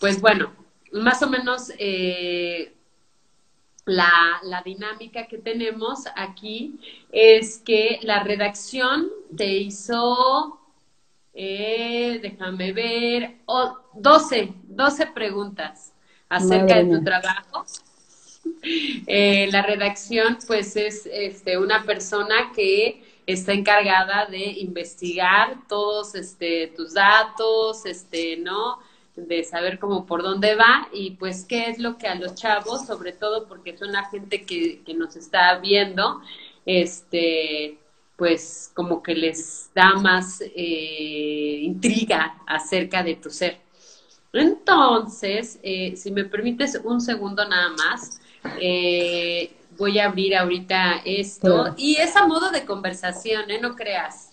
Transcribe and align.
pues 0.00 0.20
bueno, 0.20 0.52
más 0.92 1.22
o 1.22 1.28
menos 1.28 1.70
eh, 1.78 2.74
la, 3.84 4.10
la, 4.42 4.62
dinámica 4.62 5.26
que 5.26 5.38
tenemos 5.38 6.04
aquí 6.16 6.80
es 7.12 7.58
que 7.58 8.00
la 8.02 8.22
redacción 8.22 9.08
te 9.36 9.46
hizo, 9.46 10.58
eh, 11.34 12.18
déjame 12.22 12.72
ver, 12.72 13.36
oh, 13.44 13.78
12, 13.94 14.54
12 14.68 15.06
preguntas 15.08 15.92
acerca 16.28 16.76
de 16.82 16.84
tu 16.96 17.04
trabajo. 17.04 17.64
Eh, 19.06 19.48
la 19.52 19.62
redacción, 19.62 20.38
pues, 20.46 20.74
es 20.74 21.06
este, 21.12 21.58
una 21.58 21.84
persona 21.84 22.52
que 22.54 23.04
está 23.26 23.52
encargada 23.52 24.26
de 24.26 24.38
investigar 24.38 25.58
todos 25.68 26.14
este, 26.14 26.68
tus 26.68 26.94
datos, 26.94 27.84
este, 27.84 28.38
¿no? 28.38 28.78
De 29.26 29.44
saber 29.44 29.78
cómo 29.78 30.06
por 30.06 30.22
dónde 30.22 30.54
va 30.54 30.88
y 30.92 31.12
pues 31.12 31.44
qué 31.44 31.68
es 31.68 31.78
lo 31.78 31.98
que 31.98 32.06
a 32.06 32.14
los 32.14 32.34
chavos, 32.34 32.86
sobre 32.86 33.12
todo 33.12 33.46
porque 33.46 33.76
son 33.76 33.92
la 33.92 34.04
gente 34.10 34.44
que, 34.44 34.82
que 34.84 34.94
nos 34.94 35.16
está 35.16 35.58
viendo, 35.58 36.20
este, 36.66 37.78
pues 38.16 38.70
como 38.74 39.02
que 39.02 39.14
les 39.14 39.70
da 39.74 39.94
más 39.94 40.42
eh, 40.42 41.60
intriga 41.62 42.36
acerca 42.46 43.02
de 43.02 43.14
tu 43.14 43.30
ser. 43.30 43.58
Entonces, 44.32 45.58
eh, 45.62 45.96
si 45.96 46.10
me 46.10 46.24
permites 46.24 46.80
un 46.84 47.00
segundo 47.00 47.48
nada 47.48 47.70
más, 47.70 48.20
eh, 48.60 49.50
voy 49.76 49.98
a 49.98 50.06
abrir 50.06 50.36
ahorita 50.36 51.02
esto 51.04 51.74
y 51.76 51.96
es 51.96 52.14
a 52.16 52.26
modo 52.26 52.50
de 52.50 52.64
conversación, 52.64 53.50
¿eh? 53.50 53.60
No 53.60 53.74
creas 53.74 54.29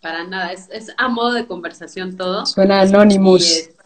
para 0.00 0.24
nada, 0.24 0.52
es, 0.52 0.68
es 0.70 0.92
a 0.96 1.08
modo 1.08 1.32
de 1.32 1.46
conversación 1.46 2.16
todo. 2.16 2.46
Suena 2.46 2.80
Anonymous. 2.80 3.70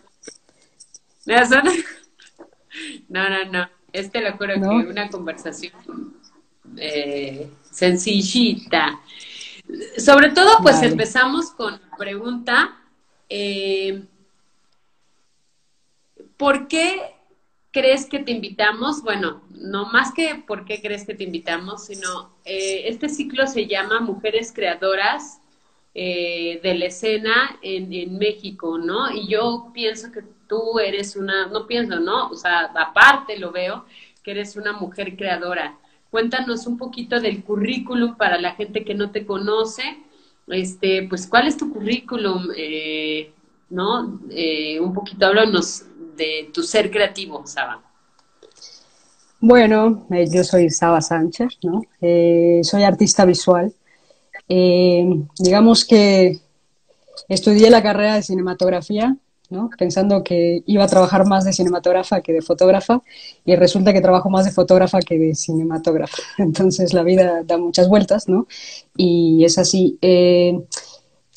No, 3.09 3.29
no, 3.29 3.45
no, 3.51 3.69
este 3.93 4.21
lo 4.21 4.33
juro 4.37 4.55
que 4.55 4.61
una 4.61 5.09
conversación 5.09 5.73
eh, 6.77 7.49
sencillita. 7.71 9.01
Sobre 9.97 10.31
todo, 10.31 10.59
pues 10.63 10.83
empezamos 10.83 11.53
con 11.53 11.75
la 11.75 11.97
pregunta, 11.97 12.77
eh, 13.29 14.03
¿por 16.37 16.67
qué 16.67 17.15
crees 17.71 18.07
que 18.07 18.19
te 18.19 18.33
invitamos? 18.33 19.03
Bueno, 19.03 19.43
no 19.51 19.87
más 19.87 20.13
que 20.13 20.35
por 20.47 20.65
qué 20.65 20.83
crees 20.83 21.07
que 21.07 21.15
te 21.15 21.25
invitamos, 21.25 21.87
sino 21.87 22.35
eh, 22.45 22.83
este 22.87 23.09
ciclo 23.09 23.47
se 23.47 23.67
llama 23.67 24.01
Mujeres 24.01 24.53
Creadoras 24.53 25.41
eh, 25.97 26.59
de 26.61 26.75
la 26.75 26.87
escena 26.87 27.57
en, 27.63 27.93
en, 27.93 28.19
México, 28.19 28.79
¿no? 28.79 29.13
Y 29.13 29.29
yo 29.29 29.71
pienso 29.73 30.11
que 30.11 30.25
tú 30.49 30.81
eres 30.81 31.15
una, 31.15 31.47
no 31.47 31.69
pienso, 31.69 32.01
¿no? 32.01 32.31
O 32.31 32.35
sea, 32.35 32.73
aparte 32.75 33.39
lo 33.39 33.53
veo, 33.53 33.85
que 34.25 34.33
eres 34.33 34.57
una 34.57 34.73
mujer 34.73 35.17
creadora. 35.17 35.79
Cuéntanos 36.11 36.67
un 36.67 36.79
poquito 36.79 37.21
del 37.21 37.45
currículum 37.45 38.17
para 38.17 38.41
la 38.41 38.55
gente 38.57 38.85
que 38.85 38.95
no 38.95 39.13
te 39.13 39.25
conoce. 39.25 39.85
Este, 40.49 41.07
pues, 41.09 41.29
¿cuál 41.29 41.47
es 41.47 41.57
tu 41.57 41.73
currículum? 41.73 42.49
Eh, 42.57 43.31
¿No? 43.71 44.21
Eh, 44.31 44.81
un 44.81 44.93
poquito 44.93 45.27
háblanos 45.27 45.85
de 46.17 46.51
tu 46.53 46.65
ser 46.65 46.91
creativo, 46.91 47.47
Saba. 47.47 47.81
Bueno, 49.39 50.09
yo 50.11 50.43
soy 50.43 50.71
Saba 50.71 51.01
Sánchez, 51.01 51.59
¿no? 51.63 51.83
soy 52.63 52.83
artista 52.83 53.25
visual 53.25 53.73
eh, 54.49 55.07
digamos 55.39 55.85
que 55.85 56.41
estudié 57.29 57.71
la 57.71 57.83
carrera 57.83 58.17
de 58.17 58.23
cinematografía, 58.23 59.17
¿no? 59.51 59.71
pensando 59.79 60.25
que 60.25 60.63
iba 60.67 60.85
a 60.85 60.89
trabajar 60.89 61.27
más 61.27 61.45
de 61.45 61.53
cinematógrafa 61.53 62.21
que 62.21 62.33
de 62.33 62.43
fotógrafa, 62.43 63.03
y 63.45 63.57
resulta 63.57 63.93
que 63.93 64.01
trabajo 64.01 64.31
más 64.31 64.45
de 64.45 64.53
fotógrafa 64.53 65.01
que 65.01 65.19
de 65.19 65.35
cinematógrafa. 65.35 66.23
Entonces 66.39 66.93
la 66.93 67.03
vida 67.03 67.43
da 67.45 67.59
muchas 67.59 67.89
vueltas, 67.89 68.29
¿no? 68.29 68.47
Y 68.97 69.45
es 69.45 69.59
así. 69.59 69.99
Eh, 70.03 70.59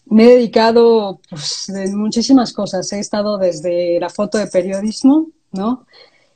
me 0.09 0.23
he 0.23 0.35
dedicado 0.35 1.19
pues, 1.29 1.69
muchísimas 1.93 2.53
cosas. 2.53 2.91
He 2.93 2.99
estado 2.99 3.37
desde 3.37 3.99
la 3.99 4.09
foto 4.09 4.37
de 4.37 4.47
periodismo, 4.47 5.27
¿no? 5.51 5.85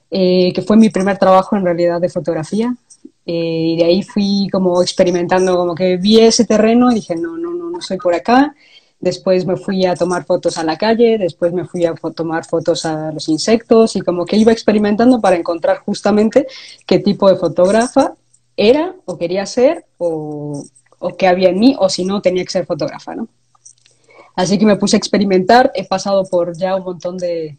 Eh, 0.09 0.51
que 0.53 0.61
fue 0.61 0.75
mi 0.75 0.89
primer 0.89 1.17
trabajo 1.17 1.55
en 1.55 1.63
realidad 1.63 2.01
de 2.01 2.09
fotografía. 2.09 2.75
Eh, 3.25 3.73
y 3.73 3.77
de 3.77 3.83
ahí 3.85 4.03
fui 4.03 4.47
como 4.51 4.81
experimentando, 4.81 5.55
como 5.55 5.75
que 5.75 5.97
vi 5.97 6.19
ese 6.19 6.45
terreno 6.45 6.91
y 6.91 6.95
dije, 6.95 7.15
no, 7.15 7.37
no, 7.37 7.51
no, 7.53 7.69
no 7.69 7.81
soy 7.81 7.97
por 7.97 8.13
acá. 8.13 8.55
Después 8.99 9.45
me 9.45 9.57
fui 9.57 9.85
a 9.85 9.95
tomar 9.95 10.25
fotos 10.25 10.57
a 10.57 10.63
la 10.63 10.77
calle, 10.77 11.17
después 11.17 11.53
me 11.53 11.65
fui 11.65 11.85
a 11.85 11.93
tomar 12.15 12.45
fotos 12.45 12.85
a 12.85 13.11
los 13.11 13.29
insectos 13.29 13.95
y 13.95 14.01
como 14.01 14.25
que 14.25 14.37
iba 14.37 14.51
experimentando 14.51 15.19
para 15.19 15.35
encontrar 15.37 15.77
justamente 15.79 16.45
qué 16.85 16.99
tipo 16.99 17.29
de 17.29 17.35
fotógrafa 17.35 18.13
era 18.55 18.95
o 19.05 19.17
quería 19.17 19.45
ser 19.47 19.85
o, 19.97 20.63
o 20.99 21.17
qué 21.17 21.27
había 21.27 21.49
en 21.49 21.59
mí 21.59 21.75
o 21.79 21.89
si 21.89 22.05
no 22.05 22.21
tenía 22.21 22.43
que 22.43 22.51
ser 22.51 22.65
fotógrafa, 22.65 23.15
¿no? 23.15 23.27
Así 24.35 24.57
que 24.57 24.65
me 24.65 24.77
puse 24.77 24.95
a 24.95 24.99
experimentar, 24.99 25.71
he 25.75 25.85
pasado 25.85 26.23
por 26.25 26.55
ya 26.55 26.75
un 26.75 26.83
montón 26.83 27.17
de, 27.17 27.57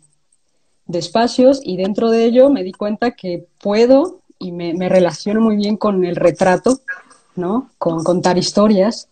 de 0.87 0.99
espacios 0.99 1.61
y 1.63 1.77
dentro 1.77 2.11
de 2.11 2.25
ello 2.25 2.51
me 2.51 2.63
di 2.63 2.73
cuenta 2.73 3.13
que 3.13 3.47
puedo 3.61 4.22
y 4.43 4.53
me, 4.53 4.89
relaciono 4.89 5.41
muy 5.41 5.57
bien 5.57 5.77
con 5.77 6.05
el 6.05 6.17
retrato, 6.17 6.81
¿no? 7.37 7.71
Con 7.79 8.03
contar 8.03 8.37
historias, 8.37 9.09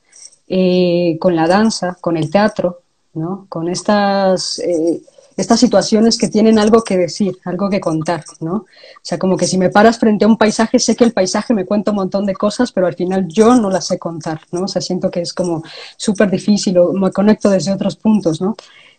eh, 0.48 1.16
con 1.20 1.36
la 1.36 1.46
danza, 1.46 1.96
con 2.00 2.16
el 2.16 2.30
teatro, 2.30 2.80
¿no? 3.14 3.46
Con 3.48 3.68
estas, 3.68 4.58
eh, 4.58 5.00
estas 5.36 5.60
situaciones 5.60 6.18
que 6.18 6.28
tienen 6.28 6.58
algo 6.58 6.82
que 6.82 6.98
decir, 6.98 7.38
algo 7.44 7.70
que 7.70 7.80
contar, 7.80 8.24
¿no? 8.40 8.54
O 8.54 8.66
sea, 9.02 9.18
como 9.18 9.36
que 9.36 9.46
si 9.46 9.56
me 9.56 9.70
paras 9.70 9.98
frente 9.98 10.24
a 10.24 10.28
un 10.28 10.36
paisaje, 10.36 10.78
sé 10.78 10.96
que 10.96 11.04
el 11.04 11.12
paisaje 11.12 11.54
me 11.54 11.64
cuenta 11.64 11.92
un 11.92 11.98
montón 11.98 12.26
de 12.26 12.34
cosas, 12.34 12.72
pero 12.72 12.86
al 12.86 12.94
final 12.94 13.28
yo 13.28 13.54
no 13.54 13.70
las 13.70 13.86
sé 13.86 13.98
contar, 13.98 14.40
¿no? 14.50 14.64
O 14.64 14.68
sea, 14.68 14.82
siento 14.82 15.10
que 15.10 15.20
es 15.20 15.32
como 15.32 15.62
súper 15.96 16.30
difícil 16.30 16.76
o 16.78 16.92
me 16.92 17.12
conecto 17.12 17.48
desde 17.48 17.72
otros 17.72 17.96
puntos, 17.96 18.40
¿no? 18.40 18.56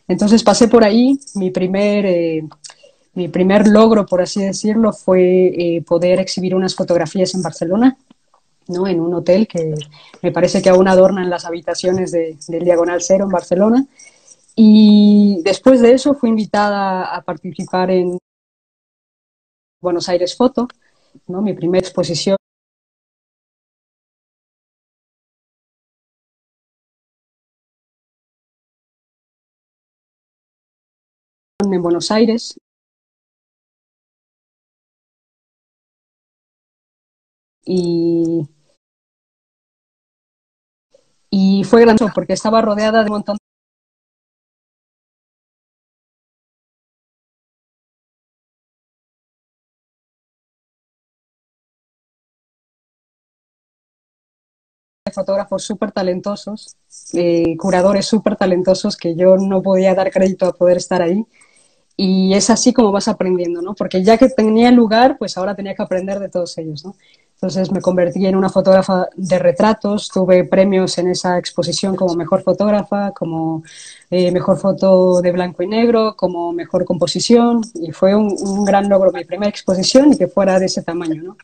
Entonces 0.07 0.43
pasé 0.43 0.67
por 0.69 0.83
ahí, 0.83 1.19
mi 1.35 1.51
primer... 1.51 2.05
Eh, 2.05 2.47
mi 3.13 3.27
primer 3.27 3.67
logro, 3.67 4.05
por 4.05 4.22
así 4.22 4.41
decirlo, 4.41 4.94
fue 4.94 5.47
eh, 5.47 5.81
poder 5.81 6.19
exhibir 6.19 6.55
unas 6.55 6.75
fotografías 6.75 7.33
en 7.35 7.41
Barcelona, 7.41 7.97
¿no? 8.67 8.88
en 8.88 9.01
un 9.01 9.13
hotel 9.13 9.47
que 9.47 9.73
me 10.22 10.31
parece 10.31 10.61
que 10.61 10.69
aún 10.69 10.88
adornan 10.88 11.29
las 11.29 11.45
habitaciones 11.45 12.11
del 12.11 12.63
Diagonal 12.63 13.01
Cero 13.01 13.25
en 13.25 13.31
Barcelona. 13.31 13.85
Y 14.55 15.41
después 15.44 15.81
de 15.81 15.94
eso 15.94 16.13
fui 16.13 16.29
invitada 16.29 17.16
a 17.16 17.22
participar 17.22 17.91
en 17.91 18.17
Buenos 19.81 20.07
Aires 20.09 20.35
Foto, 20.35 20.67
¿no? 21.28 21.41
mi 21.41 21.53
primera 21.53 21.85
exposición. 21.85 22.38
en 31.59 31.81
Buenos 31.81 32.11
Aires 32.11 32.59
y, 37.66 38.47
y 41.29 41.63
fue 41.63 41.81
grandioso 41.81 42.11
porque 42.13 42.33
estaba 42.33 42.61
rodeada 42.61 42.99
de 43.03 43.05
un 43.09 43.13
montón 43.17 43.38
de 55.05 55.11
fotógrafos 55.11 55.63
súper 55.63 55.91
talentosos, 55.91 56.75
eh, 57.13 57.57
curadores 57.57 58.05
súper 58.05 58.35
talentosos 58.35 58.97
que 58.97 59.16
yo 59.16 59.35
no 59.38 59.61
podía 59.61 59.95
dar 59.95 60.11
crédito 60.11 60.45
a 60.45 60.53
poder 60.53 60.78
estar 60.78 61.01
ahí. 61.01 61.25
Y 61.97 62.33
es 62.33 62.49
así 62.49 62.73
como 62.73 62.91
vas 62.91 63.08
aprendiendo, 63.09 63.61
¿no? 63.61 63.75
Porque 63.75 64.03
ya 64.03 64.17
que 64.17 64.29
tenía 64.29 64.72
lugar, 64.72 65.17
pues 65.19 65.37
ahora 65.37 65.55
tenía 65.55 65.75
que 65.75 65.84
aprender 65.84 66.19
de 66.19 66.29
todos 66.29 66.58
ellos, 66.58 66.85
¿no? 66.85 66.96
Entonces 67.41 67.72
me 67.72 67.82
convertí 67.82 68.23
en 68.28 68.35
una 68.35 68.49
fotógrafa 68.49 69.09
de 69.16 69.40
retratos, 69.40 70.09
tuve 70.09 70.43
premios 70.43 70.99
en 70.99 71.08
esa 71.08 71.40
exposición 71.40 71.96
como 71.96 72.14
mejor 72.14 72.43
fotógrafa, 72.43 73.14
como 73.14 73.64
eh, 74.11 74.32
mejor 74.32 74.59
foto 74.59 75.22
de 75.22 75.32
blanco 75.32 75.64
y 75.64 75.67
negro, 75.67 76.16
como 76.16 76.53
mejor 76.53 76.85
composición 76.85 77.61
y 77.73 77.93
fue 77.93 78.14
un, 78.14 78.64
gran 78.64 78.88
logro 78.88 79.11
mi 79.11 79.26
primera 79.26 79.49
exposición 79.49 80.14
y 80.14 80.17
que 80.20 80.28
fuera 80.28 80.59
de 80.59 80.67
ese 80.67 80.84
tamaño. 80.84 81.23
¿no? 81.23 81.38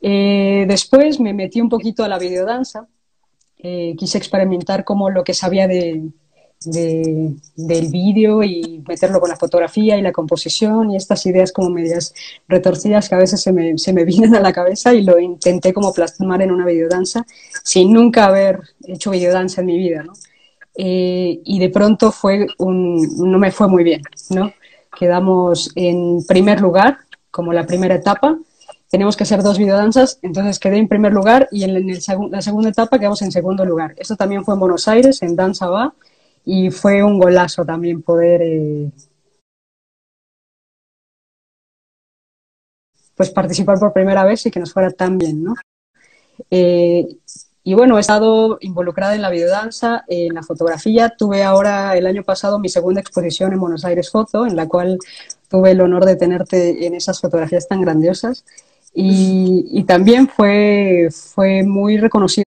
Eh, 0.00 0.64
después 0.68 1.18
me 1.18 1.34
metí 1.34 1.60
un 1.60 1.70
poquito 1.70 2.04
a 2.04 2.08
la 2.08 2.20
videodanza, 2.20 2.86
eh, 3.58 3.96
quise 3.98 4.18
experimentar 4.18 4.84
como 4.84 5.10
lo 5.10 5.24
que 5.24 5.34
sabía 5.34 5.66
de, 5.66 6.08
del 6.64 7.88
vídeo 7.90 8.42
y 8.42 8.82
meterlo 8.88 9.20
con 9.20 9.30
la 9.30 9.36
fotografía 9.36 9.96
y 9.96 10.02
la 10.02 10.12
composición 10.12 10.90
y 10.90 10.96
estas 10.96 11.24
ideas 11.26 11.52
como 11.52 11.70
medias 11.70 12.14
retorcidas 12.48 13.08
que 13.08 13.14
a 13.14 13.18
veces 13.18 13.40
se 13.40 13.52
me, 13.52 13.78
se 13.78 13.92
me 13.92 14.04
vienen 14.06 14.34
a 14.34 14.40
la 14.40 14.52
cabeza 14.52 14.94
y 14.94 15.02
lo 15.02 15.18
intenté 15.18 15.72
como 15.72 15.92
plasmar 15.92 16.42
en 16.42 16.50
una 16.50 16.66
videodanza 16.66 17.24
sin 17.62 17.92
nunca 17.92 18.26
haber 18.26 18.60
hecho 18.86 19.10
videodanza 19.10 19.60
en 19.60 19.66
mi 19.66 19.78
vida. 19.78 20.04
Eh, 20.78 21.40
y 21.44 21.58
de 21.58 21.70
pronto 21.70 22.12
fue 22.12 22.46
un, 22.58 23.30
no 23.30 23.38
me 23.38 23.50
fue 23.50 23.66
muy 23.68 23.82
bien, 23.82 24.02
¿no? 24.30 24.52
quedamos 24.96 25.70
en 25.76 26.24
primer 26.26 26.60
lugar, 26.60 26.98
como 27.30 27.52
la 27.52 27.66
primera 27.66 27.94
etapa. 27.94 28.36
Tenemos 28.90 29.16
que 29.16 29.24
hacer 29.24 29.42
dos 29.42 29.58
videodanzas, 29.58 30.18
entonces 30.22 30.58
quedé 30.58 30.78
en 30.78 30.88
primer 30.88 31.12
lugar 31.12 31.48
y 31.52 31.64
en, 31.64 31.86
la 32.30 32.42
segunda 32.42 32.68
etapa 32.68 32.98
quedamos 32.98 33.22
en 33.22 33.30
segundo 33.30 33.64
lugar. 33.64 33.94
Esto 33.96 34.16
también 34.16 34.44
fue 34.44 34.54
en 34.54 34.60
Buenos 34.60 34.88
Aires, 34.88 35.22
en 35.22 35.36
Danza 35.36 35.68
Va, 35.68 35.94
y 36.46 36.70
fue 36.70 37.02
un 37.02 37.18
golazo 37.18 37.64
también 37.64 38.02
poder 38.02 38.40
eh, 38.40 38.90
pues 43.16 43.30
participar 43.30 43.78
por 43.80 43.92
primera 43.92 44.24
vez 44.24 44.46
y 44.46 44.50
que 44.52 44.60
nos 44.60 44.72
fuera 44.72 44.90
tan 44.90 45.18
bien, 45.18 45.42
¿no? 45.42 45.54
Eh, 46.50 47.04
y 47.64 47.74
bueno, 47.74 47.96
he 47.96 48.00
estado 48.00 48.58
involucrada 48.60 49.16
en 49.16 49.22
la 49.22 49.30
videodanza, 49.30 50.04
en 50.06 50.34
la 50.34 50.44
fotografía. 50.44 51.12
Tuve 51.18 51.42
ahora 51.42 51.96
el 51.96 52.06
año 52.06 52.22
pasado 52.22 52.60
mi 52.60 52.68
segunda 52.68 53.00
exposición 53.00 53.52
en 53.52 53.58
Buenos 53.58 53.84
Aires 53.84 54.10
Foto, 54.10 54.46
en 54.46 54.54
la 54.54 54.68
cual 54.68 54.98
tuve 55.48 55.72
el 55.72 55.80
honor 55.80 56.04
de 56.04 56.14
tenerte 56.14 56.86
en 56.86 56.94
esas 56.94 57.20
fotografías 57.20 57.66
tan 57.66 57.80
grandiosas. 57.80 58.44
Y, 58.94 59.82
también 59.84 60.28
fue, 60.28 61.08
fue 61.10 61.64
muy 61.64 61.98
reconocido 61.98 62.44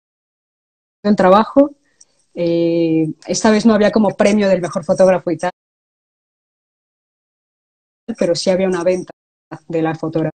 el 1.04 1.14
trabajo. 1.14 1.70
Eh, 2.34 3.06
esta 3.26 3.50
vez 3.50 3.64
no 3.64 3.74
había 3.74 3.92
como 3.92 4.10
premio 4.16 4.48
del 4.48 4.60
mejor 4.60 4.84
fotógrafo 4.84 5.30
y 5.30 5.38
tal, 5.38 5.50
pero 8.18 8.34
sí 8.34 8.50
había 8.50 8.68
una 8.68 8.82
venta 8.84 9.12
de 9.68 9.82
la 9.82 9.94
fotografía. 9.94 10.30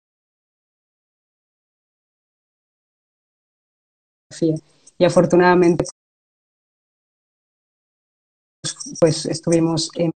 Y 4.97 5.05
afortunadamente, 5.05 5.85
pues 8.99 9.25
estuvimos 9.25 9.89
en 9.95 10.11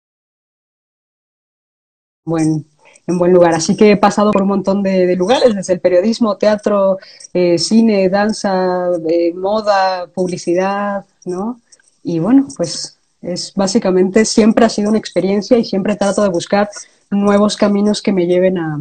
buen, 2.25 2.67
en 3.07 3.19
buen 3.19 3.33
lugar. 3.33 3.55
Así 3.55 3.77
que 3.77 3.93
he 3.93 3.97
pasado 3.97 4.33
por 4.33 4.43
un 4.43 4.49
montón 4.49 4.83
de, 4.83 5.15
lugares, 5.17 5.55
desde 5.55 5.75
el 5.75 5.81
periodismo, 5.81 6.37
teatro, 6.37 6.99
eh, 7.33 7.59
cine, 7.59 8.09
danza, 8.09 8.91
eh, 9.09 9.33
moda, 9.35 10.09
publicidad, 10.09 11.05
¿no? 11.25 11.61
Y 12.09 12.21
bueno, 12.21 12.47
pues 12.57 12.99
es 13.21 13.53
básicamente 13.55 14.25
siempre 14.25 14.65
ha 14.65 14.69
sido 14.69 14.91
una 14.91 14.99
experiencia 14.99 15.59
y 15.59 15.65
siempre 15.65 15.97
trato 15.97 16.23
de 16.23 16.29
buscar 16.29 16.71
nuevos 17.11 17.57
caminos 17.57 18.01
que 18.01 18.13
me 18.13 18.29
lleven 18.29 18.59
a, 18.59 18.81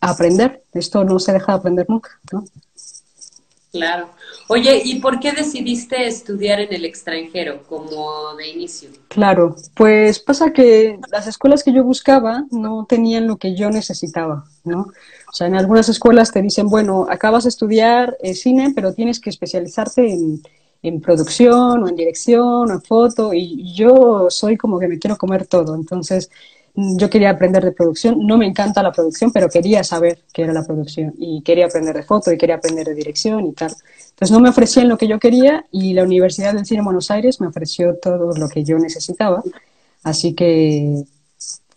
a 0.00 0.10
aprender. 0.10 0.62
Esto 0.72 1.04
no 1.04 1.18
se 1.18 1.34
deja 1.34 1.52
de 1.52 1.58
aprender 1.58 1.84
nunca, 1.90 2.18
¿no? 2.32 2.46
Claro. 3.72 4.08
Oye, 4.48 4.80
¿y 4.82 5.00
por 5.00 5.20
qué 5.20 5.32
decidiste 5.32 6.06
estudiar 6.06 6.60
en 6.60 6.72
el 6.72 6.86
extranjero 6.86 7.62
como 7.68 8.34
de 8.36 8.48
inicio? 8.48 8.88
Claro, 9.08 9.54
pues 9.74 10.18
pasa 10.18 10.50
que 10.54 10.98
las 11.12 11.26
escuelas 11.26 11.62
que 11.62 11.74
yo 11.74 11.84
buscaba 11.84 12.44
no 12.50 12.86
tenían 12.88 13.26
lo 13.26 13.36
que 13.36 13.54
yo 13.54 13.68
necesitaba, 13.68 14.46
¿no? 14.64 14.80
O 15.28 15.32
sea, 15.34 15.46
en 15.46 15.56
algunas 15.56 15.90
escuelas 15.90 16.32
te 16.32 16.40
dicen, 16.40 16.68
bueno, 16.68 17.06
acabas 17.10 17.44
de 17.44 17.50
estudiar 17.50 18.16
eh, 18.22 18.32
cine, 18.32 18.72
pero 18.74 18.94
tienes 18.94 19.20
que 19.20 19.28
especializarte 19.28 20.10
en, 20.10 20.42
en 20.82 21.00
producción 21.00 21.82
o 21.82 21.88
en 21.88 21.96
dirección 21.96 22.70
o 22.70 22.72
en 22.72 22.82
foto, 22.82 23.34
y 23.34 23.72
yo 23.74 24.28
soy 24.30 24.56
como 24.56 24.78
que 24.78 24.88
me 24.88 24.98
quiero 24.98 25.16
comer 25.16 25.46
todo, 25.46 25.74
entonces 25.74 26.30
yo 26.74 27.10
quería 27.10 27.30
aprender 27.30 27.64
de 27.64 27.72
producción, 27.72 28.26
no 28.26 28.38
me 28.38 28.46
encanta 28.46 28.82
la 28.82 28.92
producción, 28.92 29.32
pero 29.32 29.48
quería 29.48 29.82
saber 29.84 30.22
qué 30.32 30.42
era 30.42 30.52
la 30.52 30.64
producción. 30.64 31.14
Y 31.18 31.42
quería 31.42 31.66
aprender 31.66 31.96
de 31.96 32.02
foto 32.02 32.32
y 32.32 32.38
quería 32.38 32.56
aprender 32.56 32.86
de 32.86 32.94
dirección 32.94 33.46
y 33.46 33.52
tal. 33.52 33.74
Entonces 34.10 34.30
no 34.30 34.40
me 34.40 34.48
ofrecían 34.48 34.88
lo 34.88 34.96
que 34.96 35.08
yo 35.08 35.18
quería 35.18 35.66
y 35.72 35.94
la 35.94 36.04
Universidad 36.04 36.54
del 36.54 36.64
Cine 36.64 36.82
Buenos 36.82 37.10
Aires 37.10 37.40
me 37.40 37.48
ofreció 37.48 37.96
todo 37.96 38.34
lo 38.36 38.48
que 38.48 38.64
yo 38.64 38.78
necesitaba, 38.78 39.42
así 40.02 40.34
que, 40.34 41.02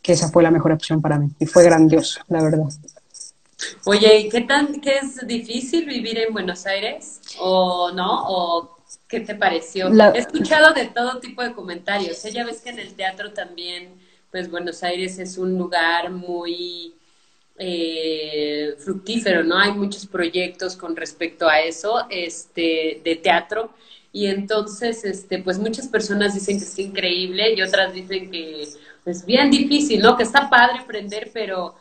que 0.02 0.14
esa 0.14 0.30
fue 0.30 0.44
la 0.44 0.52
mejor 0.52 0.72
opción 0.72 1.02
para 1.02 1.18
mí 1.18 1.30
y 1.40 1.46
fue 1.46 1.64
grandioso, 1.64 2.22
la 2.28 2.44
verdad. 2.44 2.68
Oye, 3.86 4.28
qué 4.30 4.42
tan 4.42 4.82
qué 4.82 4.98
es 5.02 5.26
difícil 5.26 5.86
vivir 5.86 6.18
en 6.18 6.34
Buenos 6.34 6.66
Aires 6.66 7.22
o 7.40 7.92
no 7.92 8.73
qué 9.14 9.20
te 9.20 9.36
pareció? 9.36 9.92
He 10.14 10.18
escuchado 10.18 10.74
de 10.74 10.88
todo 10.88 11.20
tipo 11.20 11.44
de 11.44 11.54
comentarios. 11.54 12.26
Ella 12.26 12.44
ves 12.46 12.62
que 12.62 12.72
en 12.72 12.80
el 12.80 12.96
teatro 12.96 13.32
también 13.32 13.90
pues 14.32 14.50
Buenos 14.50 14.82
Aires 14.82 15.20
es 15.20 15.38
un 15.38 15.56
lugar 15.60 16.10
muy 16.10 16.96
eh, 17.60 18.74
fructífero, 18.80 19.44
¿no? 19.44 19.60
Hay 19.60 19.74
muchos 19.74 20.08
proyectos 20.08 20.76
con 20.76 20.96
respecto 20.96 21.48
a 21.48 21.60
eso, 21.60 22.08
este, 22.10 23.00
de 23.04 23.16
teatro. 23.18 23.72
Y 24.12 24.26
entonces, 24.26 25.06
este, 25.06 25.38
pues 25.38 25.60
muchas 25.60 25.88
personas 25.88 26.34
dicen 26.34 26.58
que 26.58 26.64
es 26.64 26.80
increíble 26.80 27.54
y 27.54 27.62
otras 27.62 27.94
dicen 27.94 28.32
que 28.32 28.68
es 29.06 29.26
bien 29.28 29.52
difícil, 29.52 30.02
¿no? 30.02 30.18
Que 30.18 30.24
está 30.24 30.50
padre 30.50 30.80
aprender, 30.80 31.30
pero 31.32 31.76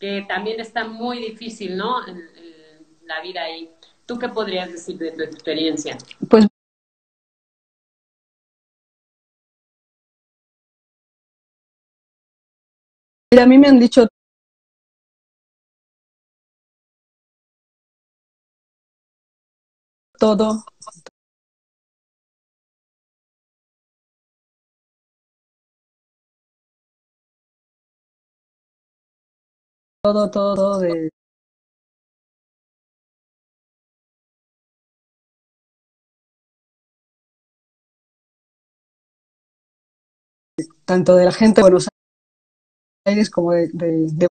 que 0.00 0.24
también 0.26 0.60
está 0.60 0.84
muy 0.84 1.18
difícil, 1.18 1.76
¿no? 1.76 2.00
la 3.04 3.20
vida 3.20 3.42
ahí. 3.42 3.68
¿Tú 4.06 4.18
qué 4.18 4.30
podrías 4.30 4.72
decir 4.72 4.96
de 4.96 5.10
tu 5.10 5.22
experiencia? 5.22 5.98
Pues 6.30 6.46
Mira, 13.32 13.44
a 13.44 13.46
mí 13.46 13.56
me 13.56 13.66
han 13.66 13.80
dicho 13.80 14.06
todo. 20.18 20.64
Todo, 30.02 30.30
todo 30.30 30.78
de... 30.78 31.10
tanto 40.84 41.16
de 41.16 41.24
la 41.24 41.32
gente 41.32 41.60
de 41.60 41.62
Buenos 41.62 41.88
Aires 41.88 42.01
como 43.30 43.52
de, 43.52 44.28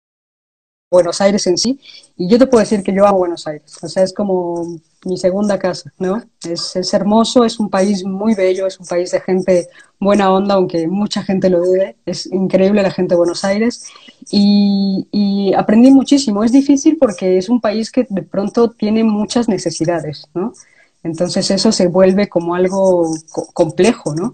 Buenos 0.90 1.20
Aires 1.20 1.46
en 1.46 1.58
sí. 1.58 1.78
Y 2.16 2.30
yo 2.30 2.38
te 2.38 2.46
puedo 2.46 2.60
decir 2.60 2.82
que 2.82 2.94
yo 2.94 3.06
amo 3.06 3.18
Buenos 3.18 3.46
Aires. 3.46 3.76
O 3.82 3.88
sea, 3.88 4.02
es 4.02 4.14
como 4.14 4.78
mi 5.04 5.18
segunda 5.18 5.58
casa, 5.58 5.92
¿no? 5.98 6.22
Es, 6.48 6.76
es 6.76 6.94
hermoso, 6.94 7.44
es 7.44 7.60
un 7.60 7.68
país 7.68 8.04
muy 8.06 8.34
bello, 8.34 8.66
es 8.66 8.80
un 8.80 8.86
país 8.86 9.10
de 9.10 9.20
gente 9.20 9.68
buena 10.00 10.32
onda, 10.32 10.54
aunque 10.54 10.88
mucha 10.88 11.22
gente 11.22 11.50
lo 11.50 11.58
dude. 11.58 11.96
Es 12.06 12.24
increíble 12.26 12.82
la 12.82 12.90
gente 12.90 13.14
de 13.14 13.18
Buenos 13.18 13.44
Aires. 13.44 13.84
Y, 14.30 15.06
y 15.12 15.52
aprendí 15.52 15.90
muchísimo. 15.90 16.42
Es 16.42 16.52
difícil 16.52 16.96
porque 16.98 17.36
es 17.36 17.50
un 17.50 17.60
país 17.60 17.90
que 17.90 18.06
de 18.08 18.22
pronto 18.22 18.70
tiene 18.70 19.04
muchas 19.04 19.46
necesidades, 19.46 20.26
¿no? 20.32 20.54
Entonces 21.02 21.50
eso 21.50 21.70
se 21.70 21.86
vuelve 21.86 22.28
como 22.28 22.54
algo 22.54 23.14
complejo, 23.52 24.14
¿no? 24.14 24.32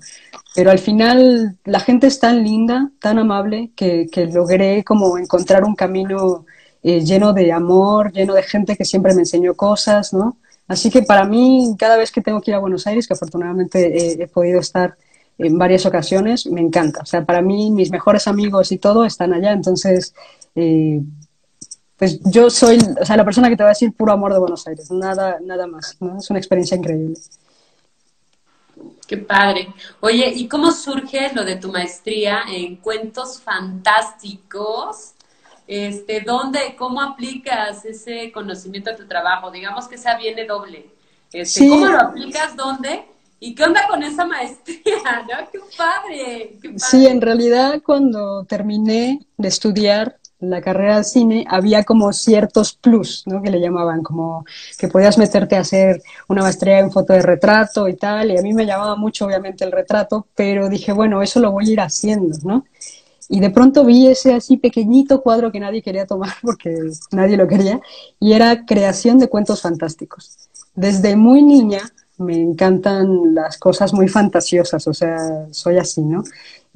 Pero 0.55 0.71
al 0.71 0.79
final 0.79 1.59
la 1.65 1.81
gente 1.81 2.07
es 2.07 2.21
tan 2.21 2.45
linda, 2.45 2.91
tan 3.01 3.19
amable, 3.19 3.73
que, 3.75 4.09
logré 4.33 4.85
como 4.85 5.19
encontrar 5.19 5.65
un 5.65 5.75
camino 5.75 6.47
eh, 6.83 7.01
lleno 7.01 7.33
de 7.33 7.53
amor, 7.53 8.13
lleno 8.13 8.35
de 8.35 8.43
gente 8.43 8.77
que 8.77 8.85
siempre 8.85 9.15
me 9.15 9.23
enseñó 9.23 9.55
cosas, 9.55 10.13
¿no? 10.13 10.37
Así 10.69 10.91
que 10.91 11.03
para 11.03 11.25
mí, 11.25 11.75
cada 11.79 11.97
vez 11.97 12.11
que 12.13 12.23
tengo 12.23 12.41
que 12.41 12.53
ir 12.53 12.55
a 12.55 12.61
Buenos 12.61 12.87
Aires, 12.87 13.07
que 13.07 13.15
afortunadamente 13.15 14.23
he 14.23 14.27
podido 14.29 14.61
estar 14.61 14.97
en 15.39 15.59
varias 15.59 15.85
ocasiones, 15.87 16.47
me 16.47 16.61
encanta. 16.61 17.03
O 17.03 17.07
sea, 17.07 17.25
para 17.25 17.43
mí 17.43 17.71
mis 17.71 17.91
mejores 17.91 18.29
amigos 18.29 18.73
y 18.73 18.79
todo 18.79 19.05
están 19.05 19.33
allá, 19.35 19.53
entonces, 19.53 20.15
eh, 20.55 21.03
pues 21.97 22.21
yo 22.25 22.51
soy, 22.51 22.79
o 23.01 23.05
sea, 23.05 23.17
la 23.17 23.25
persona 23.25 23.49
que 23.49 23.57
te 23.57 23.63
va 23.63 23.71
a 23.71 23.73
decir 23.73 23.93
puro 23.93 24.13
amor 24.13 24.33
de 24.33 24.39
Buenos 24.39 24.67
Aires, 24.67 24.91
nada, 24.91 25.39
nada 25.45 25.67
más. 25.67 25.97
Es 26.19 26.31
una 26.31 26.39
experiencia 26.39 26.77
increíble. 26.77 27.17
Qué 29.07 29.19
padre. 29.19 29.73
Oye, 30.01 30.33
¿y 30.35 30.49
cómo 30.49 30.73
surge 30.73 31.31
lo 31.35 31.45
de 31.45 31.57
tu 31.57 31.71
maestría 31.71 32.43
en 32.49 32.77
cuentos 32.77 33.41
fantásticos? 33.41 35.13
Este, 35.67 36.21
¿dónde, 36.21 36.75
cómo 36.77 37.01
aplicas 37.01 37.85
ese 37.85 38.31
conocimiento 38.33 38.91
a 38.91 38.97
tu 38.97 39.07
trabajo? 39.07 39.51
Digamos 39.51 39.89
que 39.89 39.95
esa 39.97 40.17
viene 40.17 40.45
doble. 40.45 40.91
Este, 41.33 41.69
¿Cómo 41.69 41.87
lo 41.87 41.99
aplicas? 41.99 42.57
¿Dónde? 42.57 43.05
¿Y 43.41 43.55
qué 43.55 43.65
onda 43.65 43.87
con 43.89 44.03
esa 44.03 44.25
maestría? 44.27 44.79
¡Qué 45.53 45.61
padre! 45.77 46.59
¡Qué 46.63 46.69
padre! 46.69 46.79
Sí, 46.79 47.07
en 47.07 47.21
realidad 47.21 47.83
cuando 47.85 48.45
terminé 48.45 49.21
de 49.37 49.49
estudiar 49.49 50.19
la 50.51 50.61
carrera 50.61 50.99
de 50.99 51.05
cine 51.05 51.45
había 51.49 51.85
como 51.85 52.13
ciertos 52.13 52.75
plus, 52.75 53.25
¿no? 53.27 53.43
Que 53.43 53.51
le 53.51 53.61
llamaban, 53.61 54.03
como 54.03 54.45
que 54.79 54.89
podías 54.89 55.19
meterte 55.19 55.57
a 55.57 55.61
hacer 55.61 56.03
una 56.29 56.43
maestría 56.43 56.79
en 56.79 56.91
foto 56.91 57.13
de 57.13 57.23
retrato 57.23 57.89
y 57.89 57.95
tal, 57.95 58.31
y 58.31 58.39
a 58.39 58.43
mí 58.43 58.53
me 58.53 58.67
llamaba 58.67 58.97
mucho 58.97 59.27
obviamente 59.27 59.65
el 59.65 59.73
retrato, 59.73 60.27
pero 60.35 60.69
dije, 60.69 60.93
bueno, 60.93 61.23
eso 61.23 61.41
lo 61.41 61.53
voy 61.53 61.69
a 61.69 61.73
ir 61.73 61.81
haciendo, 61.81 62.37
¿no? 62.43 62.65
Y 63.29 63.41
de 63.41 63.51
pronto 63.51 63.85
vi 63.85 64.09
ese 64.09 64.35
así 64.35 64.57
pequeñito 64.57 65.23
cuadro 65.23 65.51
que 65.51 65.61
nadie 65.61 65.83
quería 65.83 66.07
tomar 66.07 66.35
porque 66.43 66.77
nadie 67.13 67.37
lo 67.37 67.49
quería, 67.49 67.81
y 68.21 68.33
era 68.33 68.65
creación 68.67 69.19
de 69.19 69.29
cuentos 69.29 69.63
fantásticos. 69.63 70.37
Desde 70.75 71.17
muy 71.17 71.43
niña 71.43 71.81
me 72.19 72.37
encantan 72.37 73.35
las 73.35 73.59
cosas 73.59 73.93
muy 73.93 74.09
fantasiosas, 74.09 74.87
o 74.87 74.95
sea, 74.95 75.47
soy 75.51 75.79
así, 75.79 76.03
¿no? 76.03 76.23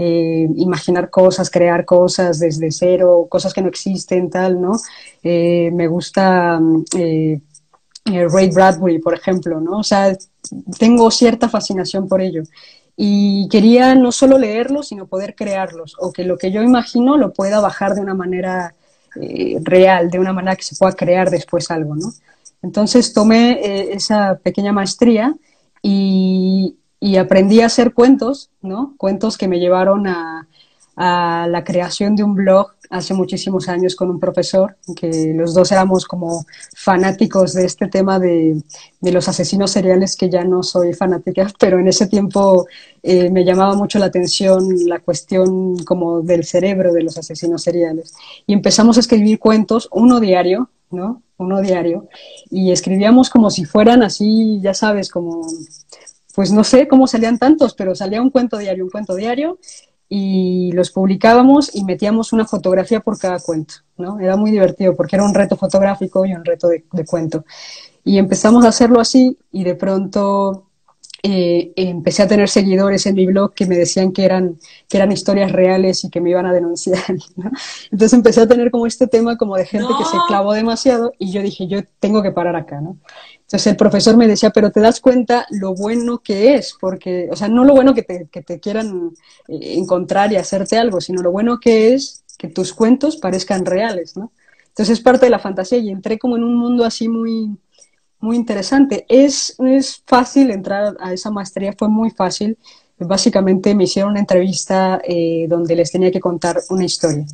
Eh, 0.01 0.49
imaginar 0.55 1.11
cosas, 1.11 1.51
crear 1.51 1.85
cosas 1.85 2.39
desde 2.39 2.71
cero, 2.71 3.27
cosas 3.29 3.53
que 3.53 3.61
no 3.61 3.69
existen, 3.69 4.31
tal, 4.31 4.61
¿no? 4.61 4.79
Eh, 5.25 5.71
me 5.73 5.89
gusta 5.89 6.61
eh, 6.97 7.41
Ray 8.05 8.49
Bradbury, 8.51 9.01
por 9.01 9.15
ejemplo, 9.15 9.61
¿no? 9.61 9.79
O 9.79 9.83
sea, 9.83 10.17
tengo 10.79 11.11
cierta 11.11 11.49
fascinación 11.49 12.07
por 12.07 12.21
ello. 12.21 12.45
Y 12.97 13.49
quería 13.49 13.97
no 13.97 14.13
solo 14.13 14.39
leerlos, 14.39 14.89
sino 14.89 15.09
poder 15.09 15.35
crearlos, 15.35 15.97
o 15.99 16.13
que 16.13 16.23
lo 16.23 16.39
que 16.39 16.53
yo 16.53 16.63
imagino 16.63 17.17
lo 17.17 17.33
pueda 17.33 17.61
bajar 17.61 17.95
de 17.95 18.01
una 18.01 18.15
manera 18.15 18.75
real, 19.63 20.11
de 20.11 20.21
una 20.21 20.33
manera 20.33 20.55
que 20.55 20.63
se 20.63 20.77
pueda 20.77 20.93
crear 20.93 21.29
después 21.29 21.73
algo, 21.73 21.97
¿no? 21.97 22.13
Entonces 22.63 23.13
tomé 23.13 23.93
esa 23.93 24.37
pequeña 24.37 24.73
maestría 24.73 25.35
y, 25.83 26.77
y 27.01 27.17
aprendí 27.17 27.61
a 27.61 27.67
hacer 27.67 27.95
cuentos, 27.95 28.51
¿no? 28.61 28.95
Cuentos 28.97 29.39
que 29.39 29.49
me 29.49 29.61
llevaron 29.61 30.07
a, 30.07 30.47
la 31.01 31.63
creación 31.63 32.17
de 32.17 32.25
un 32.25 32.35
blog 32.35 32.73
hace 32.91 33.15
muchísimos 33.15 33.69
años 33.69 33.95
con 33.95 34.11
un 34.11 34.19
profesor, 34.19 34.77
que 34.97 35.33
los 35.33 35.55
dos 35.55 35.71
éramos 35.71 36.05
como 36.05 36.45
fanáticos 36.75 37.53
de 37.53 37.67
este 37.67 37.87
tema 37.87 38.19
de, 38.19 38.61
los 39.01 39.29
asesinos 39.29 39.71
seriales, 39.71 40.17
que 40.17 40.29
ya 40.29 40.43
no 40.43 40.65
soy 40.65 40.95
fanática, 40.95 41.53
pero 41.61 41.79
en 41.79 41.87
ese 41.87 42.09
tiempo 42.09 42.67
eh, 43.05 43.31
me 43.31 43.45
llamaba 43.45 43.77
mucho 43.77 44.01
la 44.01 44.07
atención 44.07 44.67
la 44.87 44.99
cuestión 44.99 45.77
como 45.85 46.21
del 46.23 46.43
cerebro 46.45 46.93
de 46.93 47.05
los 47.05 47.17
asesinos 47.17 47.63
seriales. 47.63 48.15
Y 48.45 48.53
empezamos 48.53 48.97
a 48.97 49.01
escribir 49.01 49.39
cuentos, 49.39 49.89
uno 49.93 50.19
diario, 50.19 50.69
¿no? 50.91 51.23
Uno 51.37 51.61
diario, 51.61 52.09
y 52.51 52.73
escribíamos 52.73 53.31
como 53.31 53.51
si 53.51 53.65
fueran 53.65 54.03
así, 54.03 54.59
ya 54.61 54.75
sabes, 54.75 55.09
como 55.09 55.47
pues 56.39 56.53
no 56.53 56.63
sé 56.63 56.87
cómo 56.87 57.09
salían 57.09 57.37
tantos, 57.37 57.75
pero 57.75 57.97
salía 57.97 58.23
un 58.23 58.31
cuento 58.31 58.59
diario, 58.59 58.85
un 58.85 58.91
cuento 58.91 59.17
diario, 59.17 59.59
y 60.09 60.71
los 60.71 60.93
publicábamos 60.93 61.75
y 61.75 61.83
metíamos 61.83 62.33
una 62.33 62.47
fotografía 62.47 63.01
por 63.01 63.19
cada 63.19 63.41
cuento, 63.41 63.75
¿no? 63.97 64.21
Era 64.21 64.37
muy 64.37 64.53
divertido 64.53 64.95
porque 64.95 65.17
era 65.17 65.25
un 65.25 65.35
reto 65.35 65.57
fotográfico 65.57 66.25
y 66.25 66.35
un 66.35 66.45
reto 66.45 66.69
de, 66.69 66.85
cuento. 67.05 67.45
Y 68.05 68.19
empezamos 68.19 68.65
a 68.65 68.69
hacerlo 68.69 69.01
así 69.01 69.37
y 69.51 69.65
de 69.65 69.75
pronto 69.75 70.69
eh, 71.25 71.73
empecé 71.75 72.23
a 72.23 72.29
tener 72.29 72.49
seguidores 72.49 73.05
en 73.07 73.17
mi 73.17 73.27
blog 73.27 73.53
que 73.53 73.67
me 73.67 73.77
decían 73.77 74.13
que 74.13 74.25
eran, 74.25 74.61
que 74.89 74.97
eran 74.97 75.11
historias 75.11 75.51
reales 75.51 76.05
y 76.05 76.09
que 76.09 76.21
me 76.21 76.31
iban 76.31 76.47
a 76.47 76.53
denunciar. 76.53 77.03
Entonces 77.91 78.13
empecé 78.13 78.43
a 78.43 78.47
tener 78.47 78.71
como 78.71 78.87
este 78.87 79.09
tema 79.09 79.37
como 79.37 79.57
de 79.57 79.67
gente 79.67 79.89
que 79.99 80.05
se 80.05 80.17
clavó 80.29 80.53
demasiado 80.53 81.13
y 81.19 81.33
yo 81.33 81.43
dije, 81.43 81.67
yo 81.67 81.81
tengo 81.99 82.23
que 82.23 82.31
parar 82.31 82.55
acá, 82.55 82.81
¿no? 82.81 82.97
Entonces 83.49 83.69
el 83.69 83.77
profesor 83.77 84.15
me 84.19 84.29
decía, 84.29 84.51
pero 84.51 84.71
te 84.71 84.81
das 84.81 85.01
cuenta 85.01 85.47
lo 85.49 85.75
bueno 85.75 86.19
que 86.19 86.57
es, 86.57 86.77
porque, 86.79 87.31
o 87.33 87.37
sea, 87.37 87.49
no 87.49 87.65
lo 87.65 87.73
bueno 87.73 87.95
que 87.95 88.03
te, 88.03 88.29
que 88.31 88.43
te 88.43 88.61
quieran 88.61 89.13
eh, 89.49 89.73
encontrar 89.79 90.31
y 90.31 90.37
hacerte 90.37 90.77
algo, 90.77 91.01
sino 91.01 91.23
lo 91.23 91.33
bueno 91.33 91.59
que 91.59 91.95
es 91.95 92.25
que 92.37 92.49
tus 92.49 92.75
cuentos 92.75 93.17
parezcan 93.17 93.65
reales, 93.65 94.19
¿no? 94.19 94.33
Entonces 94.67 94.99
es 94.99 95.01
parte 95.01 95.25
de 95.25 95.31
la 95.31 95.39
fantasía 95.39 95.79
y 95.79 95.89
entré 95.89 96.19
como 96.19 96.37
en 96.37 96.45
un 96.45 96.59
mundo 96.59 96.85
así 96.85 97.09
muy, 97.09 97.57
muy 98.21 98.37
interesante. 98.37 99.07
Es, 99.09 99.57
es 99.61 100.03
fácil 100.05 100.51
entrar 100.51 100.95
a 101.01 101.15
esa 101.15 101.31
maestría, 101.31 101.75
fue 101.77 101.89
muy 101.89 102.11
fácil. 102.11 102.59
Básicamente 102.99 103.75
me 103.75 103.85
hicieron 103.85 104.11
una 104.11 104.21
entrevista 104.21 105.01
eh, 105.03 105.47
donde 105.49 105.75
les 105.75 105.91
tenía 105.91 106.11
que 106.11 106.21
contar 106.21 106.61
una 106.69 106.85
historia, 106.85 107.25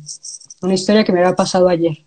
una 0.61 0.75
historia 0.75 1.03
que 1.03 1.11
me 1.11 1.19
había 1.19 1.35
pasado 1.35 1.67
ayer. 1.67 2.05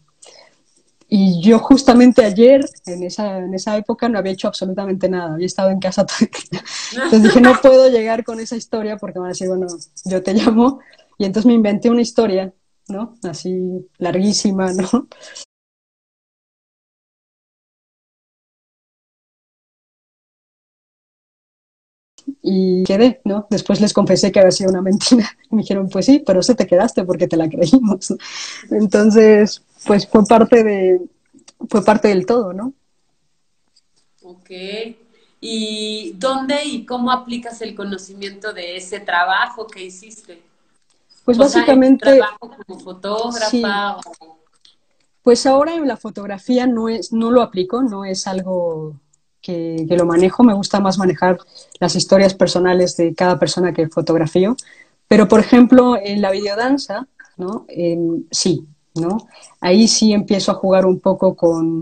Y 1.11 1.41
yo 1.43 1.59
justamente 1.59 2.23
ayer, 2.23 2.61
en 2.87 3.03
esa, 3.03 3.39
en 3.39 3.55
esa 3.55 3.77
época, 3.79 4.09
no 4.09 4.19
había 4.19 4.33
hecho 4.33 4.47
absolutamente 4.49 5.09
nada, 5.09 5.35
había 5.35 5.47
estado 5.47 5.71
en 5.71 5.81
casa 5.81 6.05
todo 6.05 6.19
el 6.21 6.31
día. 6.51 6.63
Entonces 6.93 7.23
dije, 7.23 7.41
no 7.41 7.55
puedo 7.63 7.89
llegar 7.89 8.25
con 8.25 8.41
esa 8.41 8.57
historia 8.57 8.99
porque 8.99 9.19
me 9.19 9.23
van 9.23 9.29
a 9.29 9.33
decir, 9.33 9.49
bueno, 9.49 9.67
yo 10.05 10.23
te 10.23 10.35
llamo. 10.35 10.81
Y 11.17 11.25
entonces 11.25 11.47
me 11.47 11.55
inventé 11.55 11.91
una 11.91 12.03
historia, 12.03 12.53
¿no? 12.89 13.15
Así 13.23 13.89
larguísima, 13.99 14.73
¿no? 14.73 15.09
y 22.43 22.85
quedé, 22.85 23.21
¿no? 23.25 23.47
Después 23.51 23.81
les 23.81 23.93
confesé 23.93 24.33
que 24.33 24.41
había 24.41 24.51
sido 24.51 24.71
una 24.71 24.83
mentira 24.83 25.29
me 25.51 25.63
dijeron, 25.63 25.89
pues 25.89 26.07
sí, 26.07 26.23
pero 26.25 26.43
se 26.43 26.55
te 26.55 26.67
quedaste 26.67 27.05
porque 27.05 27.29
te 27.29 27.37
la 27.37 27.49
creímos. 27.49 28.15
Entonces, 28.71 29.65
pues 29.89 30.07
fue 30.07 30.23
parte 30.25 30.63
de, 30.63 31.01
fue 31.69 31.83
parte 31.83 32.09
del 32.09 32.27
todo, 32.27 32.53
¿no? 32.53 32.75
Ok. 34.23 34.51
¿Y 35.41 36.13
dónde 36.17 36.65
y 36.65 36.85
cómo 36.85 37.11
aplicas 37.11 37.63
el 37.63 37.75
conocimiento 37.75 38.53
de 38.53 38.77
ese 38.77 39.01
trabajo 39.01 39.67
que 39.67 39.83
hiciste? 39.85 40.43
Pues 41.25 41.39
básicamente... 41.39 42.05
trabajo 42.05 42.51
como 42.67 42.81
fotógrafa 42.81 43.97
Pues 45.23 45.47
ahora 45.47 45.75
en 45.75 45.89
la 45.89 45.97
fotografía 45.97 46.67
no, 46.67 46.91
es, 46.91 47.13
no 47.13 47.31
lo 47.31 47.41
aplico, 47.41 47.83
no 47.83 48.05
es 48.05 48.27
algo 48.27 48.95
que, 49.41 49.87
lo 49.89 50.05
manejo, 50.05 50.43
me 50.43 50.53
gusta 50.53 50.81
más 50.81 50.99
manejar 50.99 51.39
las 51.81 51.97
historias 51.97 52.35
personales 52.35 52.97
de 52.99 53.15
cada 53.15 53.39
persona 53.39 53.73
que 53.73 53.89
fotografío, 53.89 54.55
pero 55.07 55.29
por 55.29 55.41
ejemplo 55.41 55.97
en 55.97 56.21
la 56.21 56.31
videodanza, 56.31 57.07
¿no? 57.39 57.65
sí, 58.31 58.67
¿no? 58.99 59.19
Ahí 59.61 59.89
sí 59.89 60.13
empiezo 60.13 60.53
a 60.53 60.57
jugar 60.57 60.87
un 60.87 61.01
poco 61.01 61.35
con, 61.35 61.81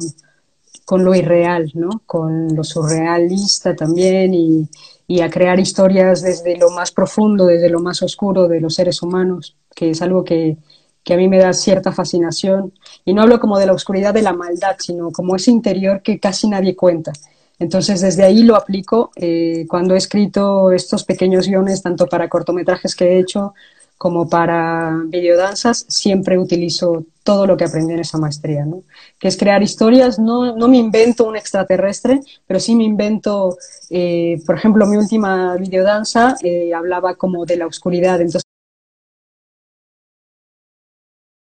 con 0.85 1.04
lo 1.04 1.14
irreal, 1.14 1.70
¿no? 1.75 2.02
Con 2.06 2.54
lo 2.54 2.64
surrealista 2.64 3.75
también 3.75 4.35
y, 4.35 4.68
y, 5.06 5.20
a 5.20 5.30
crear 5.30 5.58
historias 5.58 6.23
desde 6.23 6.56
lo 6.56 6.70
más 6.70 6.92
profundo, 6.92 7.46
desde 7.46 7.70
lo 7.70 7.80
más 7.80 8.02
oscuro 8.02 8.49
de 8.49 8.61
los 8.61 8.75
seres 8.75 9.02
humanos, 9.02 9.56
que 9.75 9.90
es 9.90 10.02
algo 10.02 10.25
que, 10.25 10.56
que 11.02 11.14
a 11.14 11.16
mí 11.16 11.28
me 11.28 11.38
da 11.38 11.52
cierta 11.52 11.92
fascinación. 11.92 12.73
Y 13.04 13.14
no 13.14 13.23
hablo 13.23 13.38
como 13.38 13.58
de 13.58 13.66
la 13.66 13.73
oscuridad 13.73 14.12
de 14.12 14.23
la 14.23 14.32
maldad, 14.32 14.76
sino 14.78 15.11
como 15.11 15.37
ese 15.37 15.52
interior 15.52 16.02
que 16.02 16.18
casi 16.18 16.49
nadie 16.49 16.75
cuenta. 16.75 17.12
Entonces, 17.58 18.00
desde 18.00 18.25
ahí 18.25 18.42
lo 18.42 18.56
aplico 18.56 19.11
eh, 19.16 19.66
cuando 19.68 19.94
he 19.94 19.99
escrito 19.99 20.73
estos 20.73 21.04
pequeños 21.04 21.46
guiones, 21.46 21.82
tanto 21.82 22.06
para 22.06 22.28
cortometrajes 22.28 22.94
que 22.94 23.04
he 23.04 23.18
hecho 23.20 23.54
como 23.99 24.29
para 24.29 25.03
videodanzas, 25.07 25.87
siempre 25.88 26.38
utilizo 26.38 27.05
todo 27.23 27.47
lo 27.47 27.57
que 27.57 27.65
aprendí 27.65 27.95
en 27.95 28.00
esa 28.00 28.19
maestría, 28.19 28.65
¿no? 28.65 28.83
que 29.19 29.29
es 29.29 29.37
crear 29.37 29.62
historias. 29.62 30.19
No, 30.19 30.55
no 30.55 30.69
me 30.69 30.76
invento 30.76 31.25
un 31.25 31.37
extraterrestre, 31.37 32.21
pero 32.47 32.61
sí 32.61 32.75
me 32.75 32.85
invento, 32.85 33.57
eh, 33.91 34.41
por 34.47 34.57
ejemplo, 34.57 34.87
mi 34.87 34.97
última 34.97 35.57
videodanza 35.57 36.37
eh, 36.43 36.73
hablaba 36.75 37.15
como 37.15 37.47
de 37.47 37.57
la 37.57 37.67
oscuridad, 37.67 38.21
entonces 38.21 38.43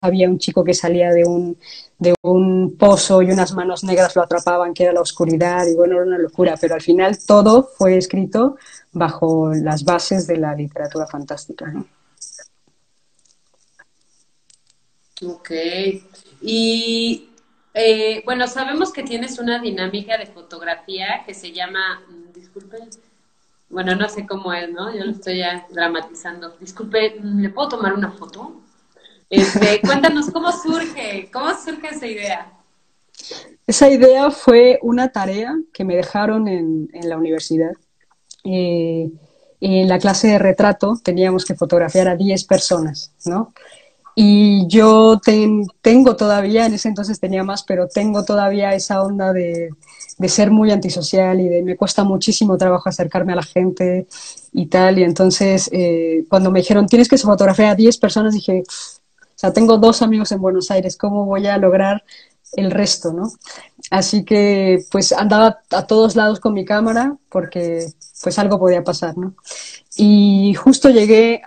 había 0.01 0.29
un 0.29 0.37
chico 0.37 0.63
que 0.63 0.73
salía 0.73 1.11
de 1.11 1.25
un, 1.25 2.75
pozo 2.77 3.21
y 3.21 3.31
unas 3.31 3.53
manos 3.53 3.83
negras 3.83 4.15
lo 4.15 4.21
atrapaban, 4.23 4.73
que 4.73 4.83
era 4.83 4.93
la 4.93 5.01
oscuridad, 5.01 5.65
y 5.67 5.75
bueno, 5.75 5.95
era 5.95 6.05
una 6.05 6.17
locura, 6.17 6.55
pero 6.59 6.75
al 6.75 6.81
final 6.81 7.17
todo 7.25 7.69
fue 7.77 7.97
escrito 7.97 8.57
bajo 8.93 9.51
las 9.53 9.83
bases 9.83 10.27
de 10.27 10.37
la 10.37 10.55
literatura 10.55 11.07
fantástica. 11.07 11.73
Ok. 15.25 15.51
Y 16.41 17.29
eh, 17.73 18.21
bueno, 18.25 18.47
sabemos 18.47 18.91
que 18.91 19.03
tienes 19.03 19.39
una 19.39 19.59
dinámica 19.59 20.17
de 20.17 20.25
fotografía 20.25 21.23
que 21.25 21.33
se 21.33 21.51
llama, 21.51 22.01
mm, 22.07 22.33
disculpe, 22.33 22.77
bueno, 23.69 23.95
no 23.95 24.07
sé 24.09 24.25
cómo 24.25 24.53
es, 24.53 24.69
¿no? 24.71 24.93
Yo 24.95 25.05
lo 25.05 25.11
estoy 25.11 25.39
ya 25.39 25.67
dramatizando. 25.69 26.55
Disculpe, 26.59 27.19
¿le 27.21 27.49
puedo 27.49 27.69
tomar 27.69 27.93
una 27.93 28.11
foto? 28.11 28.61
Este, 29.29 29.81
cuéntanos 29.85 30.29
cómo 30.31 30.51
surge, 30.51 31.29
cómo 31.31 31.53
surge 31.53 31.89
esa 31.89 32.07
idea. 32.07 32.53
Esa 33.65 33.89
idea 33.89 34.31
fue 34.31 34.79
una 34.81 35.11
tarea 35.11 35.53
que 35.73 35.83
me 35.83 35.95
dejaron 35.95 36.47
en, 36.47 36.89
la 37.03 37.17
universidad. 37.17 37.73
Eh, 38.43 39.11
en 39.59 39.87
la 39.87 39.99
clase 39.99 40.27
de 40.27 40.39
retrato 40.39 40.97
teníamos 41.03 41.43
que 41.43 41.55
fotografiar 41.55 42.07
a 42.07 42.15
10 42.15 42.45
personas, 42.45 43.13
¿no? 43.25 43.53
Y 44.19 44.65
yo 44.65 45.21
tengo 45.83 46.15
todavía, 46.15 46.65
en 46.65 46.73
ese 46.73 46.87
entonces 46.87 47.19
tenía 47.19 47.43
más, 47.43 47.61
pero 47.61 47.87
tengo 47.87 48.25
todavía 48.25 48.73
esa 48.73 49.03
onda 49.03 49.31
de, 49.31 49.69
de, 50.17 50.29
ser 50.29 50.49
muy 50.49 50.71
antisocial 50.71 51.39
y 51.39 51.47
de 51.47 51.61
me 51.61 51.77
cuesta 51.77 52.03
muchísimo 52.03 52.57
trabajo 52.57 52.89
acercarme 52.89 53.33
a 53.33 53.35
la 53.35 53.43
gente 53.43 54.07
y 54.53 54.65
tal. 54.65 54.97
Y 54.97 55.03
entonces, 55.03 55.69
eh, 55.71 56.25
cuando 56.29 56.49
me 56.49 56.61
dijeron, 56.61 56.87
tienes 56.87 57.07
que 57.07 57.19
fotografiar 57.19 57.69
a 57.69 57.75
10 57.75 57.99
personas, 57.99 58.33
dije, 58.33 58.63
o 58.65 59.23
sea, 59.35 59.53
tengo 59.53 59.77
dos 59.77 60.01
amigos 60.01 60.31
en 60.31 60.41
Buenos 60.41 60.71
Aires, 60.71 60.97
¿cómo 60.97 61.25
voy 61.25 61.45
a 61.45 61.59
lograr 61.59 62.03
el 62.53 62.71
resto, 62.71 63.13
no? 63.13 63.31
Así 63.91 64.25
que 64.25 64.79
pues 64.89 65.11
andaba 65.11 65.59
a 65.69 65.85
todos 65.85 66.15
lados 66.15 66.39
con 66.39 66.55
mi 66.55 66.65
cámara 66.65 67.15
porque 67.29 67.85
pues 68.23 68.39
algo 68.39 68.57
podía 68.57 68.83
pasar, 68.83 69.15
¿no? 69.15 69.35
Y 69.95 70.55
justo 70.55 70.89
llegué 70.89 71.43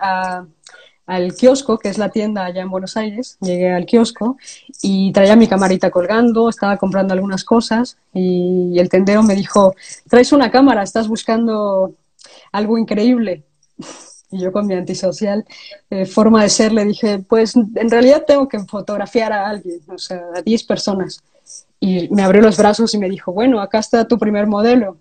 al 1.11 1.35
kiosco, 1.35 1.77
que 1.77 1.89
es 1.89 1.97
la 1.97 2.07
tienda 2.07 2.45
allá 2.45 2.61
en 2.61 2.69
Buenos 2.69 2.95
Aires, 2.95 3.37
llegué 3.41 3.69
al 3.69 3.85
kiosco 3.85 4.37
y 4.81 5.11
traía 5.11 5.35
mi 5.35 5.45
camarita 5.45 5.91
colgando, 5.91 6.47
estaba 6.47 6.77
comprando 6.77 7.13
algunas 7.13 7.43
cosas 7.43 7.97
y 8.13 8.79
el 8.79 8.87
tendero 8.87 9.21
me 9.21 9.35
dijo, 9.35 9.75
traes 10.07 10.31
una 10.31 10.49
cámara, 10.49 10.83
estás 10.83 11.09
buscando 11.09 11.95
algo 12.51 12.77
increíble. 12.77 13.43
Y 14.33 14.39
yo 14.39 14.53
con 14.53 14.65
mi 14.65 14.75
antisocial 14.75 15.43
eh, 15.89 16.05
forma 16.05 16.41
de 16.41 16.47
ser 16.47 16.71
le 16.71 16.85
dije, 16.85 17.19
pues 17.19 17.53
en 17.57 17.89
realidad 17.91 18.23
tengo 18.25 18.47
que 18.47 18.59
fotografiar 18.59 19.33
a 19.33 19.49
alguien, 19.49 19.81
o 19.89 19.97
sea, 19.97 20.21
a 20.33 20.41
10 20.41 20.63
personas. 20.63 21.21
Y 21.81 22.07
me 22.11 22.23
abrió 22.23 22.41
los 22.41 22.55
brazos 22.55 22.93
y 22.93 22.97
me 22.97 23.09
dijo, 23.09 23.33
bueno, 23.33 23.59
acá 23.59 23.79
está 23.79 24.07
tu 24.07 24.17
primer 24.17 24.47
modelo. 24.47 24.99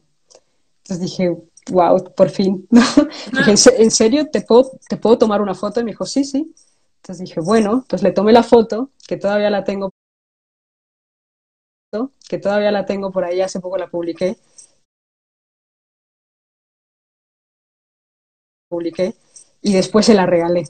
Entonces 0.78 1.00
dije, 1.00 1.36
wow, 1.70 2.12
por 2.14 2.30
fin. 2.30 2.66
dije, 3.32 3.82
¿en 3.82 3.90
serio 3.90 4.30
te 4.30 4.42
puedo, 4.42 4.70
te 4.88 4.96
puedo 4.96 5.18
tomar 5.18 5.40
una 5.42 5.54
foto? 5.54 5.80
Y 5.80 5.84
me 5.84 5.92
dijo, 5.92 6.06
sí, 6.06 6.24
sí. 6.24 6.54
Entonces 6.96 7.28
dije, 7.28 7.40
bueno, 7.40 7.84
pues 7.88 8.02
le 8.02 8.12
tomé 8.12 8.32
la 8.32 8.42
foto, 8.42 8.90
que 9.06 9.16
todavía 9.16 9.50
la 9.50 9.64
tengo, 9.64 9.90
que 12.28 12.38
todavía 12.38 12.70
la 12.70 12.84
tengo 12.84 13.10
por 13.10 13.24
ahí, 13.24 13.40
hace 13.40 13.60
poco 13.60 13.76
la 13.76 13.88
publiqué. 13.88 14.36
Publiqué 18.68 19.14
y 19.62 19.72
después 19.72 20.06
se 20.06 20.14
la 20.14 20.26
regalé. 20.26 20.64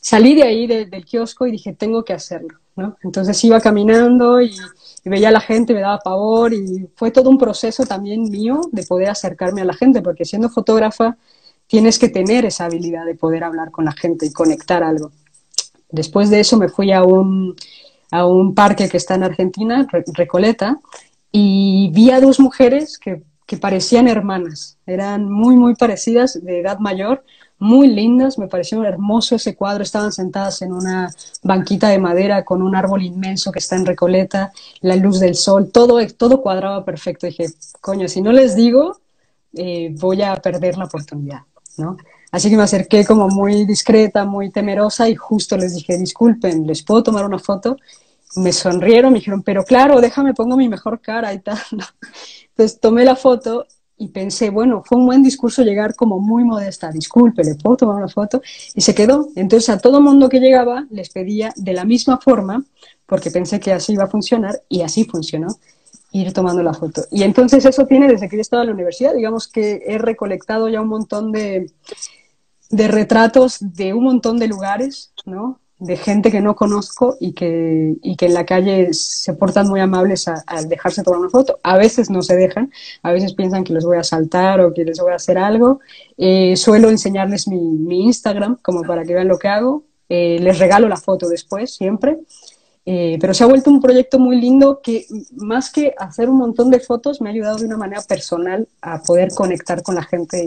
Salí 0.00 0.34
de 0.34 0.44
ahí 0.44 0.66
del 0.66 1.04
kiosco 1.04 1.46
y 1.46 1.52
dije, 1.52 1.74
tengo 1.74 2.04
que 2.04 2.14
hacerlo, 2.14 2.58
¿no? 2.76 2.96
Entonces 3.02 3.42
iba 3.44 3.60
caminando 3.60 4.40
y, 4.40 4.56
y 5.04 5.08
veía 5.10 5.28
a 5.28 5.32
la 5.32 5.40
gente, 5.40 5.74
me 5.74 5.80
daba 5.80 5.98
pavor 5.98 6.54
y 6.54 6.88
fue 6.94 7.10
todo 7.10 7.28
un 7.28 7.38
proceso 7.38 7.84
también 7.84 8.22
mío 8.30 8.60
de 8.72 8.82
poder 8.84 9.10
acercarme 9.10 9.60
a 9.60 9.66
la 9.66 9.74
gente, 9.74 10.00
porque 10.00 10.24
siendo 10.24 10.48
fotógrafa 10.48 11.16
tienes 11.66 11.98
que 11.98 12.08
tener 12.08 12.44
esa 12.44 12.64
habilidad 12.64 13.04
de 13.04 13.14
poder 13.14 13.44
hablar 13.44 13.70
con 13.70 13.84
la 13.84 13.92
gente 13.92 14.26
y 14.26 14.32
conectar 14.32 14.82
algo. 14.82 15.12
Después 15.90 16.30
de 16.30 16.40
eso 16.40 16.56
me 16.56 16.68
fui 16.68 16.92
a 16.92 17.04
un, 17.04 17.54
a 18.10 18.26
un 18.26 18.54
parque 18.54 18.88
que 18.88 18.96
está 18.96 19.14
en 19.14 19.24
Argentina, 19.24 19.86
Recoleta, 20.14 20.80
y 21.30 21.90
vi 21.92 22.10
a 22.10 22.20
dos 22.20 22.40
mujeres 22.40 22.98
que, 22.98 23.22
que 23.50 23.56
parecían 23.56 24.06
hermanas, 24.06 24.78
eran 24.86 25.28
muy, 25.28 25.56
muy 25.56 25.74
parecidas, 25.74 26.38
de 26.40 26.60
edad 26.60 26.78
mayor, 26.78 27.24
muy 27.58 27.88
lindas, 27.88 28.38
me 28.38 28.46
pareció 28.46 28.84
hermoso 28.84 29.34
ese 29.34 29.56
cuadro, 29.56 29.82
estaban 29.82 30.12
sentadas 30.12 30.62
en 30.62 30.72
una 30.72 31.10
banquita 31.42 31.88
de 31.88 31.98
madera 31.98 32.44
con 32.44 32.62
un 32.62 32.76
árbol 32.76 33.02
inmenso 33.02 33.50
que 33.50 33.58
está 33.58 33.74
en 33.74 33.86
Recoleta, 33.86 34.52
la 34.82 34.94
luz 34.94 35.18
del 35.18 35.34
sol, 35.34 35.72
todo, 35.72 35.98
todo 36.16 36.40
cuadraba 36.40 36.84
perfecto. 36.84 37.26
Dije, 37.26 37.46
coño, 37.80 38.06
si 38.06 38.22
no 38.22 38.30
les 38.30 38.54
digo, 38.54 39.00
eh, 39.54 39.92
voy 39.98 40.22
a 40.22 40.36
perder 40.36 40.78
la 40.78 40.84
oportunidad, 40.84 41.40
¿no? 41.76 41.96
Así 42.30 42.50
que 42.50 42.56
me 42.56 42.62
acerqué 42.62 43.04
como 43.04 43.26
muy 43.26 43.66
discreta, 43.66 44.24
muy 44.24 44.52
temerosa 44.52 45.08
y 45.08 45.16
justo 45.16 45.56
les 45.56 45.74
dije, 45.74 45.98
disculpen, 45.98 46.68
¿les 46.68 46.84
puedo 46.84 47.02
tomar 47.02 47.24
una 47.24 47.40
foto? 47.40 47.78
Me 48.36 48.52
sonrieron, 48.52 49.12
me 49.12 49.18
dijeron, 49.18 49.42
pero 49.42 49.64
claro, 49.64 50.00
déjame, 50.00 50.34
pongo 50.34 50.56
mi 50.56 50.68
mejor 50.68 51.00
cara 51.00 51.32
y 51.34 51.40
tal. 51.40 51.58
Entonces 52.50 52.80
tomé 52.80 53.04
la 53.04 53.16
foto 53.16 53.66
y 54.00 54.08
pensé, 54.08 54.48
bueno, 54.48 54.82
fue 54.84 54.96
un 54.96 55.04
buen 55.04 55.22
discurso 55.22 55.62
llegar 55.62 55.94
como 55.94 56.18
muy 56.20 56.42
modesta, 56.42 56.90
disculpe, 56.90 57.44
¿le 57.44 57.54
puedo 57.54 57.76
tomar 57.76 57.96
una 57.96 58.08
foto? 58.08 58.40
Y 58.74 58.80
se 58.80 58.94
quedó. 58.94 59.28
Entonces 59.36 59.68
a 59.68 59.78
todo 59.78 60.00
mundo 60.00 60.30
que 60.30 60.40
llegaba 60.40 60.86
les 60.90 61.10
pedía 61.10 61.52
de 61.54 61.74
la 61.74 61.84
misma 61.84 62.18
forma, 62.18 62.64
porque 63.04 63.30
pensé 63.30 63.60
que 63.60 63.72
así 63.72 63.92
iba 63.92 64.04
a 64.04 64.08
funcionar 64.08 64.62
y 64.70 64.80
así 64.80 65.04
funcionó, 65.04 65.48
ir 66.12 66.32
tomando 66.32 66.62
la 66.62 66.72
foto. 66.72 67.02
Y 67.10 67.24
entonces 67.24 67.64
eso 67.66 67.84
tiene 67.84 68.08
desde 68.08 68.28
que 68.30 68.36
yo 68.36 68.42
estaba 68.42 68.62
en 68.62 68.68
la 68.68 68.74
universidad, 68.74 69.14
digamos 69.14 69.48
que 69.48 69.82
he 69.86 69.98
recolectado 69.98 70.70
ya 70.70 70.80
un 70.80 70.88
montón 70.88 71.30
de, 71.30 71.70
de 72.70 72.88
retratos 72.88 73.58
de 73.60 73.92
un 73.92 74.04
montón 74.04 74.38
de 74.38 74.48
lugares, 74.48 75.12
¿no? 75.26 75.60
De 75.80 75.96
gente 75.96 76.30
que 76.30 76.42
no 76.42 76.54
conozco 76.54 77.16
y 77.18 77.32
que, 77.32 77.96
y 78.02 78.16
que 78.16 78.26
en 78.26 78.34
la 78.34 78.44
calle 78.44 78.92
se 78.92 79.32
portan 79.32 79.66
muy 79.66 79.80
amables 79.80 80.28
al 80.28 80.68
dejarse 80.68 81.02
tomar 81.02 81.20
una 81.20 81.30
foto. 81.30 81.58
A 81.62 81.78
veces 81.78 82.10
no 82.10 82.20
se 82.22 82.36
dejan, 82.36 82.70
a 83.02 83.12
veces 83.12 83.32
piensan 83.32 83.64
que 83.64 83.72
les 83.72 83.84
voy 83.84 83.96
a 83.96 84.04
saltar 84.04 84.60
o 84.60 84.74
que 84.74 84.84
les 84.84 85.00
voy 85.00 85.12
a 85.12 85.16
hacer 85.16 85.38
algo. 85.38 85.80
Eh, 86.18 86.54
suelo 86.56 86.90
enseñarles 86.90 87.48
mi, 87.48 87.58
mi, 87.58 88.04
Instagram 88.04 88.58
como 88.62 88.82
para 88.82 89.04
que 89.04 89.14
vean 89.14 89.28
lo 89.28 89.38
que 89.38 89.48
hago. 89.48 89.84
Eh, 90.10 90.38
les 90.40 90.58
regalo 90.58 90.86
la 90.86 90.98
foto 90.98 91.28
después, 91.28 91.74
siempre. 91.74 92.18
Eh, 92.84 93.16
pero 93.18 93.32
se 93.32 93.44
ha 93.44 93.46
vuelto 93.46 93.70
un 93.70 93.80
proyecto 93.80 94.18
muy 94.18 94.38
lindo 94.38 94.80
que 94.82 95.06
más 95.36 95.70
que 95.70 95.94
hacer 95.96 96.28
un 96.28 96.36
montón 96.36 96.70
de 96.70 96.80
fotos 96.80 97.22
me 97.22 97.30
ha 97.30 97.32
ayudado 97.32 97.56
de 97.56 97.66
una 97.66 97.76
manera 97.78 98.02
personal 98.02 98.68
a 98.82 99.02
poder 99.02 99.32
conectar 99.34 99.82
con 99.82 99.94
la 99.94 100.02
gente. 100.02 100.46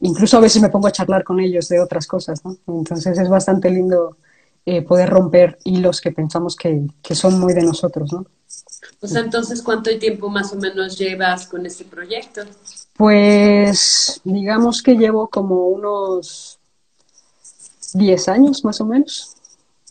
incluso 0.00 0.36
a 0.36 0.40
veces 0.40 0.62
me 0.62 0.68
pongo 0.68 0.86
a 0.86 0.92
charlar 0.92 1.24
con 1.24 1.40
ellos 1.40 1.68
de 1.68 1.80
otras 1.80 2.06
cosas. 2.06 2.42
Entonces 2.68 3.18
es 3.18 3.28
bastante 3.28 3.68
lindo 3.68 4.16
eh, 4.64 4.82
poder 4.82 5.10
romper 5.10 5.58
hilos 5.64 6.00
que 6.00 6.12
pensamos 6.12 6.56
que, 6.56 6.82
que, 7.02 7.14
son 7.14 7.40
muy 7.40 7.52
de 7.52 7.62
nosotros, 7.62 8.12
¿no? 8.12 8.26
Pues 9.00 9.14
entonces, 9.16 9.62
¿cuánto 9.62 9.96
tiempo 9.98 10.28
más 10.28 10.52
o 10.52 10.56
menos 10.56 10.96
llevas 10.96 11.46
con 11.48 11.66
este 11.66 11.84
proyecto? 11.84 12.42
Pues 12.96 14.20
digamos 14.22 14.82
que 14.82 14.94
llevo 14.94 15.28
como 15.28 15.68
unos 15.68 16.58
10 17.94 18.28
años 18.28 18.64
más 18.64 18.80
o 18.80 18.86
menos. 18.86 19.34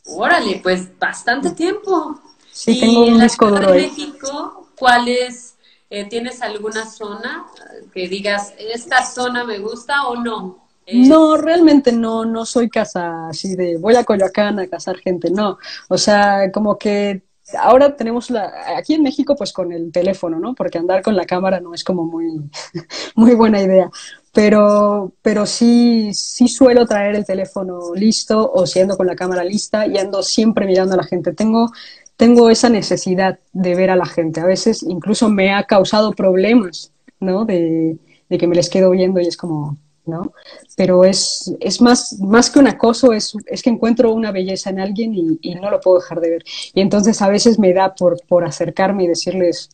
Órale, 0.05 0.59
pues 0.63 0.97
bastante 0.97 1.51
tiempo. 1.51 2.19
Sí, 2.51 2.79
tengo 2.79 3.05
un 3.05 3.19
disco 3.19 3.47
duro. 3.49 3.73
En 3.73 3.81
México, 3.81 4.67
¿cuál 4.77 5.07
es? 5.07 5.55
Eh, 5.89 6.07
¿Tienes 6.09 6.41
alguna 6.41 6.85
zona 6.85 7.45
que 7.93 8.07
digas, 8.07 8.53
esta 8.57 9.05
zona 9.05 9.43
me 9.43 9.59
gusta 9.59 10.07
o 10.07 10.15
no? 10.15 10.70
No, 10.93 11.37
realmente 11.37 11.91
no, 11.91 12.25
no 12.25 12.45
soy 12.45 12.69
casa 12.69 13.27
así 13.29 13.55
de 13.55 13.77
voy 13.77 13.95
a 13.95 14.03
Coyoacán 14.03 14.59
a 14.59 14.67
casar 14.67 14.97
gente, 14.97 15.31
no. 15.31 15.57
O 15.89 15.97
sea, 15.97 16.51
como 16.51 16.77
que 16.77 17.23
ahora 17.57 17.95
tenemos 17.95 18.29
la, 18.29 18.51
aquí 18.77 18.93
en 18.93 19.03
México 19.03 19.35
pues 19.35 19.53
con 19.53 19.71
el 19.71 19.91
teléfono, 19.91 20.39
¿no? 20.39 20.53
Porque 20.55 20.77
andar 20.77 21.01
con 21.01 21.15
la 21.15 21.25
cámara 21.25 21.59
no 21.59 21.73
es 21.73 21.83
como 21.83 22.03
muy, 22.05 22.49
muy 23.15 23.35
buena 23.35 23.61
idea. 23.61 23.89
Pero, 24.33 25.13
pero 25.21 25.45
sí, 25.45 26.11
sí 26.13 26.47
suelo 26.47 26.85
traer 26.85 27.15
el 27.15 27.25
teléfono 27.25 27.93
listo 27.95 28.51
o 28.51 28.65
siendo 28.65 28.97
con 28.97 29.07
la 29.07 29.15
cámara 29.15 29.43
lista 29.43 29.87
y 29.87 29.97
ando 29.97 30.23
siempre 30.23 30.65
mirando 30.65 30.93
a 30.93 30.97
la 30.97 31.03
gente. 31.03 31.33
Tengo, 31.33 31.71
tengo 32.15 32.49
esa 32.49 32.69
necesidad 32.69 33.39
de 33.53 33.75
ver 33.75 33.89
a 33.91 33.95
la 33.95 34.05
gente. 34.05 34.39
A 34.41 34.45
veces 34.45 34.83
incluso 34.83 35.29
me 35.29 35.53
ha 35.53 35.63
causado 35.65 36.11
problemas, 36.13 36.93
¿no? 37.19 37.45
De, 37.45 37.97
de 38.29 38.37
que 38.37 38.47
me 38.47 38.55
les 38.55 38.69
quedo 38.69 38.91
viendo 38.91 39.19
y 39.19 39.27
es 39.27 39.35
como, 39.37 39.77
¿no? 40.05 40.33
Pero 40.75 41.03
es, 41.03 41.53
es 41.59 41.81
más, 41.81 42.19
más 42.19 42.49
que 42.49 42.59
un 42.59 42.67
acoso, 42.67 43.13
es, 43.13 43.33
es 43.45 43.61
que 43.61 43.69
encuentro 43.69 44.11
una 44.11 44.31
belleza 44.31 44.69
en 44.69 44.79
alguien 44.79 45.13
y, 45.13 45.55
no 45.55 45.69
lo 45.69 45.79
puedo 45.79 45.99
dejar 45.99 46.19
de 46.21 46.29
ver. 46.29 46.43
Y 46.73 46.81
entonces 46.81 47.21
a 47.21 47.29
veces 47.29 47.59
me 47.59 47.73
da 47.73 47.93
por, 47.93 48.19
por 48.27 48.45
acercarme 48.45 49.03
y 49.03 49.07
decirles, 49.07 49.69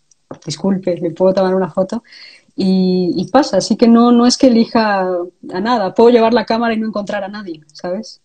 disculpe, 0.45 0.97
¿le 0.97 1.11
puedo 1.11 1.33
tomar 1.33 1.55
una 1.55 1.69
foto? 1.69 2.03
Y, 2.55 3.29
pasa, 3.31 3.57
así 3.57 3.75
que 3.75 3.87
no, 3.87 4.11
no 4.11 4.25
es 4.25 4.35
que 4.35 4.47
elija 4.47 5.01
a 5.01 5.61
nada, 5.61 5.93
puedo 5.93 6.09
llevar 6.09 6.33
la 6.33 6.45
cámara 6.45 6.73
y 6.73 6.77
no 6.77 6.87
encontrar 6.87 7.23
a 7.23 7.27
nadie, 7.27 7.61
¿sabes? 7.71 8.19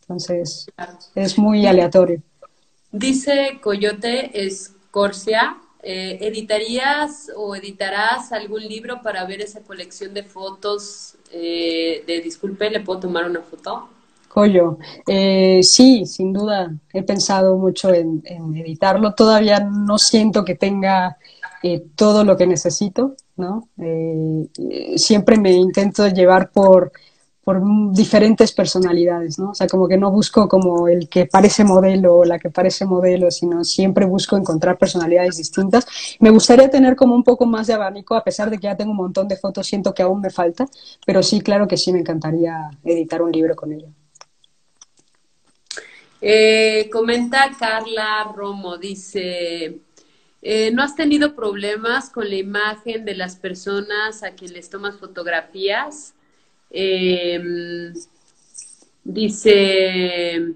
Entonces 0.00 0.66
es 1.14 1.38
muy 1.38 1.66
aleatorio. 1.66 2.20
Dice 2.90 3.60
Coyote 3.62 4.44
Escorcia 4.46 5.58
eh, 5.82 6.18
¿Editarías 6.22 7.30
o 7.36 7.54
editarás 7.54 8.32
algún 8.32 8.62
libro 8.62 9.00
para 9.00 9.24
ver 9.24 9.40
esa 9.40 9.62
colección 9.62 10.12
de 10.12 10.24
fotos 10.24 11.14
eh, 11.32 12.02
de 12.06 12.20
Disculpe, 12.20 12.70
¿le 12.70 12.80
puedo 12.80 13.00
tomar 13.00 13.28
una 13.28 13.40
foto? 13.40 13.88
Eh, 15.06 15.60
sí, 15.62 16.06
sin 16.06 16.32
duda, 16.32 16.72
he 16.92 17.02
pensado 17.02 17.56
mucho 17.56 17.92
en, 17.92 18.22
editarlo. 18.54 19.14
Todavía 19.14 19.60
no 19.60 19.98
siento 19.98 20.44
que 20.44 20.54
tenga 20.54 21.16
todo 21.96 22.22
lo 22.22 22.36
que 22.36 22.46
necesito, 22.46 23.16
¿no? 23.36 23.68
siempre 24.96 25.38
me 25.38 25.50
intento 25.50 26.06
llevar 26.06 26.50
por 26.50 26.92
por 27.48 27.62
diferentes 27.94 28.52
personalidades, 28.52 29.38
¿no? 29.38 29.52
O 29.52 29.54
sea, 29.54 29.66
como 29.66 29.88
que 29.88 29.96
no 29.96 30.10
busco 30.10 30.46
como 30.46 30.86
el 30.86 31.08
que 31.08 31.24
parece 31.24 31.64
modelo 31.64 32.16
o 32.16 32.24
la 32.26 32.38
que 32.38 32.50
parece 32.50 32.84
modelo, 32.84 33.30
sino 33.30 33.64
siempre 33.64 34.04
busco 34.04 34.36
encontrar 34.36 34.76
personalidades 34.76 35.38
distintas. 35.38 35.86
Me 36.20 36.28
gustaría 36.28 36.68
tener 36.68 36.94
como 36.94 37.14
un 37.14 37.24
poco 37.24 37.46
más 37.46 37.66
de 37.66 37.72
abanico, 37.72 38.14
a 38.14 38.22
pesar 38.22 38.50
de 38.50 38.58
que 38.58 38.64
ya 38.64 38.76
tengo 38.76 38.90
un 38.90 38.98
montón 38.98 39.28
de 39.28 39.38
fotos, 39.38 39.66
siento 39.66 39.94
que 39.94 40.02
aún 40.02 40.20
me 40.20 40.28
falta, 40.28 40.68
pero 41.06 41.22
sí, 41.22 41.40
claro 41.40 41.66
que 41.66 41.78
sí, 41.78 41.90
me 41.90 42.00
encantaría 42.00 42.68
editar 42.84 43.22
un 43.22 43.32
libro 43.32 43.56
con 43.56 43.72
ella. 43.72 43.88
Eh, 46.20 46.90
comenta 46.92 47.50
Carla 47.58 48.30
Romo, 48.36 48.76
dice, 48.76 49.80
eh, 50.42 50.70
¿no 50.70 50.82
has 50.82 50.94
tenido 50.94 51.34
problemas 51.34 52.10
con 52.10 52.28
la 52.28 52.36
imagen 52.36 53.06
de 53.06 53.14
las 53.14 53.36
personas 53.36 54.22
a 54.22 54.32
quien 54.32 54.52
les 54.52 54.68
tomas 54.68 54.98
fotografías? 54.98 56.12
Eh, 56.70 57.92
dice, 59.04 60.54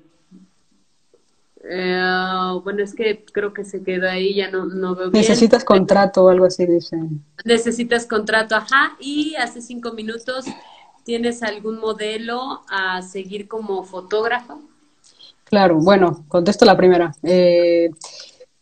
eh, 1.64 2.60
bueno, 2.62 2.82
es 2.82 2.94
que 2.94 3.24
creo 3.32 3.52
que 3.52 3.64
se 3.64 3.82
quedó 3.82 4.08
ahí, 4.08 4.34
ya 4.34 4.50
no, 4.50 4.66
no 4.66 4.94
veo 4.94 5.10
bien. 5.10 5.20
Necesitas 5.22 5.64
contrato 5.64 6.24
o 6.24 6.28
algo 6.28 6.44
así, 6.44 6.66
dice. 6.66 6.98
Necesitas 7.44 8.06
contrato, 8.06 8.56
ajá, 8.56 8.96
y 9.00 9.34
hace 9.36 9.60
cinco 9.62 9.92
minutos, 9.92 10.44
¿tienes 11.04 11.42
algún 11.42 11.78
modelo 11.78 12.62
a 12.68 13.00
seguir 13.02 13.48
como 13.48 13.84
fotógrafo? 13.84 14.60
Claro, 15.44 15.78
bueno, 15.78 16.24
contesto 16.28 16.64
la 16.64 16.76
primera. 16.76 17.14
Eh, 17.22 17.90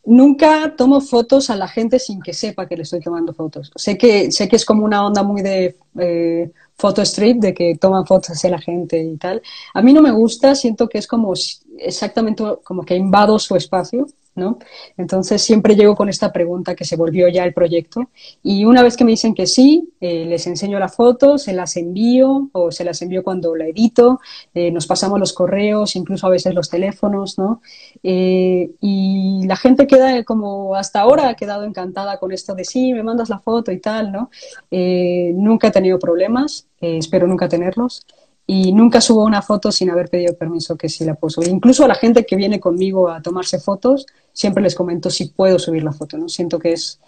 nunca 0.05 0.75
tomo 0.77 1.01
fotos 1.01 1.49
a 1.49 1.57
la 1.57 1.69
gente 1.69 1.99
sin 1.99 2.21
que 2.21 2.33
sepa 2.33 2.67
que 2.67 2.77
le 2.77 2.83
estoy 2.83 3.01
tomando 3.01 3.33
fotos. 3.33 3.71
Sé 3.77 3.97
que, 3.97 4.31
sé 4.33 4.49
que 4.49 4.57
es 4.57 4.65
como 4.65 4.85
una 4.85 5.07
onda 5.07 5.23
muy 5.23 5.41
de 5.41 5.77
eh, 5.99 6.51
photo 6.81 7.03
strip, 7.03 7.39
de 7.39 7.55
que 7.55 7.77
toman 7.77 8.07
fotos 8.07 8.31
hacia 8.31 8.51
la 8.51 8.61
gente 8.61 9.03
y 9.03 9.17
tal. 9.17 9.43
A 9.75 9.83
mí 9.83 9.93
no 9.93 10.03
me 10.03 10.11
gusta, 10.11 10.55
siento 10.55 10.89
que 10.89 10.99
es 10.99 11.07
como 11.07 11.33
exactamente 11.79 12.43
como 12.65 12.83
que 12.83 12.97
invado 12.97 13.39
su 13.39 13.55
espacio 13.57 14.07
¿no? 14.35 14.59
Entonces 14.97 15.43
siempre 15.43 15.75
llego 15.75 15.97
con 15.97 16.09
esta 16.09 16.33
pregunta 16.33 16.75
que 16.75 16.85
se 16.85 16.97
volvió 16.97 17.29
ya 17.29 17.45
el 17.45 17.53
proyecto 17.53 18.11
y 18.43 18.65
una 18.65 18.83
vez 18.83 18.97
que 18.97 19.05
me 19.05 19.11
dicen 19.11 19.35
que 19.35 19.47
sí, 19.47 19.93
eh, 20.01 20.25
les 20.27 20.47
enseño 20.47 20.79
la 20.79 20.89
foto, 20.89 21.37
se 21.37 21.53
las 21.53 21.77
envío 21.77 22.49
o 22.53 22.71
se 22.71 22.85
las 22.85 23.03
envío 23.03 23.23
cuando 23.25 23.57
la 23.57 23.67
edito, 23.67 24.21
eh, 24.55 24.71
nos 24.71 24.87
pasamos 24.87 25.19
los 25.19 25.33
correos, 25.33 25.97
incluso 25.97 26.27
a 26.27 26.31
veces 26.31 26.55
los 26.55 26.71
teléfonos, 26.71 27.39
¿no? 27.39 27.61
Eh, 28.03 28.71
y 28.81 29.47
la 29.47 29.57
gente 29.57 29.87
queda 29.87 30.23
como 30.25 30.75
hasta 30.77 31.01
ahora 31.01 31.29
ha 31.29 31.35
quedado 31.35 31.65
encantada 31.65 32.19
con 32.19 32.33
esto 32.33 32.55
de 32.55 32.65
sí, 32.65 32.93
me 32.93 33.03
mandas 33.03 33.29
la 33.29 33.41
foto 33.41 33.73
y 33.73 33.79
tal, 33.81 34.13
¿no? 34.13 34.31
nunca 34.71 35.69
he 35.69 35.71
tenido 35.71 35.99
problemas, 35.99 36.67
espero 36.81 37.27
nunca 37.27 37.49
tenerlos 37.49 38.07
y 38.53 38.73
nunca 38.73 39.01
subo 39.01 39.23
una 39.23 39.43
foto 39.43 39.71
sin 39.71 39.91
haber 39.91 40.11
pedido 40.11 40.35
permiso 40.35 40.77
que 40.77 40.89
sí 40.89 41.05
la 41.05 41.15
puedo 41.15 41.31
subir. 41.31 41.51
Incluso 41.51 41.85
a 41.85 41.89
la 41.89 41.95
gente 41.95 42.27
que 42.27 42.35
viene 42.35 42.59
conmigo 42.59 43.09
a 43.09 43.23
tomarse 43.23 43.61
fotos, 43.61 44.07
siempre 44.33 44.61
les 44.61 44.75
comento 44.75 45.09
si 45.09 45.27
puedo 45.27 45.57
subir 45.57 45.85
la 45.85 45.93
foto, 45.93 46.19
¿no? 46.19 46.29
Siento 46.29 46.59
que 46.59 46.73
es, 46.73 46.99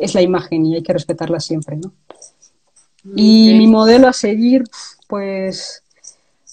es 0.00 0.14
la 0.14 0.22
imagen 0.22 0.64
y 0.64 0.76
hay 0.76 0.82
que 0.82 0.94
respetarla 0.94 1.40
siempre, 1.40 1.76
¿no? 1.76 1.92
Y 3.14 3.52
mi 3.58 3.66
modelo 3.66 4.08
a 4.08 4.14
seguir, 4.14 4.64
pues, 5.06 5.82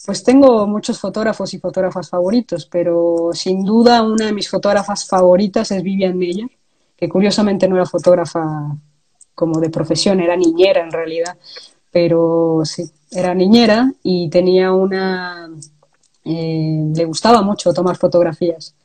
pues 0.06 0.22
tengo 0.22 0.68
muchos 0.68 1.00
fotógrafos 1.00 1.54
y 1.54 1.60
fotógrafas 1.60 2.10
favoritos, 2.10 2.66
pero 2.66 3.30
sin 3.32 3.64
duda 3.64 4.04
una 4.04 4.26
de 4.26 4.34
mis 4.34 4.50
fotógrafas 4.50 5.08
favoritas 5.08 5.72
es 5.72 5.82
Vivian 5.82 6.18
Meyer, 6.18 6.50
que 6.98 7.08
curiosamente 7.08 7.70
no 7.70 7.78
era 7.78 7.86
fotógrafa 7.86 8.44
como 9.34 9.62
de 9.62 9.70
profesión, 9.70 10.20
era 10.20 10.36
niñera 10.36 10.82
en 10.82 10.92
realidad, 10.92 11.38
pero 11.94 12.62
sí, 12.66 12.84
era 13.12 13.34
niñera 13.34 13.94
y 14.04 14.30
tenía 14.30 14.74
una... 14.74 15.50
Eh, 16.26 16.92
le 16.96 17.06
gustaba 17.06 17.42
mucho 17.42 17.74
tomar 17.74 17.96
fotografías. 17.98 18.76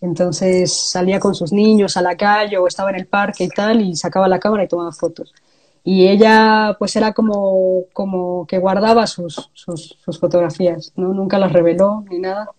Entonces 0.00 0.72
salía 0.72 1.20
con 1.20 1.34
sus 1.34 1.52
niños 1.52 1.96
a 1.96 2.02
la 2.02 2.16
calle 2.16 2.58
o 2.58 2.66
estaba 2.66 2.90
en 2.90 2.96
el 2.96 3.06
parque 3.06 3.44
y 3.44 3.48
tal 3.48 3.80
y 3.80 3.96
sacaba 3.96 4.28
la 4.28 4.40
cámara 4.40 4.64
y 4.64 4.68
tomaba 4.68 4.92
fotos. 4.92 5.32
Y 5.84 6.08
ella 6.08 6.76
pues 6.78 6.96
era 6.96 7.12
como, 7.12 7.84
como 7.92 8.46
que 8.46 8.58
guardaba 8.58 9.06
sus, 9.06 9.50
sus, 9.54 9.96
sus 10.04 10.18
fotografías, 10.18 10.92
¿no? 10.96 11.14
Nunca 11.14 11.38
las 11.38 11.52
reveló 11.52 12.04
ni 12.10 12.18
nada 12.18 12.50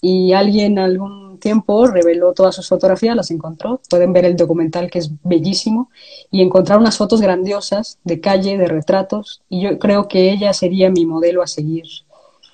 y 0.00 0.32
alguien 0.32 0.78
algún 0.78 1.19
tiempo 1.40 1.86
reveló 1.86 2.32
todas 2.32 2.54
sus 2.54 2.68
fotografías, 2.68 3.16
las 3.16 3.30
encontró. 3.30 3.80
Pueden 3.90 4.12
ver 4.12 4.24
el 4.24 4.36
documental 4.36 4.90
que 4.90 5.00
es 5.00 5.10
bellísimo 5.24 5.90
y 6.30 6.42
encontrar 6.42 6.78
unas 6.78 6.96
fotos 6.96 7.20
grandiosas 7.20 7.98
de 8.04 8.20
calle, 8.20 8.56
de 8.58 8.66
retratos. 8.66 9.42
Y 9.48 9.62
yo 9.62 9.78
creo 9.78 10.06
que 10.06 10.30
ella 10.30 10.52
sería 10.52 10.90
mi 10.90 11.06
modelo 11.06 11.42
a 11.42 11.46
seguir. 11.46 11.84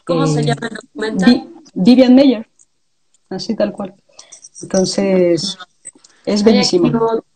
¿Cómo 0.04 0.26
se 0.26 0.40
eh, 0.40 0.44
llama 0.44 0.68
el 0.68 0.76
documental? 0.76 1.48
Vivian 1.74 2.14
Meyer, 2.14 2.48
así 3.28 3.54
tal 3.54 3.72
cual. 3.72 3.94
Entonces, 4.62 5.58
es 6.24 6.42
bellísimo. 6.42 6.90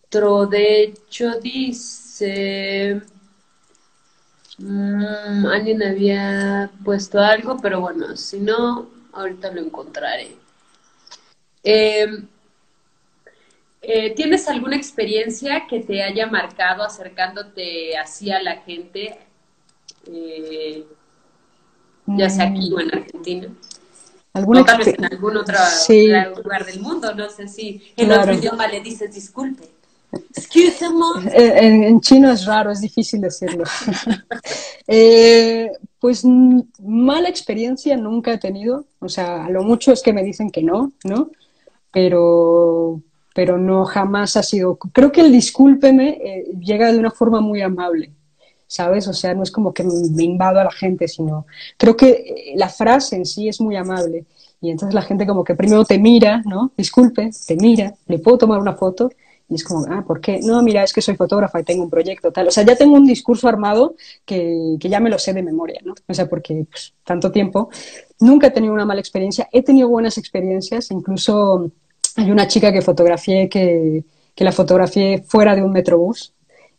otro, 0.07 0.47
de 0.47 0.85
hecho, 0.85 1.39
dice. 1.41 3.03
Mm, 4.59 5.47
alguien 5.47 5.83
había 5.83 6.71
puesto 6.85 7.19
algo, 7.19 7.57
pero 7.61 7.81
bueno, 7.81 8.17
si 8.17 8.41
no, 8.41 8.89
ahorita 9.13 9.51
lo 9.53 9.61
encontraré. 9.61 10.40
Em, 11.63 12.27
eh, 13.83 14.15
¿Tienes 14.15 14.49
alguna 14.49 14.77
experiencia 14.77 15.67
que 15.69 15.81
te 15.81 16.03
haya 16.03 16.27
marcado 16.27 16.83
acercándote 16.83 17.97
así 17.97 18.31
a 18.31 18.43
la 18.43 18.57
gente, 18.59 19.19
eh, 20.07 20.85
ya 22.07 22.29
sea 22.29 22.47
aquí 22.47 22.73
o 22.73 22.81
en 22.81 22.95
Argentina? 22.95 23.49
¿Alguna 24.33 24.63
o 24.63 24.65
tal 24.65 24.79
vez 24.79 24.89
en 24.89 25.05
algún 25.05 25.37
otro 25.37 25.57
lugar 26.37 26.65
del 26.65 26.81
mundo, 26.81 27.15
no 27.15 27.29
sé 27.31 27.49
si 27.49 27.83
en 27.97 28.13
otro 28.13 28.33
idioma 28.33 28.69
le 28.69 28.81
dices 28.81 29.13
disculpe. 29.13 29.65
En, 31.33 31.85
en, 31.85 32.01
chino 32.01 32.31
es 32.31 32.45
raro, 32.45 32.71
es 32.71 32.81
difícil 32.81 33.21
decirlo. 33.21 33.65
eh, 34.87 35.71
pues 35.99 36.25
mala 36.25 37.29
experiencia 37.29 37.97
nunca 37.97 38.33
he 38.33 38.39
tenido, 38.39 38.87
o 38.99 39.09
sea, 39.09 39.49
lo 39.49 39.63
mucho 39.63 39.93
es 39.93 40.03
que 40.03 40.13
me 40.13 40.25
dicen 40.25 40.51
que 40.51 40.63
no, 40.63 40.93
¿no? 41.05 41.31
Pero, 41.93 43.03
pero 43.35 43.59
no 43.59 43.85
jamás 43.85 44.37
ha 44.37 44.43
sido. 44.43 44.77
Creo 44.77 45.13
que 45.13 45.23
el 45.23 45.33
discúlpeme 45.33 46.19
eh, 46.23 46.45
llega 46.61 46.93
de 46.93 46.99
una 46.99 47.11
forma 47.11 47.41
muy 47.41 47.63
amable, 47.63 48.13
¿sabes? 48.67 49.09
O 49.09 49.13
sea, 49.13 49.35
no 49.35 49.43
es 49.43 49.51
como 49.51 49.73
que 49.73 49.85
me 49.85 50.25
invado 50.25 50.61
a 50.61 50.65
la 50.65 50.71
gente, 50.71 51.09
sino 51.09 51.47
creo 51.77 51.97
que 51.97 52.11
eh, 52.11 52.53
la 52.57 52.69
frase 52.69 53.17
en 53.17 53.27
sí 53.27 53.49
es 53.49 53.61
muy 53.61 53.77
amable. 53.77 54.25
Y 54.61 54.71
entonces 54.71 54.95
la 54.95 55.03
gente 55.03 55.27
como 55.27 55.43
que 55.43 55.55
primero 55.55 55.85
te 55.85 55.99
mira, 55.99 56.43
¿no? 56.45 56.73
Disculpe, 56.77 57.31
te 57.47 57.57
mira, 57.57 57.95
le 58.07 58.19
puedo 58.19 58.39
tomar 58.39 58.61
una 58.61 58.75
foto 58.75 59.11
y 59.51 59.57
es 59.57 59.65
como, 59.65 59.85
ah, 59.91 60.05
¿por 60.07 60.21
qué? 60.21 60.39
No, 60.43 60.63
mira, 60.63 60.85
es 60.85 60.93
que 60.93 61.03
soy 61.03 61.17
fotógrafa 61.17 61.61
y 61.61 61.65
tengo 61.65 61.83
un 61.83 61.91
proyecto, 61.91 62.31
tal. 62.31 62.47
O 62.47 62.51
sea, 62.53 62.65
ya 62.65 62.77
tengo 62.77 62.95
un 62.95 63.05
discurso 63.05 63.49
armado 63.49 63.97
que, 64.25 64.77
que 64.79 64.89
ya 64.89 65.01
me 65.01 65.11
lo 65.11 65.19
sé 65.19 65.33
de 65.33 65.43
memoria, 65.43 65.81
¿no? 65.85 65.95
O 66.07 66.15
sea, 66.15 66.29
porque 66.29 66.67
pues, 66.71 66.95
tanto 67.03 67.33
tiempo. 67.33 67.69
Nunca 68.21 68.47
he 68.47 68.51
tenido 68.53 68.73
una 68.73 68.85
mala 68.85 69.01
experiencia. 69.01 69.49
He 69.51 69.63
tenido 69.65 69.89
buenas 69.89 70.19
experiencias. 70.19 70.93
Incluso 70.93 71.73
hay 72.17 72.31
una 72.31 72.49
chica 72.49 72.73
que 72.73 72.83
fotografié 72.83 73.49
que, 73.49 74.05
que 74.35 74.45
la 74.45 74.53
fotografié 74.53 75.23
fuera 75.23 75.55
de 75.55 75.63
un 75.63 75.73
metrobús. 75.73 76.33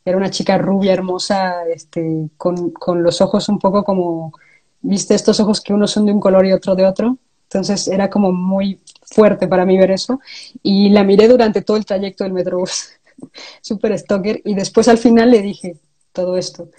Era 0.04 0.18
una 0.18 0.32
chica 0.32 0.58
rubia, 0.58 0.94
hermosa, 0.94 1.66
este, 1.68 2.30
con, 2.38 2.72
con 2.72 3.04
los 3.04 3.22
ojos 3.22 3.50
un 3.50 3.60
poco 3.60 3.84
como, 3.84 4.34
¿viste 4.82 5.14
estos 5.14 5.40
ojos 5.40 5.62
que 5.62 5.74
uno 5.74 5.88
son 5.88 6.06
de 6.06 6.12
un 6.12 6.20
color 6.20 6.46
y 6.46 6.54
otro 6.54 6.76
de 6.76 6.86
otro? 6.86 7.18
Entonces 7.44 7.88
era 7.88 8.10
como 8.10 8.32
muy 8.32 8.80
fuerte 9.04 9.48
para 9.48 9.66
mí 9.66 9.78
ver 9.78 9.92
eso. 9.92 10.20
Y 10.64 10.90
la 10.90 11.04
miré 11.04 11.28
durante 11.28 11.62
todo 11.62 11.78
el 11.78 11.86
trayecto 11.86 12.24
del 12.24 12.34
Metrobús, 12.34 12.92
súper 13.62 13.98
stalker. 13.98 14.42
Y 14.46 14.56
después 14.56 14.88
al 14.88 14.98
final 14.98 15.30
le 15.32 15.42
dije 15.42 15.78
todo 16.14 16.38
esto. 16.38 16.70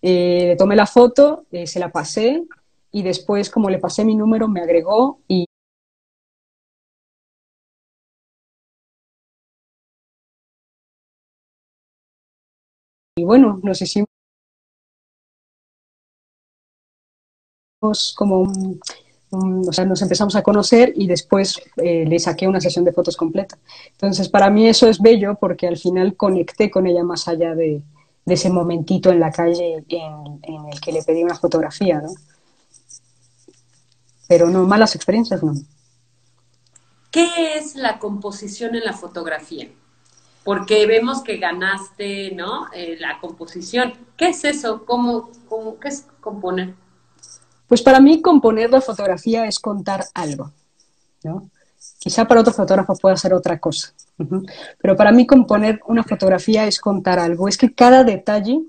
Eh, 0.00 0.56
tomé 0.58 0.74
la 0.74 0.86
foto, 0.86 1.44
eh, 1.52 1.66
se 1.66 1.78
la 1.78 1.92
pasé 1.92 2.42
y 2.90 3.02
después 3.02 3.50
como 3.50 3.70
le 3.70 3.78
pasé 3.78 4.04
mi 4.04 4.16
número 4.16 4.48
me 4.48 4.60
agregó 4.60 5.20
y 5.28 5.46
y 13.22 13.24
bueno, 13.24 13.60
nos 13.62 13.80
hicimos 13.80 14.08
como 18.16 18.40
un, 18.40 18.80
o 19.68 19.72
sea, 19.72 19.84
nos 19.84 20.02
empezamos 20.02 20.34
a 20.34 20.42
conocer 20.42 20.92
y 20.96 21.06
después 21.06 21.60
eh, 21.76 22.04
le 22.04 22.18
saqué 22.18 22.48
una 22.48 22.60
sesión 22.60 22.84
de 22.84 22.92
fotos 22.92 23.16
completa. 23.16 23.56
Entonces, 23.92 24.28
para 24.28 24.50
mí 24.50 24.66
eso 24.66 24.88
es 24.88 25.00
bello 25.00 25.36
porque 25.36 25.68
al 25.68 25.76
final 25.76 26.16
conecté 26.16 26.68
con 26.68 26.88
ella 26.88 27.04
más 27.04 27.28
allá 27.28 27.54
de, 27.54 27.84
ese 28.26 28.50
momentito 28.50 29.12
en 29.12 29.20
la 29.20 29.30
calle 29.30 29.84
en, 29.88 30.66
el 30.72 30.80
que 30.80 30.90
le 30.90 31.04
pedí 31.04 31.22
una 31.22 31.36
fotografía, 31.36 32.00
¿no? 32.00 32.10
Pero 34.26 34.50
no, 34.50 34.66
malas 34.66 34.96
experiencias 34.96 35.44
no. 35.44 35.54
¿Qué 37.12 37.56
es 37.56 37.76
la 37.76 38.00
composición 38.00 38.74
en 38.74 38.84
la 38.84 38.94
fotografía? 38.94 39.68
Porque 40.44 40.86
vemos 40.86 41.22
que 41.22 41.36
ganaste, 41.36 42.32
¿no? 42.34 42.66
Eh, 42.74 42.96
la 42.98 43.18
composición. 43.20 43.94
¿Qué 44.16 44.28
es 44.28 44.44
eso? 44.44 44.84
¿Cómo, 44.84 45.30
cómo, 45.48 45.78
¿Qué 45.78 45.88
es 45.88 46.06
componer? 46.20 46.74
Pues 47.68 47.80
para 47.80 48.00
mí 48.00 48.20
componer 48.20 48.70
la 48.70 48.80
fotografía 48.80 49.46
es 49.46 49.58
contar 49.58 50.04
algo, 50.14 50.52
¿no? 51.24 51.48
Quizá 51.98 52.26
para 52.26 52.40
otro 52.40 52.52
fotógrafo 52.52 52.94
pueda 52.96 53.16
ser 53.16 53.32
otra 53.32 53.58
cosa, 53.60 53.94
pero 54.78 54.96
para 54.96 55.12
mí 55.12 55.24
componer 55.24 55.80
una 55.86 56.02
fotografía 56.02 56.66
es 56.66 56.80
contar 56.80 57.18
algo, 57.20 57.46
es 57.48 57.56
que 57.56 57.72
cada 57.72 58.02
detalle 58.02 58.60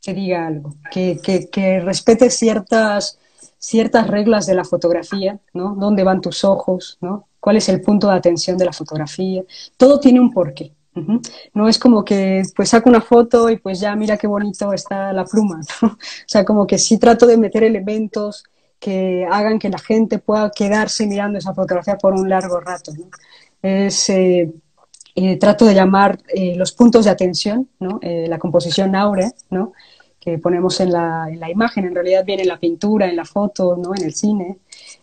te 0.00 0.14
diga 0.14 0.46
algo, 0.46 0.76
que, 0.90 1.18
que, 1.50 1.80
respete 1.80 2.30
ciertas, 2.30 3.18
ciertas 3.58 4.06
reglas 4.06 4.46
de 4.46 4.54
la 4.54 4.64
fotografía, 4.64 5.40
¿no? 5.52 5.74
¿Dónde 5.74 6.04
van 6.04 6.20
tus 6.20 6.44
ojos, 6.44 6.96
¿no? 7.00 7.26
¿Cuál 7.40 7.56
es 7.56 7.68
el 7.68 7.80
punto 7.82 8.06
de 8.08 8.14
atención 8.14 8.56
de 8.56 8.66
la 8.66 8.72
fotografía? 8.72 9.42
Todo 9.76 9.98
tiene 9.98 10.20
un 10.20 10.32
porqué. 10.32 10.75
No 11.52 11.68
es 11.68 11.78
como 11.78 12.04
que 12.04 12.42
pues 12.54 12.70
saco 12.70 12.88
una 12.88 13.00
foto 13.00 13.50
y 13.50 13.58
pues 13.58 13.80
ya 13.80 13.94
mira 13.94 14.16
qué 14.16 14.26
bonito 14.26 14.72
está 14.72 15.12
la 15.12 15.24
pluma. 15.24 15.60
O 15.82 15.96
sea, 16.26 16.44
como 16.44 16.66
que 16.66 16.78
sí 16.78 16.98
trato 16.98 17.26
de 17.26 17.36
meter 17.36 17.64
elementos 17.64 18.44
que 18.78 19.26
hagan 19.30 19.58
que 19.58 19.68
la 19.68 19.78
gente 19.78 20.18
pueda 20.18 20.50
quedarse 20.50 21.06
mirando 21.06 21.38
esa 21.38 21.54
fotografía 21.54 21.96
por 21.98 22.14
un 22.14 22.28
largo 22.28 22.60
rato. 22.60 22.92
Es, 23.62 24.08
eh, 24.10 24.52
eh, 25.14 25.36
trato 25.38 25.64
de 25.64 25.74
llamar 25.74 26.18
eh, 26.28 26.54
los 26.56 26.72
puntos 26.72 27.04
de 27.06 27.10
atención, 27.10 27.68
¿no? 27.80 28.00
la 28.02 28.38
composición 28.38 28.94
áurea, 28.94 29.32
que 30.20 30.38
ponemos 30.38 30.80
en 30.80 30.92
la, 30.92 31.28
en 31.30 31.40
la, 31.40 31.50
imagen, 31.50 31.84
en 31.84 31.94
realidad 31.94 32.24
viene 32.24 32.42
en 32.42 32.48
la 32.48 32.58
pintura, 32.58 33.08
en 33.08 33.16
la 33.16 33.24
foto, 33.24 33.76
¿no? 33.76 33.94
en 33.94 34.04
el 34.04 34.14
cine. 34.14 34.58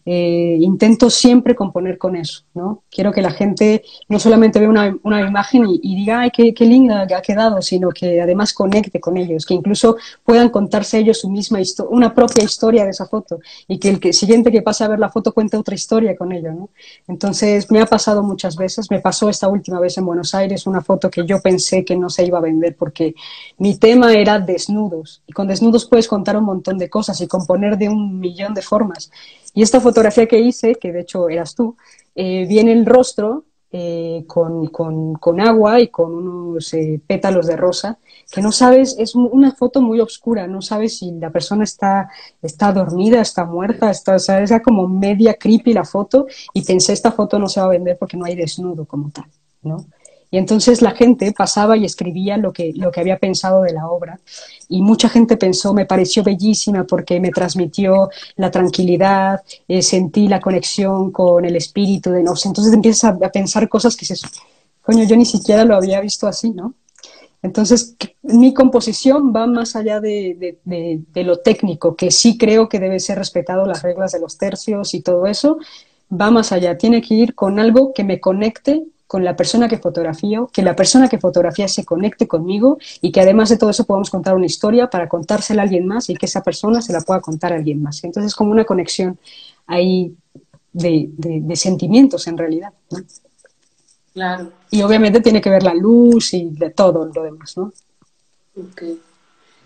Eh, 0.06 0.58
intento 0.60 1.10
siempre 1.10 1.56
componer 1.56 1.98
con 1.98 2.16
eso, 2.16 2.44
¿no? 2.54 2.84
Quiero 2.90 3.12
que 3.12 3.22
la 3.22 3.32
gente 3.32 3.84
no 4.10 4.20
solamente 4.20 4.60
vea 4.60 4.70
una, 4.70 4.96
una 5.04 5.22
imagen 5.22 5.66
y, 5.68 5.96
diga, 5.96 6.22
ay, 6.22 6.32
qué, 6.32 6.54
qué, 6.54 6.66
linda 6.66 7.08
ha 7.16 7.22
quedado, 7.22 7.62
sino 7.62 7.90
que 7.90 8.22
además 8.22 8.54
conecte 8.54 9.00
con 9.00 9.18
ellos, 9.18 9.46
que 9.46 9.54
incluso 9.54 9.98
puedan 10.24 10.50
contarse 10.50 11.00
ellos 11.00 11.20
su 11.20 11.30
misma 11.30 11.60
una 11.90 12.14
propia 12.14 12.44
historia 12.44 12.84
de 12.84 12.92
esa 12.92 13.06
foto 13.06 13.40
y 13.68 13.78
que 13.78 13.90
el 13.90 14.00
que, 14.00 14.14
siguiente 14.14 14.52
que 14.52 14.62
pase 14.62 14.84
a 14.84 14.88
ver 14.88 15.00
la 15.00 15.10
foto 15.10 15.32
cuente 15.32 15.58
otra 15.58 15.76
historia 15.76 16.16
con 16.16 16.32
ello, 16.32 16.52
¿no? 16.54 16.70
Entonces, 17.08 17.70
me 17.72 17.80
ha 17.82 17.86
pasado 17.86 18.24
muchas 18.24 18.56
veces, 18.56 18.90
me 18.92 19.00
pasó 19.00 19.30
esta 19.30 19.48
última 19.48 19.80
vez 19.80 19.98
en 19.98 20.06
Buenos 20.06 20.34
Aires 20.36 20.68
una 20.68 20.82
foto 20.82 21.10
que 21.10 21.26
yo 21.26 21.42
pensé 21.42 21.86
que 21.86 21.96
no 21.96 22.10
se 22.10 22.26
iba 22.26 22.38
a 22.38 22.42
vender 22.42 22.76
porque 22.76 23.16
mi 23.58 23.78
tema 23.78 24.14
era 24.14 24.40
desnudos 24.40 25.22
y 25.28 25.34
con 25.34 25.48
desnudos 25.48 25.86
puedes 25.86 26.08
contar 26.08 26.38
un 26.38 26.46
montón 26.46 26.78
de 26.78 26.90
cosas 26.90 27.20
y 27.22 27.28
componer 27.28 27.78
de 27.78 27.90
un 27.90 28.20
millón 28.20 28.54
de 28.54 28.62
formas. 28.62 29.12
Y 29.56 29.62
esta 29.74 29.82
fotografía 29.82 30.28
que 30.28 30.38
hice, 30.38 30.76
que 30.76 30.92
de 30.92 31.00
hecho 31.00 31.28
eras 31.30 31.56
tú, 31.56 31.76
eh, 32.14 32.46
viene 32.48 32.74
el 32.74 32.86
rostro 32.86 33.46
eh, 33.72 34.24
con, 34.28 34.68
con, 34.68 35.16
con, 35.16 35.40
agua 35.42 35.82
y 35.82 35.88
con 35.88 36.14
unos 36.14 36.72
eh, 36.76 37.02
pétalos 37.08 37.48
de 37.48 37.56
rosa, 37.56 37.98
que 38.32 38.40
no 38.40 38.52
sabes, 38.52 38.96
es 39.00 39.16
una 39.16 39.52
foto 39.56 39.82
muy 39.82 40.00
oscura, 40.00 40.46
no 40.46 40.62
sabes 40.62 41.00
si 41.00 41.12
la 41.14 41.32
persona 41.32 41.64
está, 41.64 42.08
está 42.40 42.72
dormida, 42.72 43.20
está 43.20 43.46
muerta, 43.46 43.90
está, 43.90 44.18
o 44.18 44.20
sea, 44.20 44.44
es 44.44 44.54
como 44.64 44.88
media 44.88 45.34
creepy 45.34 45.74
la 45.74 45.86
foto 45.86 46.28
y 46.54 46.64
pensé 46.64 46.94
esta 46.94 47.12
foto 47.12 47.40
no 47.40 47.48
se 47.48 47.60
va 47.60 47.66
a 47.66 47.70
vender 47.70 47.98
porque 47.98 48.16
no 48.16 48.26
hay 48.26 48.36
desnudo 48.36 48.86
como 48.86 49.10
tal, 49.10 49.26
¿no? 49.64 49.88
Y 50.34 50.40
entonces 50.40 50.82
la 50.82 50.96
gente 50.96 51.32
pasaba 51.32 51.78
y 51.78 51.86
escribía 51.86 52.38
lo 52.38 52.54
que, 52.54 52.74
lo 52.76 52.92
que 52.92 53.00
había 53.00 53.20
pensado 53.20 53.62
de 53.62 53.72
la 53.72 53.88
obra. 53.88 54.20
Y 54.68 54.82
mucha 54.82 55.08
gente 55.08 55.38
pensó, 55.38 55.76
me 55.76 55.86
pareció 55.86 56.24
bellísima 56.24 56.86
porque 56.86 57.20
me 57.20 57.30
transmitió 57.30 58.10
la 58.38 58.50
tranquilidad, 58.50 59.42
eh, 59.68 59.84
sentí 59.84 60.28
la 60.28 60.42
conexión 60.42 61.12
con 61.12 61.46
el 61.46 61.56
espíritu 61.56 62.10
de 62.10 62.24
nos. 62.24 62.48
Entonces 62.48 62.74
empiezas 62.74 63.14
a, 63.22 63.30
pensar 63.30 63.70
cosas 63.70 63.96
que 63.96 64.06
se... 64.06 64.16
Coño, 64.82 65.04
yo 65.04 65.16
ni 65.16 65.26
siquiera 65.26 65.66
lo 65.66 65.76
había 65.76 66.02
visto 66.02 66.26
así, 66.26 66.50
¿no? 66.50 66.74
Entonces, 67.44 67.96
mi 68.24 68.56
composición 68.56 69.32
va 69.36 69.46
más 69.46 69.76
allá 69.76 70.00
de, 70.00 70.58
de, 70.66 71.00
de, 71.14 71.24
lo 71.24 71.42
técnico, 71.42 71.96
que 71.96 72.10
sí 72.10 72.40
creo 72.40 72.68
que 72.70 72.80
debe 72.80 73.00
ser 73.00 73.20
respetado 73.20 73.68
las 73.68 73.84
reglas 73.84 74.14
de 74.14 74.20
los 74.20 74.40
tercios 74.40 74.96
y 74.96 75.02
todo 75.02 75.28
eso, 75.28 75.60
va 76.12 76.32
más 76.32 76.52
allá. 76.52 76.76
Tiene 76.76 77.04
que 77.04 77.14
ir 77.14 77.36
con 77.36 77.60
algo 77.60 77.94
que 77.94 78.04
me 78.04 78.20
conecte 78.20 78.84
con 79.14 79.24
la 79.24 79.36
persona 79.36 79.68
que 79.68 79.78
fotografío, 79.78 80.50
que 80.52 80.64
la 80.64 80.76
persona 80.76 81.08
que 81.08 81.20
fotografía 81.20 81.68
se 81.68 81.86
conecte 81.86 82.28
conmigo 82.28 82.80
y 83.00 83.12
que 83.12 83.22
además 83.22 83.50
de 83.50 83.58
todo 83.58 83.70
eso 83.70 83.84
podamos 83.84 84.10
contar 84.10 84.36
una 84.36 84.48
historia 84.48 84.90
para 84.90 85.08
contársela 85.08 85.62
a 85.62 85.66
alguien 85.66 85.86
más 85.86 86.10
y 86.10 86.16
que 86.16 86.26
esa 86.26 86.42
persona 86.42 86.82
se 86.82 86.94
la 86.94 87.02
pueda 87.02 87.22
contar 87.22 87.54
a 87.54 87.58
alguien 87.58 87.80
más. 87.80 88.04
Entonces 88.04 88.32
es 88.32 88.36
como 88.36 88.50
una 88.50 88.66
conexión 88.66 89.20
ahí 89.68 90.16
de, 90.72 91.12
sentimientos 91.54 92.26
en 92.26 92.40
realidad. 92.40 92.74
Claro. 94.16 94.52
Y 94.72 94.82
obviamente 94.82 95.22
tiene 95.22 95.42
que 95.42 95.52
ver 95.52 95.62
la 95.62 95.76
luz 95.76 96.34
y 96.34 96.50
de 96.50 96.72
todo 96.72 97.06
lo 97.06 97.22
demás, 97.22 97.56
¿no? 97.56 97.72
Okay. 98.72 99.00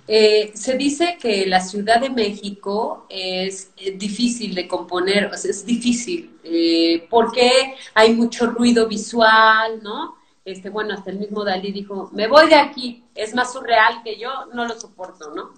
Eh, 0.07 0.51
se 0.55 0.77
dice 0.77 1.17
que 1.19 1.45
la 1.45 1.59
Ciudad 1.59 1.99
de 1.99 2.09
México 2.09 3.05
es 3.09 3.73
eh, 3.75 3.91
difícil 3.91 4.55
de 4.55 4.65
componer, 4.65 5.25
o 5.25 5.37
sea, 5.37 5.51
es 5.51 5.65
difícil, 5.65 6.39
eh, 6.45 7.05
porque 7.09 7.75
hay 7.93 8.13
mucho 8.13 8.47
ruido 8.47 8.87
visual, 8.87 9.83
¿no? 9.83 10.15
Este, 10.45 10.69
bueno, 10.69 10.93
hasta 10.93 11.11
el 11.11 11.19
mismo 11.19 11.43
Dalí 11.43 11.73
dijo, 11.73 12.09
me 12.13 12.27
voy 12.27 12.47
de 12.47 12.55
aquí, 12.55 13.03
es 13.15 13.35
más 13.35 13.51
surreal 13.51 14.01
que 14.01 14.17
yo, 14.17 14.31
no 14.53 14.65
lo 14.65 14.79
soporto, 14.79 15.35
¿no? 15.35 15.51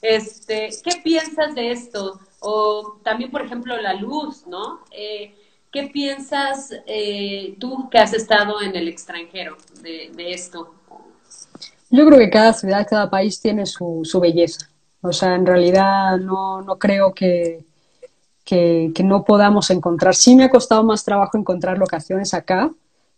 Este, 0.00 0.70
¿Qué 0.82 1.00
piensas 1.04 1.54
de 1.54 1.70
esto? 1.70 2.18
O 2.40 2.98
también, 3.04 3.30
por 3.30 3.42
ejemplo, 3.42 3.80
la 3.80 3.94
luz, 3.94 4.48
¿no? 4.48 4.80
¿Qué 4.90 5.90
piensas 5.92 6.70
tú 7.60 7.88
que 7.88 7.98
has 7.98 8.12
estado 8.12 8.60
en 8.60 8.74
el 8.74 8.88
extranjero 8.88 9.56
de, 9.80 10.10
de 10.12 10.32
esto? 10.32 10.74
Yo 11.92 12.06
creo 12.06 12.18
que 12.18 12.30
cada 12.30 12.54
ciudad, 12.54 12.86
cada 12.88 13.10
país 13.10 13.38
tiene 13.38 13.66
su, 13.66 14.00
su 14.02 14.18
belleza. 14.18 14.66
O 15.02 15.12
sea, 15.12 15.34
en 15.34 15.44
realidad 15.44 16.16
no, 16.16 16.62
no 16.62 16.78
creo 16.78 17.12
que, 17.12 17.64
que, 18.44 18.92
no 19.04 19.24
podamos 19.24 19.68
encontrar. 19.70 20.14
Sí 20.14 20.34
me 20.34 20.44
ha 20.44 20.50
costado 20.50 20.82
más 20.84 21.04
trabajo 21.04 21.36
encontrar 21.36 21.76
locaciones 21.76 22.32
acá 22.32 22.70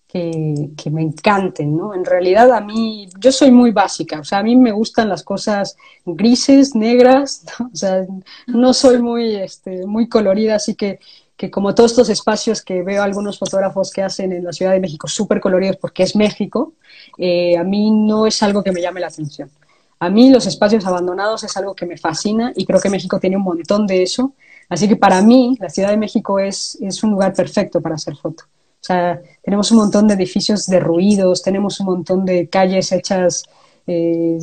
que, 0.09 0.71
que, 0.77 0.91
me 0.91 1.03
encanten, 1.03 1.77
¿no? 1.77 1.95
En 1.95 2.05
realidad 2.05 2.51
a 2.53 2.61
mí, 2.61 3.09
yo 3.21 3.31
soy 3.31 3.53
muy 3.53 3.71
básica, 3.71 4.19
o 4.21 4.25
sea, 4.25 4.39
a 4.39 4.43
mí 4.43 4.57
me 4.57 4.73
gustan 4.73 5.09
las 5.09 5.23
cosas 5.23 5.77
grises, 6.05 6.75
negras, 6.75 7.45
o 7.73 7.77
sea, 7.77 8.05
no 8.49 8.75
soy 8.75 9.01
muy, 9.01 9.37
este, 9.37 9.87
muy 9.87 10.09
colorida, 10.09 10.57
así 10.57 10.75
que 10.75 10.99
que 11.37 11.51
como 11.51 11.75
todos 11.75 11.93
estos 11.93 12.09
espacios 12.09 12.63
que 12.63 12.83
veo 12.83 13.03
algunos 13.03 13.39
fotógrafos 13.39 13.91
que 13.91 14.03
hacen 14.03 14.33
en 14.33 14.45
la 14.45 14.53
Ciudad 14.53 14.73
de 14.73 14.81
México 14.81 15.09
súper 15.09 15.41
coloridos 15.41 15.77
porque 15.77 16.05
es 16.05 16.15
México, 16.15 16.75
eh, 17.19 17.57
a 17.57 17.65
mí 17.65 17.91
no 17.91 18.27
es 18.27 18.43
algo 18.43 18.63
que 18.63 18.73
me 18.73 18.81
llame 18.81 19.01
la 19.01 19.09
atención. 19.09 19.51
A 19.99 20.11
mí 20.11 20.31
los 20.31 20.47
espacios 20.47 20.87
abandonados 20.87 21.45
es 21.45 21.57
algo 21.57 21.75
que 21.75 21.87
me 21.87 21.97
fascina 21.97 22.53
y 22.55 22.65
creo 22.65 22.81
que 22.81 22.91
México 22.91 23.19
tiene 23.19 23.37
un 23.37 23.43
montón 23.43 23.87
de 23.87 24.03
eso. 24.03 24.35
Así 24.69 24.89
que 24.89 24.97
para 24.97 25.23
mí 25.23 25.57
la 25.61 25.71
Ciudad 25.71 25.91
de 25.91 25.97
México 25.97 26.39
es, 26.39 26.79
es 26.81 27.03
un 27.03 27.11
lugar 27.13 27.33
perfecto 27.35 27.81
para 27.81 27.97
hacer 27.97 28.17
foto. 28.17 28.45
O 28.45 28.87
sea, 28.87 29.21
tenemos 29.43 29.71
un 29.71 29.79
montón 29.79 30.07
de 30.07 30.15
edificios 30.15 30.67
derruidos, 30.67 31.43
tenemos 31.43 31.81
un 31.81 31.87
montón 31.87 32.25
de 32.25 32.49
calles 32.49 32.93
hechas 32.93 33.45
eh, 33.87 34.39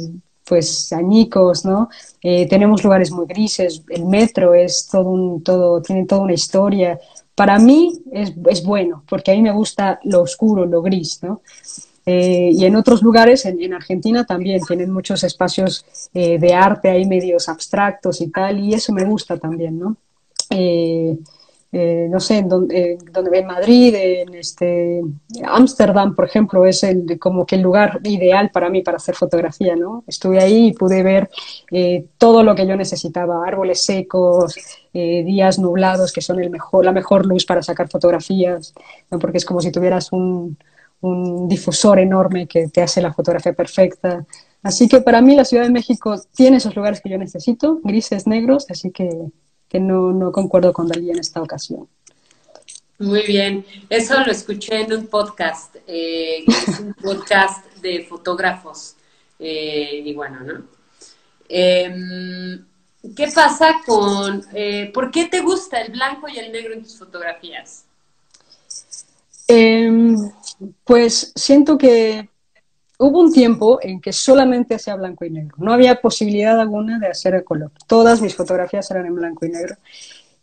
pues 0.52 0.92
añicos, 0.92 1.64
¿no? 1.64 1.88
Eh, 2.22 2.46
tenemos 2.46 2.84
lugares 2.84 3.10
muy 3.10 3.26
grises, 3.26 3.84
el 3.88 4.04
metro 4.04 4.54
es 4.54 4.86
todo 4.92 5.08
un, 5.08 5.42
todo, 5.42 5.82
tiene 5.82 6.06
toda 6.06 6.24
una 6.24 6.34
historia. 6.34 7.00
Para 7.34 7.58
mí 7.58 8.02
es, 8.12 8.34
es 8.50 8.62
bueno, 8.62 9.02
porque 9.08 9.32
a 9.32 9.36
mí 9.36 9.42
me 9.42 9.54
gusta 9.54 10.02
lo 10.04 10.24
oscuro, 10.24 10.66
lo 10.66 10.82
gris, 10.82 11.20
¿no? 11.24 11.40
Eh, 12.06 12.50
y 12.52 12.66
en 12.66 12.76
otros 12.76 13.02
lugares, 13.02 13.46
en, 13.46 13.62
en, 13.62 13.74
Argentina 13.74 14.26
también 14.26 14.60
tienen 14.68 14.92
muchos 14.92 15.24
espacios 15.24 15.86
eh, 16.14 16.38
de 16.38 16.54
arte 16.54 16.90
ahí 16.90 17.06
medios 17.06 17.48
abstractos 17.48 18.20
y 18.20 18.28
tal, 18.30 18.60
y 18.60 18.74
eso 18.74 18.92
me 18.92 19.06
gusta 19.06 19.38
también, 19.38 19.80
¿no? 19.80 19.96
Eh, 21.74 22.08
no 22.10 22.20
sé, 22.20 22.40
en 22.40 22.50
donde, 22.50 22.98
donde 23.14 23.40
en 23.40 23.48
Madrid, 23.48 23.96
en 23.96 24.34
este 24.34 25.02
Ámsterdam, 25.46 26.14
por 26.14 26.26
ejemplo, 26.26 26.66
es 26.66 26.84
el, 26.84 27.18
como 27.18 27.46
que 27.46 27.56
el 27.56 27.62
lugar 27.62 28.02
ideal 28.04 28.52
para 28.52 28.70
mí 28.70 28.82
para 28.82 28.98
hacer 28.98 29.16
fotografía, 29.16 29.78
¿no? 29.78 30.04
Estuve 30.06 30.40
ahí 30.40 30.68
y 30.68 30.74
pude 30.74 31.02
ver 31.02 31.30
eh, 31.72 32.08
todo 32.18 32.44
lo 32.44 32.56
que 32.56 32.68
yo 32.68 32.76
necesitaba, 32.76 33.48
árboles 33.48 33.86
secos, 33.86 34.56
eh, 34.94 35.24
días 35.24 35.60
nublados, 35.60 36.12
que 36.12 36.22
son 36.22 36.42
el 36.44 36.50
mejor, 36.50 36.84
la 36.84 36.92
mejor 36.92 37.26
luz 37.26 37.46
para 37.46 37.62
sacar 37.62 37.88
fotografías, 37.88 38.74
¿no? 39.10 39.18
porque 39.18 39.38
es 39.38 39.46
como 39.46 39.62
si 39.62 39.72
tuvieras 39.72 40.12
un, 40.12 40.58
un 41.00 41.48
difusor 41.48 42.00
enorme 42.00 42.48
que 42.48 42.68
te 42.68 42.82
hace 42.82 43.02
la 43.02 43.14
fotografía 43.14 43.54
perfecta. 43.54 44.26
Así 44.62 44.90
que 44.90 45.00
para 45.00 45.22
mí 45.22 45.36
la 45.38 45.46
Ciudad 45.46 45.64
de 45.64 45.72
México 45.72 46.16
tiene 46.36 46.58
esos 46.58 46.76
lugares 46.76 47.00
que 47.00 47.10
yo 47.10 47.18
necesito, 47.18 47.80
grises, 47.82 48.28
negros, 48.28 48.68
así 48.70 48.92
que 48.92 49.10
que 49.72 49.80
no, 49.80 50.12
no 50.12 50.34
concuerdo 50.34 50.74
con 50.74 50.90
Dalí 50.90 51.12
en 51.12 51.20
esta 51.20 51.42
ocasión. 51.42 51.88
Muy 53.00 53.26
bien, 53.26 53.66
eso 53.90 54.20
lo 54.20 54.30
escuché 54.30 54.82
en 54.82 54.92
un 54.92 55.08
podcast, 55.08 55.78
eh, 55.88 56.44
un 56.82 56.94
podcast 57.02 57.66
de 57.78 58.04
fotógrafos. 58.04 58.96
Eh, 59.40 60.04
y 60.04 60.14
bueno, 60.14 60.42
¿no? 60.42 60.64
Em, 61.48 62.66
¿Qué 63.16 63.30
pasa 63.34 63.80
con, 63.86 64.46
eh, 64.54 64.92
por 64.94 65.10
qué 65.10 65.26
te 65.26 65.40
gusta 65.40 65.80
el 65.80 65.94
blanco 65.94 66.28
y 66.28 66.38
el 66.38 66.52
negro 66.52 66.74
en 66.74 66.84
tus 66.84 67.00
fotografías? 67.00 67.86
Em, 69.48 70.18
pues 70.84 71.32
siento 71.34 71.78
que 71.78 72.30
hubo 73.02 73.20
un 73.20 73.34
tiempo 73.34 73.80
en 73.82 74.00
que 74.00 74.14
solamente 74.14 74.76
hacía 74.76 74.96
blanco 74.96 75.26
y 75.26 75.32
negro. 75.32 75.56
No 75.58 75.74
había 75.74 76.00
posibilidad 76.00 76.60
alguna 76.60 77.00
de 77.00 77.08
hacer 77.08 77.34
el 77.34 77.44
color. 77.44 77.72
Todas 77.88 78.22
mis 78.22 78.36
fotografías 78.36 78.90
eran 78.92 79.08
en 79.08 79.16
blanco 79.16 79.46
y 79.46 79.50
negro. 79.50 79.76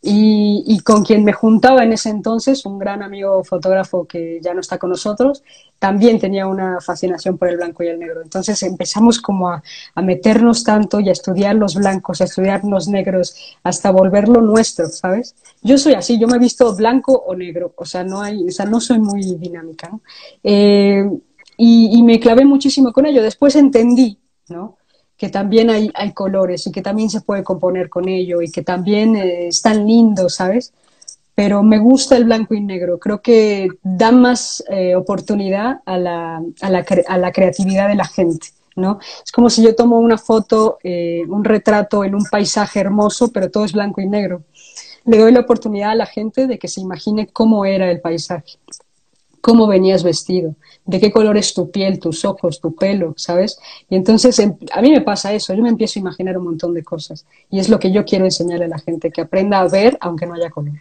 Y, 0.01 0.79
con 0.85 1.03
quien 1.03 1.25
me 1.25 1.33
juntaba 1.33 1.83
en 1.83 1.91
ese 1.91 2.09
entonces, 2.09 2.65
un 2.65 2.79
gran 2.79 3.03
amigo 3.03 3.43
fotógrafo 3.43 4.05
que 4.05 4.39
ya 4.41 4.53
no 4.53 4.61
está 4.61 4.77
con 4.77 4.91
nosotros, 4.91 5.43
también 5.77 6.19
tenía 6.19 6.47
una 6.47 6.79
fascinación 6.79 7.37
por 7.37 7.49
el 7.49 7.57
blanco 7.57 7.83
y 7.83 7.87
el 7.87 7.99
negro. 7.99 8.21
Entonces 8.21 8.63
empezamos 8.63 9.19
como 9.19 9.49
a, 9.49 9.61
a 9.95 10.01
meternos 10.01 10.63
tanto 10.63 11.01
y 11.01 11.09
a 11.09 11.11
estudiar 11.11 11.55
los 11.55 11.75
blancos, 11.75 12.21
a 12.21 12.25
estudiar 12.25 12.63
los 12.63 12.87
negros, 12.87 13.35
hasta 13.63 13.91
volverlo 13.91 14.41
nuestro, 14.41 14.87
¿sabes? 14.87 15.35
Yo 15.61 15.77
soy 15.77 15.95
así, 15.95 16.17
yo 16.17 16.27
me 16.27 16.37
he 16.37 16.39
visto 16.39 16.73
blanco 16.75 17.13
o 17.13 17.35
negro, 17.35 17.73
o 17.75 17.85
sea, 17.85 18.05
no, 18.05 18.21
hay, 18.21 18.47
o 18.47 18.51
sea, 18.51 18.65
no 18.65 18.79
soy 18.79 18.99
muy 18.99 19.35
dinámica. 19.35 19.89
¿no? 19.89 20.01
Eh, 20.43 21.09
y, 21.61 22.01
me 22.03 22.19
clavé 22.19 22.45
muchísimo 22.45 22.93
con 22.93 23.05
ello. 23.05 23.21
Después 23.21 23.55
entendí, 23.55 24.17
¿no? 24.47 24.77
que 25.17 25.27
también 25.27 25.69
hay, 25.69 25.91
colores 26.13 26.65
y 26.65 26.71
que 26.71 26.81
también 26.81 27.09
se 27.09 27.19
puede 27.19 27.43
componer 27.43 27.89
con 27.89 28.07
ello 28.07 28.41
y 28.41 28.49
que 28.49 28.63
también 28.63 29.17
eh, 29.17 29.47
están 29.47 29.85
lindos, 29.85 30.35
¿sabes? 30.35 30.71
Pero 31.35 31.61
me 31.61 31.77
gusta 31.77 32.15
el 32.15 32.23
blanco 32.23 32.53
y 32.53 32.61
negro. 32.61 32.99
Creo 32.99 33.21
que 33.21 33.67
da 33.83 34.13
más 34.13 34.63
eh, 34.69 34.95
oportunidad 34.95 35.81
a 35.85 35.97
la, 35.97 36.41
a, 36.61 36.69
la, 36.69 36.85
a 37.07 37.17
la, 37.17 37.31
creatividad 37.33 37.89
de 37.89 37.95
la 37.95 38.05
gente, 38.05 38.47
¿no? 38.77 38.99
Es 39.25 39.33
como 39.33 39.49
si 39.49 39.61
yo 39.61 39.75
tomo 39.75 39.99
una 39.99 40.17
foto, 40.17 40.77
eh, 40.83 41.23
un 41.27 41.43
retrato 41.43 42.05
en 42.05 42.15
un 42.15 42.23
paisaje 42.23 42.79
hermoso, 42.79 43.33
pero 43.33 43.51
todo 43.51 43.65
es 43.65 43.73
blanco 43.73 43.99
y 43.99 44.07
negro. 44.07 44.43
le 45.03 45.17
doy 45.17 45.33
la 45.33 45.41
oportunidad 45.41 45.91
a 45.91 45.95
la 45.95 46.05
gente 46.05 46.47
de 46.47 46.57
que 46.57 46.69
se 46.69 46.79
imagine 46.79 47.27
cómo 47.27 47.65
era 47.65 47.91
el 47.91 47.99
paisaje, 47.99 48.57
cómo 49.41 49.67
venías 49.67 50.03
vestido, 50.03 50.55
de 50.85 50.99
qué 50.99 51.11
color 51.11 51.37
es 51.37 51.53
tu 51.53 51.71
piel, 51.71 51.99
tus 51.99 52.25
ojos, 52.25 52.59
tu 52.59 52.75
pelo, 52.75 53.13
¿sabes? 53.17 53.59
Y 53.89 53.95
entonces 53.95 54.37
em, 54.39 54.55
a 54.71 54.81
mí 54.81 54.91
me 54.91 55.01
pasa 55.01 55.33
eso, 55.33 55.53
yo 55.53 55.63
me 55.63 55.69
empiezo 55.69 55.99
a 55.99 56.01
imaginar 56.01 56.37
un 56.37 56.45
montón 56.45 56.73
de 56.73 56.83
cosas 56.83 57.25
y 57.49 57.59
es 57.59 57.69
lo 57.69 57.79
que 57.79 57.91
yo 57.91 58.05
quiero 58.05 58.25
enseñarle 58.25 58.65
a 58.65 58.69
la 58.69 58.79
gente, 58.79 59.11
que 59.11 59.21
aprenda 59.21 59.59
a 59.59 59.67
ver 59.67 59.97
aunque 60.01 60.25
no 60.25 60.33
haya 60.33 60.49
color. 60.49 60.73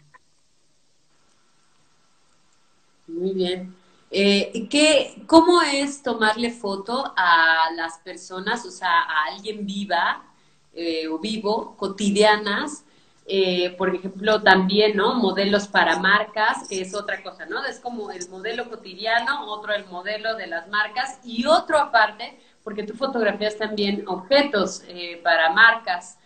Muy 3.06 3.32
bien. 3.32 3.74
Eh, 4.10 4.66
¿qué, 4.70 5.22
¿Cómo 5.26 5.60
es 5.60 6.02
tomarle 6.02 6.50
foto 6.50 7.12
a 7.16 7.70
las 7.76 7.98
personas, 7.98 8.64
o 8.64 8.70
sea, 8.70 9.02
a 9.02 9.34
alguien 9.34 9.66
viva 9.66 10.24
eh, 10.72 11.08
o 11.08 11.18
vivo, 11.18 11.74
cotidianas? 11.76 12.84
Eh, 13.30 13.74
por 13.76 13.94
ejemplo, 13.94 14.42
también, 14.42 14.96
¿no? 14.96 15.14
Modelos 15.14 15.68
para 15.68 15.98
marcas, 15.98 16.66
que 16.68 16.80
es 16.80 16.94
otra 16.94 17.22
cosa, 17.22 17.44
¿no? 17.44 17.62
Es 17.64 17.78
como 17.78 18.10
el 18.10 18.26
modelo 18.30 18.70
cotidiano, 18.70 19.46
otro 19.50 19.74
el 19.74 19.84
modelo 19.86 20.34
de 20.34 20.46
las 20.46 20.68
marcas 20.68 21.20
y 21.24 21.44
otro 21.44 21.78
aparte, 21.78 22.40
porque 22.64 22.84
tú 22.84 22.94
fotografías 22.94 23.58
también 23.58 24.08
objetos 24.08 24.82
eh, 24.88 25.20
para 25.22 25.50
marcas, 25.52 26.18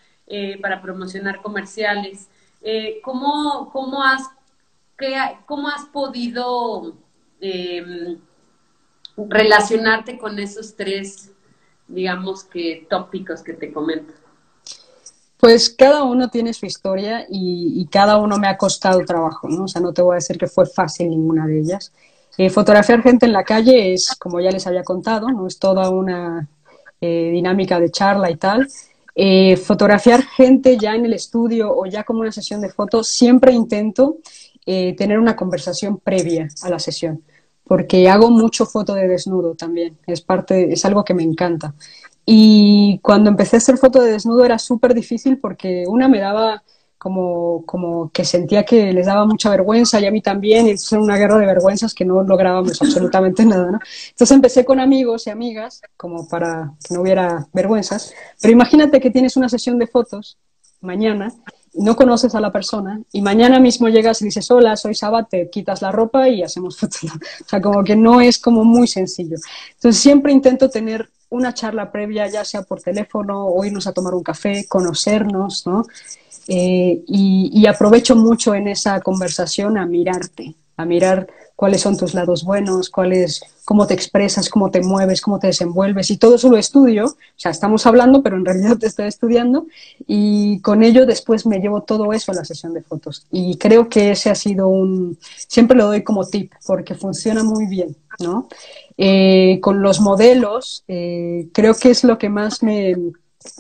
para 0.62 0.81
promocionar 0.81 1.43
comerciales. 1.43 2.31
¿cómo, 3.03 3.69
cómo, 3.71 4.03
has, 4.03 4.31
¿Cómo 5.45 5.69
has 5.69 5.85
podido 5.87 6.97
Em, 7.45 8.21
relacionarte 9.17 10.17
con 10.17 10.38
esos 10.38 10.77
tres, 10.77 11.33
digamos 11.88 12.45
que 12.45 12.87
tópicos 12.88 13.43
que 13.43 13.53
te 13.53 13.73
comento? 13.73 14.15
Pues 15.42 15.70
cada 15.70 16.05
uno 16.05 16.28
tiene 16.31 16.55
su 16.55 16.66
historia 16.66 17.26
y, 17.28 17.85
cada 17.90 18.16
uno 18.18 18.38
me 18.38 18.46
ha 18.46 18.57
costado 18.57 19.05
trabajo, 19.05 19.48
¿no? 19.48 19.64
O 19.64 19.68
sea, 19.68 19.81
no 19.81 19.92
te 19.92 20.00
voy 20.00 20.12
a 20.12 20.22
decir 20.22 20.38
que 20.38 20.46
fue 20.46 20.66
fácil 20.66 21.11
ninguna 21.11 21.48
de 21.48 21.59
ellas. 21.59 21.92
Eh, 22.38 22.48
fotografiar 22.48 23.02
gente 23.02 23.26
en 23.26 23.33
la 23.33 23.42
calle 23.42 23.92
es, 23.92 24.14
como 24.20 24.38
ya 24.38 24.52
les 24.52 24.68
había 24.68 24.85
contado, 24.85 25.28
¿no? 25.33 25.48
Es 25.48 25.59
toda 25.59 25.90
una 25.90 26.48
eh, 27.00 27.31
dinámica 27.33 27.81
de 27.81 27.90
charla 27.90 28.31
y 28.31 28.37
tal. 28.37 28.68
Eh, 29.16 29.57
fotografiar 29.57 30.22
gente 30.22 30.78
ya 30.78 30.94
en 30.94 31.07
el 31.07 31.14
estudio 31.14 31.76
o 31.76 31.87
ya 31.87 32.05
como 32.05 32.20
una 32.20 32.31
sesión 32.31 32.61
de 32.61 32.70
fotos, 32.70 33.09
siempre 33.09 33.50
intento 33.50 34.18
tener 34.64 35.18
una 35.18 35.35
conversación 35.35 35.98
previa 35.98 36.46
a 36.62 36.70
la 36.70 36.78
sesión 36.78 37.20
porque 37.64 38.09
hago 38.09 38.31
mucho 38.31 38.66
foto 38.66 38.94
de 38.94 39.09
desnudo 39.09 39.55
también, 39.55 39.96
es 40.07 40.20
parte, 40.20 40.72
es 40.72 40.85
algo 40.85 41.05
que 41.05 41.14
me 41.14 41.22
encanta. 41.22 41.74
Y 42.25 43.01
cuando 43.03 43.31
empecé 43.31 43.57
a 43.57 43.59
hacer 43.59 43.79
foto 43.79 44.01
de 44.01 44.13
desnudo 44.13 44.45
era 44.45 44.59
súper 44.59 44.95
difícil 44.95 45.39
porque 45.39 45.85
una 45.89 46.09
me 46.09 46.21
daba 46.21 46.63
como, 46.99 47.65
como 47.67 48.11
que 48.13 48.25
sentía 48.25 48.65
que 48.65 48.93
les 48.93 49.07
daba 49.07 49.27
mucha 49.27 49.51
vergüenza 49.51 49.99
y 49.99 50.07
a 50.07 50.13
mí 50.13 50.23
también, 50.23 50.69
y 50.69 50.71
era 50.71 51.01
una 51.01 51.17
guerra 51.17 51.39
de 51.39 51.47
vergüenzas 51.47 51.95
que 51.95 52.05
no 52.05 52.23
lográbamos 52.23 52.81
absolutamente 52.81 53.45
nada, 53.47 53.73
¿no? 53.73 53.81
Entonces 54.11 54.31
empecé 54.31 54.65
con 54.65 54.79
amigos 54.79 55.27
y 55.27 55.31
amigas, 55.31 55.81
como 55.97 56.29
para 56.29 56.75
que 56.87 56.95
no 56.95 57.01
hubiera 57.01 57.49
vergüenzas, 57.53 58.15
pero 58.41 58.53
imagínate 58.53 59.01
que 59.01 59.11
tienes 59.11 59.37
una 59.37 59.49
sesión 59.49 59.79
de 59.79 59.89
fotos 59.89 60.39
mañana 60.81 61.33
no 61.75 61.97
conoces 61.97 62.35
a 62.35 62.41
la 62.41 62.53
persona 62.53 63.01
y 63.13 63.23
mañana 63.23 63.59
mismo 63.59 63.89
llegas 63.89 64.21
y 64.21 64.27
dices, 64.27 64.51
hola, 64.51 64.77
soy 64.77 64.95
Saba, 64.95 65.25
te 65.25 65.49
quitas 65.49 65.81
la 65.81 65.91
ropa 65.91 66.29
y 66.29 66.43
hacemos 66.43 66.77
fotos. 66.79 67.05
O 67.05 67.49
sea, 67.49 67.61
como 67.61 67.83
que 67.83 67.97
no 67.97 68.21
es 68.21 68.39
como 68.39 68.65
muy 68.65 68.87
sencillo. 68.87 69.37
Entonces 69.75 70.01
siempre 70.01 70.33
intento 70.33 70.69
tener 70.69 71.09
una 71.33 71.55
charla 71.55 71.90
previa, 71.90 72.29
ya 72.29 72.45
sea 72.45 72.62
por 72.62 72.81
teléfono 72.81 73.47
o 73.47 73.64
irnos 73.64 73.87
a 73.87 73.92
tomar 73.92 74.14
un 74.14 74.23
café, 74.23 74.66
conocernos, 74.68 75.66
¿no? 75.66 75.87
Eh, 76.49 77.03
y 77.07 77.66
aprovecho 77.66 78.16
mucho 78.16 78.55
en 78.55 78.68
esa 78.68 79.01
conversación 79.01 79.79
a 79.79 79.87
mirarte, 79.87 80.55
a 80.77 80.85
mirar 80.85 81.29
cuáles 81.62 81.81
son 81.81 81.97
tus 81.97 82.12
lados 82.14 82.42
buenos, 82.45 82.90
cuáles, 82.90 83.40
cómo 83.64 83.87
te 83.87 83.95
expresas, 83.95 84.49
cómo 84.49 84.73
te 84.73 84.83
mueves, 84.83 85.21
cómo 85.21 85.38
te 85.38 85.47
desenvuelves 85.47 86.11
y 86.11 86.16
todo 86.16 86.35
eso 86.35 86.51
lo 86.51 86.57
estudio, 86.57 87.07
o 87.07 87.16
sea, 87.37 87.53
estamos 87.53 87.87
hablando, 87.87 88.21
pero 88.21 88.37
en 88.37 88.45
realidad 88.45 88.79
te 88.79 88.87
estoy 88.88 89.07
estudiando 89.07 89.66
y 90.07 90.61
con 90.61 90.83
ello 90.83 91.07
después 91.07 91.47
me 91.47 91.61
llevo 91.61 91.83
todo 91.83 92.12
eso 92.12 92.33
a 92.33 92.35
la 92.35 92.45
sesión 92.45 92.75
de 92.75 92.83
fotos 92.83 93.27
y 93.31 93.59
creo 93.59 93.88
que 93.88 94.11
ese 94.11 94.31
ha 94.31 94.35
sido 94.35 94.66
un, 94.66 95.18
siempre 95.47 95.77
lo 95.77 95.87
doy 95.87 96.03
como 96.03 96.27
tip 96.27 96.53
porque 96.66 96.97
funciona 96.97 97.45
muy 97.45 97.66
bien, 97.66 97.97
¿no? 98.18 98.49
Eh, 98.96 99.59
con 99.61 99.83
los 99.83 100.00
modelos, 100.00 100.85
eh, 100.88 101.48
creo 101.55 101.74
que 101.74 101.90
es 101.90 102.05
lo 102.05 102.18
que 102.18 102.28
más 102.28 102.62
me, 102.62 102.94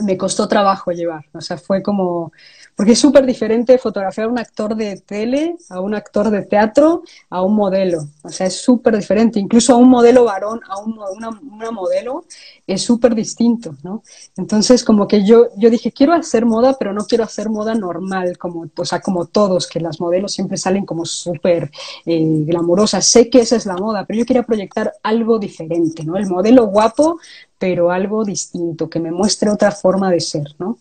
me 0.04 0.16
costó 0.16 0.48
trabajo 0.48 0.92
llevar, 0.92 1.24
o 1.32 1.40
sea, 1.40 1.56
fue 1.58 1.82
como 1.82 2.32
porque 2.76 2.92
es 2.92 2.98
súper 2.98 3.26
diferente 3.26 3.76
fotografiar 3.78 4.26
a 4.26 4.30
un 4.30 4.38
actor 4.38 4.74
de 4.74 4.96
tele, 4.96 5.56
a 5.68 5.80
un 5.80 5.94
actor 5.94 6.30
de 6.30 6.42
teatro, 6.42 7.02
a 7.28 7.42
un 7.42 7.54
modelo. 7.54 8.08
O 8.22 8.28
sea, 8.30 8.46
es 8.46 8.56
súper 8.56 8.96
diferente. 8.96 9.38
Incluso 9.38 9.74
a 9.74 9.76
un 9.76 9.90
modelo 9.90 10.24
varón, 10.24 10.60
a 10.68 10.78
una, 10.80 11.70
modelo, 11.70 12.24
es 12.66 12.82
súper 12.82 13.14
distinto, 13.14 13.76
¿no? 13.82 14.02
Entonces, 14.36 14.84
como 14.84 15.06
que 15.06 15.24
yo, 15.24 15.48
yo 15.56 15.70
dije, 15.70 15.92
quiero 15.92 16.14
hacer 16.14 16.46
moda, 16.46 16.76
pero 16.78 16.92
no 16.92 17.04
quiero 17.04 17.24
hacer 17.24 17.50
moda 17.50 17.74
normal, 17.74 18.38
como, 18.38 18.66
o 18.74 18.84
sea, 18.84 19.00
como 19.00 19.26
todos, 19.26 19.66
que 19.66 19.80
las 19.80 20.00
modelos 20.00 20.32
siempre 20.32 20.56
salen 20.56 20.86
como 20.86 21.04
súper 21.04 21.70
eh, 22.06 22.44
glamurosas. 22.46 23.06
Sé 23.06 23.28
que 23.28 23.40
esa 23.40 23.56
es 23.56 23.66
la 23.66 23.76
moda, 23.76 24.06
pero 24.06 24.18
yo 24.18 24.26
quería 24.26 24.44
proyectar 24.44 24.94
algo 25.02 25.38
diferente, 25.38 26.04
¿no? 26.04 26.16
El 26.16 26.26
modelo 26.26 26.66
guapo, 26.66 27.18
pero 27.58 27.90
algo 27.90 28.24
distinto, 28.24 28.88
que 28.88 28.98
me 28.98 29.12
muestre 29.12 29.50
otra 29.50 29.70
forma 29.70 30.10
de 30.10 30.20
ser, 30.20 30.48
¿no? 30.58 30.78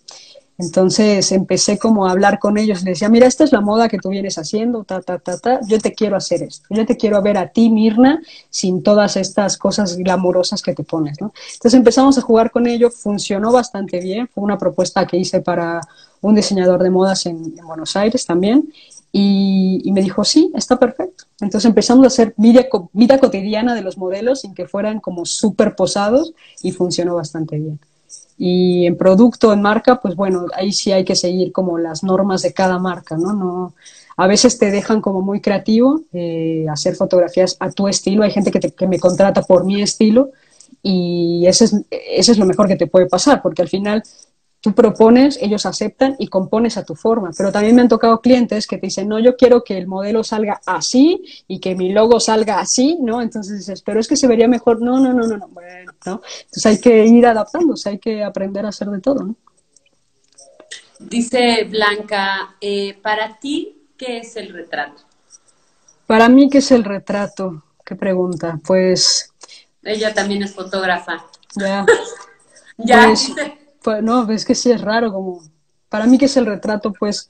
Entonces 0.62 1.32
empecé 1.32 1.80
como 1.80 2.06
a 2.06 2.12
hablar 2.12 2.38
con 2.38 2.60
ellos, 2.60 2.84
les 2.84 2.94
decía, 2.94 3.10
mira, 3.10 3.26
esta 3.26 3.44
es 3.44 3.52
la 3.52 3.62
moda 3.62 3.90
que 3.90 3.98
tú 3.98 4.10
vienes 4.10 4.38
haciendo, 4.38 4.84
ta, 4.84 5.02
ta, 5.02 5.18
ta, 5.18 5.40
ta, 5.40 5.60
yo 5.68 5.80
te 5.80 5.94
quiero 5.94 6.16
hacer 6.16 6.44
esto, 6.44 6.68
yo 6.70 6.86
te 6.86 6.98
quiero 6.98 7.20
ver 7.24 7.40
a 7.40 7.48
ti, 7.48 7.72
Mirna, 7.72 8.22
sin 8.52 8.84
todas 8.84 9.18
estas 9.18 9.58
cosas 9.58 9.98
glamurosas 9.98 10.62
que 10.62 10.76
te 10.76 10.84
pones, 10.84 11.20
¿no? 11.20 11.34
Entonces 11.54 11.74
empezamos 11.74 12.20
a 12.20 12.22
jugar 12.22 12.52
con 12.52 12.68
ello, 12.68 12.92
funcionó 12.92 13.52
bastante 13.52 14.00
bien, 14.00 14.28
fue 14.28 14.44
una 14.44 14.60
propuesta 14.60 15.08
que 15.08 15.18
hice 15.18 15.42
para 15.42 15.82
un 16.22 16.36
diseñador 16.36 16.84
de 16.84 16.92
modas 16.92 17.26
en, 17.26 17.56
Buenos 17.66 17.96
Aires 17.96 18.24
también, 18.28 18.72
y, 19.12 19.92
me 19.92 20.02
dijo, 20.02 20.24
sí, 20.24 20.52
está 20.56 20.78
perfecto. 20.78 21.26
Entonces 21.42 21.68
empezamos 21.68 22.04
a 22.06 22.08
hacer 22.08 22.34
vida, 22.38 22.68
vida 22.94 23.18
cotidiana 23.18 23.74
de 23.74 23.82
los 23.82 23.98
modelos 23.98 24.42
sin 24.42 24.54
que 24.54 24.68
fueran 24.68 25.00
como 25.00 25.26
súper 25.26 25.76
posados 25.76 26.34
y 26.62 26.72
funcionó 26.72 27.16
bastante 27.16 27.58
bien. 27.58 27.80
Y 28.44 28.88
en 28.88 28.98
producto, 28.98 29.54
en 29.54 29.62
marca, 29.62 30.02
pues 30.02 30.16
bueno, 30.16 30.48
ahí 30.56 30.72
sí 30.72 30.92
hay 30.92 31.06
que 31.06 31.16
seguir 31.16 31.52
como 31.52 31.78
las 31.78 32.04
normas 32.04 32.42
de 32.42 32.54
cada 32.54 32.80
marca, 32.80 33.16
¿no? 33.16 33.34
no 33.34 33.74
a 34.18 34.26
veces 34.26 34.58
te 34.58 34.72
dejan 34.72 35.00
como 35.00 35.22
muy 35.22 35.42
creativo 35.42 36.02
eh, 36.12 36.66
hacer 36.68 36.96
fotografías 36.96 37.56
a 37.60 37.70
tu 37.70 37.88
estilo. 37.88 38.24
Hay 38.24 38.32
gente 38.32 38.50
que, 38.50 38.60
que 38.60 38.88
me 38.88 39.00
contrata 39.00 39.44
por 39.44 39.64
mi 39.64 39.84
estilo 39.84 40.32
y 40.82 41.46
ese 41.46 41.66
es, 41.66 41.76
ese 41.92 42.32
es 42.32 42.38
lo 42.40 42.48
mejor 42.48 42.68
que 42.68 42.76
te 42.76 42.88
puede 42.88 43.06
pasar, 43.06 43.44
porque 43.44 43.62
al 43.62 43.70
final 43.70 44.02
tú 44.62 44.74
propones, 44.74 45.40
ellos 45.42 45.66
aceptan 45.66 46.16
y 46.20 46.28
compones 46.28 46.78
a 46.78 46.86
tu 46.86 46.96
forma. 46.96 47.32
Pero 47.36 47.52
también 47.52 47.76
me 47.76 47.82
han 47.82 47.88
tocado 47.90 48.22
clientes 48.22 48.68
que 48.68 48.78
te 48.78 48.88
dicen, 48.88 49.08
no, 49.08 49.20
yo 49.20 49.36
quiero 49.36 49.64
que 49.64 49.78
el 49.78 49.88
modelo 49.88 50.24
salga 50.24 50.62
así 50.68 51.24
y 51.48 51.60
que 51.60 51.76
mi 51.76 51.92
logo 51.92 52.20
salga 52.20 52.60
así, 52.60 52.98
¿no? 53.02 53.22
Entonces 53.22 53.58
dices, 53.58 53.82
pero 53.82 54.00
es 54.00 54.08
que 54.08 54.16
se 54.16 54.28
vería 54.28 54.48
mejor. 54.48 54.80
No, 54.82 55.00
no, 55.00 55.14
no, 55.14 55.28
no, 55.28 55.38
no. 55.38 55.48
Bueno, 55.48 55.92
¿no? 56.06 56.22
Entonces 56.42 56.66
hay 56.68 56.80
que 56.80 57.06
ir 57.06 57.26
adaptándose, 57.26 57.90
hay 57.90 58.00
que 58.00 58.24
aprender 58.24 58.66
a 58.66 58.70
hacer 58.70 58.88
de 58.90 59.02
todo, 59.02 59.24
¿no? 59.24 59.36
Dice 61.00 61.64
Blanca, 61.64 62.56
eh, 62.62 62.96
para 63.02 63.40
ti, 63.40 63.88
¿qué 63.98 64.20
es 64.20 64.36
el 64.36 64.54
retrato? 64.54 65.02
Para 66.06 66.30
mí, 66.30 66.50
¿qué 66.50 66.60
es 66.60 66.72
el 66.72 66.84
retrato? 66.84 67.64
¿Qué 67.84 67.96
pregunta? 67.96 68.60
Pues... 68.64 69.34
Ella 69.82 70.14
también 70.14 70.44
es 70.44 70.54
fotógrafa. 70.54 71.26
Ya. 71.56 71.84
ya. 72.78 73.08
Pues, 73.08 73.34
pues 73.84 74.04
no, 74.04 74.30
es 74.30 74.46
que 74.46 74.56
sí 74.56 74.72
es 74.72 74.82
raro, 74.82 75.12
como 75.12 75.42
para 75.90 76.06
mí 76.06 76.18
que 76.18 76.26
es 76.26 76.38
el 76.38 76.46
retrato, 76.46 76.94
pues 76.94 77.30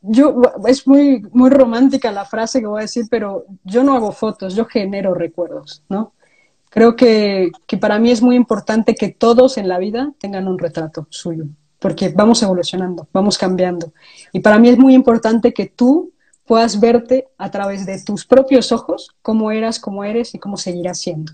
yo, 0.00 0.40
es 0.66 0.86
muy, 0.86 1.22
muy 1.32 1.50
romántica 1.50 2.10
la 2.10 2.24
frase 2.24 2.60
que 2.60 2.66
voy 2.66 2.80
a 2.80 2.82
decir, 2.82 3.06
pero 3.10 3.44
yo 3.64 3.84
no 3.84 3.94
hago 3.94 4.12
fotos, 4.12 4.54
yo 4.54 4.64
genero 4.66 5.14
recuerdos, 5.14 5.82
¿no? 5.88 6.12
Creo 6.70 6.96
que, 6.96 7.50
que 7.66 7.76
para 7.76 7.98
mí 7.98 8.10
es 8.10 8.22
muy 8.22 8.34
importante 8.34 8.94
que 8.94 9.10
todos 9.10 9.58
en 9.58 9.68
la 9.68 9.78
vida 9.78 10.12
tengan 10.18 10.48
un 10.48 10.58
retrato 10.58 11.06
suyo, 11.10 11.44
porque 11.78 12.08
vamos 12.08 12.42
evolucionando, 12.42 13.06
vamos 13.12 13.38
cambiando. 13.38 13.92
Y 14.32 14.40
para 14.40 14.58
mí 14.58 14.68
es 14.68 14.78
muy 14.78 14.94
importante 14.94 15.52
que 15.52 15.66
tú 15.66 16.12
puedas 16.46 16.80
verte 16.80 17.28
a 17.38 17.50
través 17.50 17.86
de 17.86 18.02
tus 18.02 18.24
propios 18.24 18.72
ojos 18.72 19.10
cómo 19.22 19.50
eras, 19.50 19.78
cómo 19.78 20.04
eres 20.04 20.34
y 20.34 20.38
cómo 20.38 20.56
seguirás 20.56 21.00
siendo. 21.00 21.32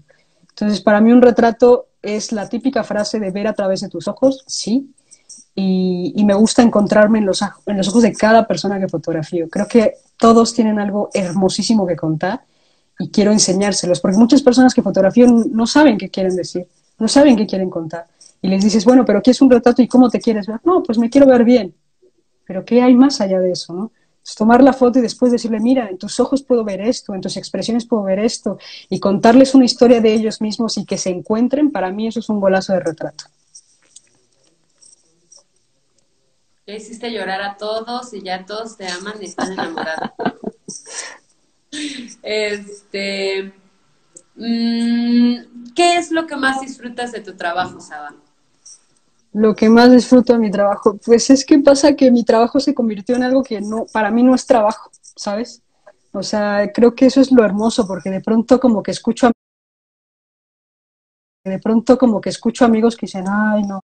Entonces, 0.51 0.81
para 0.81 1.01
mí 1.01 1.13
un 1.13 1.23
retrato 1.23 1.88
es 2.03 2.33
la 2.33 2.49
típica 2.49 2.85
frase 2.85 3.19
de 3.19 3.31
ver 3.31 3.47
a 3.47 3.55
través 3.55 3.81
de 3.81 3.89
tus 3.89 4.09
ojos, 4.09 4.45
sí, 4.47 4.93
y, 5.55 6.25
me 6.25 6.35
gusta 6.35 6.63
encontrarme 6.63 7.19
en 7.19 7.27
los, 7.27 7.43
en 7.43 7.77
los 7.77 7.89
ojos 7.89 8.03
de 8.03 8.13
cada 8.13 8.47
persona 8.47 8.79
que 8.79 8.87
fotografío. 8.87 9.49
Creo 9.49 9.67
que 9.67 9.95
todos 10.17 10.55
tienen 10.55 10.79
algo 10.79 11.11
hermosísimo 11.13 11.85
que 11.85 11.97
contar 11.97 12.43
y 12.99 13.11
quiero 13.11 13.33
enseñárselos, 13.33 14.01
porque 14.01 14.17
muchas 14.17 14.43
personas 14.43 14.73
que 14.73 14.83
fotografío 14.83 15.27
no 15.27 15.67
saben 15.67 15.99
qué 15.99 16.11
quieren 16.11 16.37
decir, 16.37 16.69
no 16.99 17.09
saben 17.09 17.37
qué 17.37 17.47
quieren 17.47 17.71
contar. 17.71 18.07
Y 18.41 18.49
les 18.49 18.63
dices, 18.63 18.85
bueno, 18.85 19.05
pero 19.05 19.21
¿qué 19.21 19.33
es 19.33 19.41
un 19.41 19.51
retrato 19.51 19.83
y 19.83 19.89
cómo 19.89 20.09
te 20.09 20.21
quieres 20.21 20.47
ver? 20.47 20.61
No, 20.65 20.83
pues 20.83 20.97
me 20.97 21.11
quiero 21.11 21.27
ver 21.27 21.43
bien. 21.43 21.75
Pero 22.47 22.65
¿qué 22.65 22.81
hay 22.81 22.95
más 22.95 23.21
allá 23.21 23.41
de 23.41 23.51
eso? 23.51 23.73
¿no? 23.73 23.91
Tomar 24.35 24.63
la 24.63 24.73
foto 24.73 24.99
y 24.99 25.03
después 25.03 25.33
decirle, 25.33 25.61
mira, 25.61 25.89
en 25.89 25.99
tus 25.99 26.21
ojos 26.21 26.43
puedo 26.43 26.65
ver 26.65 26.81
esto, 26.81 27.15
en 27.15 27.21
tus 27.21 27.37
expresiones 27.37 27.87
puedo 27.87 28.03
ver 28.03 28.19
esto, 28.19 28.59
y 28.89 29.01
contarles 29.01 29.55
una 29.55 29.65
historia 29.65 30.01
de 30.01 30.13
ellos 30.13 30.41
mismos 30.41 30.77
y 30.79 30.85
que 30.85 30.99
se 30.99 31.11
encuentren, 31.11 31.71
para 31.71 31.91
mí 31.91 32.07
eso 32.07 32.21
es 32.21 32.29
un 32.29 32.41
golazo 32.41 32.73
de 32.73 32.81
retrato. 32.81 33.25
Ya 36.67 36.75
hiciste 36.75 37.11
llorar 37.11 37.41
a 37.41 37.57
todos 37.57 38.13
y 38.13 38.23
ya 38.23 38.45
todos 38.45 38.77
te 38.77 38.87
aman 38.87 39.15
y 39.21 39.25
están 39.25 39.53
enamorados. 39.53 40.11
este, 42.23 43.55
mm, 44.37 45.73
¿Qué 45.75 45.97
es 45.97 46.11
lo 46.11 46.27
que 46.27 46.37
más 46.37 46.61
disfrutas 46.61 47.13
de 47.13 47.21
tu 47.21 47.37
trabajo, 47.37 47.81
Saba? 47.81 48.15
Lo 49.33 49.55
que 49.55 49.69
más 49.69 49.91
disfruto 49.93 50.33
de 50.33 50.39
mi 50.39 50.51
trabajo, 50.51 50.99
pues 51.05 51.31
es 51.31 51.45
que 51.45 51.59
pasa 51.59 51.95
que 51.95 52.11
mi 52.11 52.25
trabajo 52.25 52.61
se 52.61 52.75
convirtió 52.75 53.17
en 53.17 53.23
algo 53.23 53.43
que 53.43 53.61
no, 53.61 53.87
para 53.93 54.11
mí 54.11 54.23
no 54.23 54.35
es 54.35 54.47
trabajo, 54.47 54.91
¿sabes? 55.03 55.63
O 56.13 56.23
sea, 56.23 56.71
creo 56.73 56.95
que 56.95 57.07
eso 57.07 57.21
es 57.21 57.31
lo 57.31 57.45
hermoso, 57.45 57.87
porque 57.87 58.11
de 58.11 58.21
pronto 58.21 58.59
como 58.59 58.83
que 58.83 58.91
escucho 58.91 59.27
a 59.29 59.33
de 61.45 61.59
pronto 61.59 61.97
como 61.99 62.21
que 62.21 62.31
escucho 62.31 62.65
amigos 62.65 62.97
que 62.97 63.07
dicen, 63.07 63.25
ay, 63.29 63.63
no, 63.63 63.81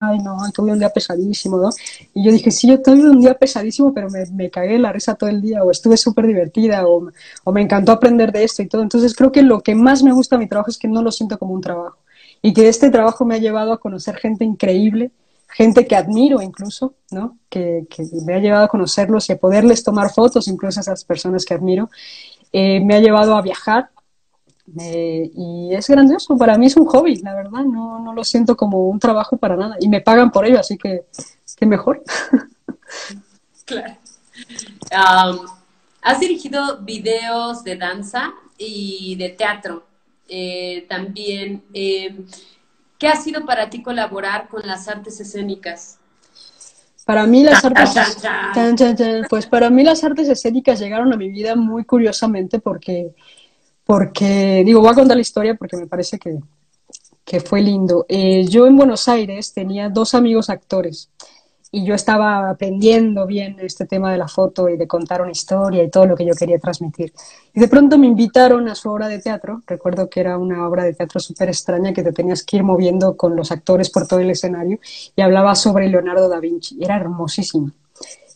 ay, 0.00 0.18
no, 0.18 0.36
tuve 0.52 0.72
un 0.72 0.78
día 0.78 0.90
pesadísimo, 0.90 1.58
¿no? 1.58 1.70
Y 2.14 2.24
yo 2.24 2.32
dije, 2.32 2.50
sí, 2.50 2.68
yo 2.68 2.82
tuve 2.82 3.08
un 3.08 3.20
día 3.20 3.34
pesadísimo, 3.34 3.92
pero 3.94 4.10
me, 4.10 4.26
me 4.32 4.50
cagué 4.50 4.78
la 4.78 4.92
risa 4.92 5.14
todo 5.14 5.30
el 5.30 5.40
día, 5.40 5.62
o 5.64 5.70
estuve 5.70 5.96
súper 5.96 6.26
divertida, 6.26 6.86
o, 6.86 7.10
o, 7.44 7.52
me 7.52 7.62
encantó 7.62 7.92
aprender 7.92 8.32
de 8.32 8.44
esto 8.44 8.62
y 8.62 8.68
todo. 8.68 8.82
Entonces 8.82 9.14
creo 9.14 9.32
que 9.32 9.42
lo 9.42 9.60
que 9.62 9.74
más 9.74 10.02
me 10.02 10.12
gusta 10.12 10.36
de 10.36 10.40
mi 10.40 10.48
trabajo 10.48 10.70
es 10.70 10.78
que 10.78 10.88
no 10.88 11.02
lo 11.02 11.10
siento 11.12 11.38
como 11.38 11.54
un 11.54 11.60
trabajo. 11.60 11.98
Y 12.46 12.52
que 12.52 12.68
este 12.68 12.90
trabajo 12.90 13.24
me 13.24 13.34
ha 13.34 13.38
llevado 13.38 13.72
a 13.72 13.80
conocer 13.80 14.14
gente 14.18 14.44
increíble, 14.44 15.10
gente 15.48 15.84
que 15.84 15.96
admiro 15.96 16.40
incluso, 16.40 16.94
¿no? 17.10 17.36
Que, 17.48 17.88
me 18.24 18.34
ha 18.34 18.38
llevado 18.38 18.66
a 18.66 18.68
conocerlos 18.68 19.28
y 19.28 19.32
a 19.32 19.36
poderles 19.36 19.82
tomar 19.82 20.12
fotos, 20.12 20.46
incluso 20.46 20.78
esas 20.78 21.04
personas 21.04 21.44
que 21.44 21.54
admiro. 21.54 21.90
Eh, 22.52 22.78
me 22.78 22.94
ha 22.94 23.00
llevado 23.00 23.36
a 23.36 23.42
viajar, 23.42 23.90
y 24.64 25.70
es 25.72 25.88
grandioso, 25.88 26.38
para 26.38 26.56
mí 26.56 26.66
es 26.66 26.76
un 26.76 26.86
hobby, 26.86 27.16
la 27.16 27.34
verdad, 27.34 27.64
no, 27.64 27.98
no, 27.98 28.12
lo 28.12 28.22
siento 28.22 28.56
como 28.56 28.90
un 28.90 29.00
trabajo 29.00 29.36
para 29.36 29.56
nada. 29.56 29.74
Y 29.80 29.88
me 29.88 30.00
pagan 30.00 30.30
por 30.30 30.46
ello, 30.46 30.60
así 30.60 30.78
que, 30.78 31.06
que 31.56 31.66
mejor. 31.66 32.04
claro. 33.64 35.46
has 36.00 36.20
dirigido 36.20 36.78
videos 36.82 37.64
de 37.64 37.74
danza 37.74 38.32
y 38.56 39.16
de 39.16 39.30
teatro. 39.30 39.95
Eh, 40.28 40.86
también, 40.88 41.62
eh, 41.72 42.16
¿qué 42.98 43.08
ha 43.08 43.16
sido 43.16 43.44
para 43.44 43.70
ti 43.70 43.82
colaborar 43.82 44.48
con 44.48 44.66
las 44.66 44.88
artes 44.88 45.20
escénicas? 45.20 45.98
Para 47.04 47.24
mí 47.26 47.44
las 47.44 47.64
artes, 47.64 48.18
pues 49.30 49.46
para 49.46 49.70
mí 49.70 49.84
las 49.84 50.02
artes 50.02 50.28
escénicas 50.28 50.80
llegaron 50.80 51.12
a 51.12 51.16
mi 51.16 51.30
vida 51.30 51.54
muy 51.54 51.84
curiosamente 51.84 52.58
porque 52.58 53.14
porque, 53.86 54.64
digo, 54.66 54.80
voy 54.80 54.90
a 54.90 54.94
contar 54.94 55.16
la 55.16 55.22
historia 55.22 55.54
porque 55.54 55.76
me 55.76 55.86
parece 55.86 56.18
que, 56.18 56.40
que 57.24 57.38
fue 57.38 57.60
lindo. 57.60 58.04
Eh, 58.08 58.44
yo 58.48 58.66
en 58.66 58.76
Buenos 58.76 59.06
Aires 59.06 59.54
tenía 59.54 59.88
dos 59.88 60.14
amigos 60.14 60.50
actores 60.50 61.08
y 61.72 61.84
yo 61.84 61.94
estaba 61.94 62.48
aprendiendo 62.48 63.26
bien 63.26 63.56
este 63.60 63.86
tema 63.86 64.10
de 64.12 64.18
la 64.18 64.28
foto 64.28 64.68
y 64.68 64.76
de 64.76 64.86
contar 64.86 65.22
una 65.22 65.32
historia 65.32 65.82
y 65.82 65.90
todo 65.90 66.06
lo 66.06 66.16
que 66.16 66.24
yo 66.24 66.34
quería 66.34 66.58
transmitir. 66.58 67.12
Y 67.52 67.60
de 67.60 67.68
pronto 67.68 67.98
me 67.98 68.06
invitaron 68.06 68.68
a 68.68 68.74
su 68.74 68.90
obra 68.90 69.08
de 69.08 69.18
teatro. 69.18 69.62
Recuerdo 69.66 70.08
que 70.08 70.20
era 70.20 70.38
una 70.38 70.66
obra 70.66 70.84
de 70.84 70.94
teatro 70.94 71.20
súper 71.20 71.48
extraña 71.48 71.92
que 71.92 72.02
te 72.02 72.12
tenías 72.12 72.42
que 72.44 72.56
ir 72.56 72.62
moviendo 72.62 73.16
con 73.16 73.36
los 73.36 73.50
actores 73.52 73.90
por 73.90 74.06
todo 74.06 74.20
el 74.20 74.30
escenario 74.30 74.78
y 75.14 75.22
hablaba 75.22 75.54
sobre 75.54 75.88
Leonardo 75.88 76.28
da 76.28 76.40
Vinci. 76.40 76.78
Era 76.80 76.96
hermosísima. 76.96 77.72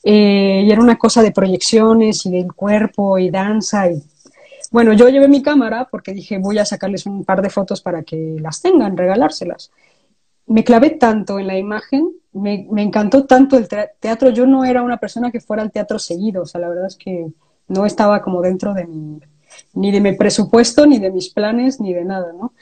Eh, 0.02 0.62
y 0.64 0.70
era 0.70 0.80
una 0.80 0.96
cosa 0.96 1.22
de 1.22 1.30
proyecciones 1.30 2.24
y 2.26 2.30
del 2.30 2.52
cuerpo 2.52 3.18
y 3.18 3.30
danza 3.30 3.90
y 3.90 4.02
bueno, 4.70 4.92
yo 4.92 5.08
llevé 5.08 5.26
mi 5.26 5.42
cámara 5.42 5.88
porque 5.90 6.12
dije 6.12 6.38
voy 6.38 6.58
a 6.58 6.64
sacarles 6.64 7.04
un 7.06 7.24
par 7.24 7.42
de 7.42 7.50
fotos 7.50 7.80
para 7.80 8.02
que 8.04 8.36
las 8.40 8.62
tengan, 8.62 8.96
regalárselas. 8.96 9.72
Me 10.46 10.64
clavé 10.64 10.90
tanto 10.90 11.38
en 11.38 11.48
la 11.48 11.58
imagen, 11.58 12.19
me, 12.32 12.66
encantó 12.76 13.24
tanto 13.24 13.56
el 13.56 13.68
teatro. 13.68 14.30
Yo 14.30 14.46
no 14.46 14.64
era 14.64 14.82
una 14.82 14.98
persona 14.98 15.30
que 15.30 15.40
fuera 15.40 15.62
al 15.62 15.72
teatro 15.72 15.98
seguido, 15.98 16.42
o 16.42 16.46
sea, 16.46 16.60
la 16.60 16.68
verdad 16.68 16.86
es 16.86 16.96
que 16.96 17.28
no 17.68 17.86
estaba 17.86 18.22
como 18.22 18.42
dentro 18.42 18.74
de 18.74 18.86
mi, 18.86 19.20
ni 19.74 19.90
de 19.90 20.00
mi 20.00 20.12
presupuesto, 20.12 20.86
ni 20.86 20.98
de 20.98 21.10
mis 21.10 21.30
planes, 21.30 21.80
ni 21.80 21.92
de 21.92 22.04
nada, 22.04 22.32
¿no? 22.32 22.52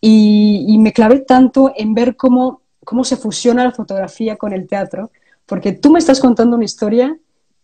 Y, 0.00 0.64
y 0.68 0.78
me 0.78 0.92
clavé 0.92 1.20
tanto 1.20 1.72
en 1.76 1.94
ver 1.94 2.16
cómo, 2.16 2.62
cómo 2.84 3.04
se 3.04 3.16
fusiona 3.16 3.64
la 3.64 3.72
fotografía 3.72 4.36
con 4.36 4.52
el 4.52 4.66
teatro, 4.66 5.10
porque 5.46 5.72
tú 5.72 5.90
me 5.90 5.98
estás 5.98 6.20
contando 6.20 6.56
una 6.56 6.64
historia 6.64 7.18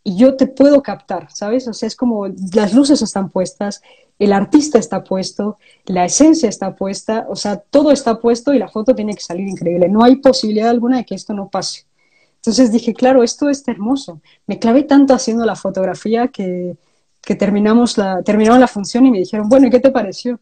y 0.04 0.16
yo 0.16 0.36
te 0.36 0.46
puedo 0.46 0.82
captar, 0.82 1.28
¿sabes? 1.32 1.68
O 1.68 1.74
sea, 1.74 1.86
es 1.86 1.96
como 1.96 2.26
las 2.54 2.74
luces 2.74 3.02
están 3.02 3.30
puestas, 3.30 3.82
el 4.24 4.32
artista 4.32 4.78
está 4.78 5.02
puesto, 5.02 5.58
la 5.86 6.04
esencia 6.04 6.48
está 6.48 6.76
puesta, 6.76 7.26
o 7.28 7.34
sea, 7.34 7.56
todo 7.56 7.90
está 7.90 8.20
puesto 8.20 8.54
y 8.54 8.58
la 8.58 8.68
foto 8.68 8.94
tiene 8.94 9.14
que 9.14 9.20
salir 9.20 9.48
increíble. 9.48 9.88
No 9.88 10.04
hay 10.04 10.16
posibilidad 10.16 10.70
alguna 10.70 10.98
de 10.98 11.04
que 11.04 11.16
esto 11.16 11.34
no 11.34 11.48
pase. 11.48 11.86
Entonces 12.36 12.70
dije, 12.70 12.94
claro, 12.94 13.22
esto 13.22 13.48
es 13.48 13.66
hermoso. 13.66 14.20
Me 14.46 14.58
clavé 14.58 14.84
tanto 14.84 15.14
haciendo 15.14 15.44
la 15.44 15.56
fotografía 15.56 16.28
que, 16.28 16.76
que 17.20 17.34
terminamos 17.34 17.98
la, 17.98 18.22
terminaron 18.22 18.60
la 18.60 18.68
función 18.68 19.06
y 19.06 19.10
me 19.10 19.18
dijeron, 19.18 19.48
bueno, 19.48 19.66
¿y 19.66 19.70
qué 19.70 19.80
te 19.80 19.90
pareció? 19.90 20.38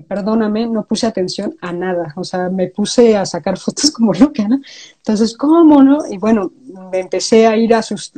Perdóname, 0.00 0.66
no 0.66 0.84
puse 0.84 1.06
atención 1.06 1.56
a 1.60 1.72
nada, 1.72 2.12
o 2.16 2.24
sea, 2.24 2.48
me 2.48 2.68
puse 2.68 3.16
a 3.16 3.26
sacar 3.26 3.58
fotos 3.58 3.90
como 3.90 4.12
loca, 4.12 4.46
¿no? 4.48 4.60
Entonces, 4.96 5.36
¿cómo 5.36 5.82
no? 5.82 6.00
Y 6.10 6.18
bueno, 6.18 6.52
me 6.90 7.00
empecé 7.00 7.46
a 7.46 7.56
ir 7.56 7.74
a 7.74 7.82
sus, 7.82 8.12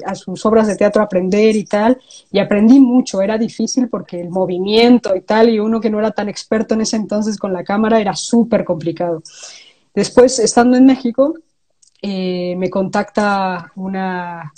obras 0.45 0.66
de 0.66 0.77
teatro 0.77 1.03
a 1.03 1.05
aprender 1.07 1.57
y 1.57 1.64
tal, 1.64 1.99
y 2.31 2.39
aprendí 2.39 2.81
mucho, 2.81 3.20
era 3.22 3.39
difícil 3.39 3.89
porque 3.89 4.20
el 4.20 4.31
movimiento 4.31 5.14
y 5.14 5.20
tal, 5.20 5.51
y 5.51 5.59
uno 5.59 5.81
que 5.81 5.91
no 5.91 5.99
era 5.99 6.11
tan 6.11 6.29
experto 6.29 6.74
en 6.74 6.83
ese 6.83 6.97
entonces 6.97 7.39
con 7.39 7.53
la 7.53 7.64
cámara 7.64 8.01
era 8.01 8.14
súper 8.14 8.64
complicado. 8.64 9.22
Después, 9.95 10.39
estando 10.39 10.77
en 10.77 10.87
México, 10.87 11.35
eh, 12.03 12.55
me 12.57 12.68
contacta 12.70 13.72
una, 13.77 14.53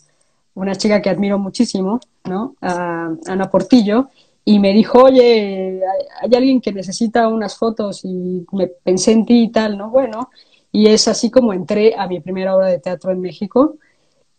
una 0.55 0.75
chica 0.77 1.01
que 1.01 1.11
admiro 1.11 1.39
muchísimo, 1.39 2.01
¿no? 2.25 2.57
Ana 2.61 3.49
Portillo, 3.51 4.11
y 4.49 4.59
me 4.61 4.73
dijo, 4.73 5.03
oye, 5.03 5.83
hay 6.23 6.35
alguien 6.35 6.63
que 6.63 6.73
necesita 6.73 7.29
unas 7.29 7.59
fotos 7.59 8.01
y 8.03 8.47
me 8.53 8.69
pensé 8.69 9.13
en 9.13 9.27
ti 9.27 9.43
y 9.43 9.53
tal, 9.53 9.77
¿no? 9.77 9.91
Bueno, 9.91 10.31
y 10.73 10.87
es 10.87 11.07
así 11.07 11.31
como 11.31 11.53
entré 11.53 11.95
a 11.95 12.07
mi 12.07 12.21
primera 12.21 12.57
obra 12.57 12.69
de 12.69 12.79
teatro 12.79 13.11
en 13.13 13.21
México 13.21 13.77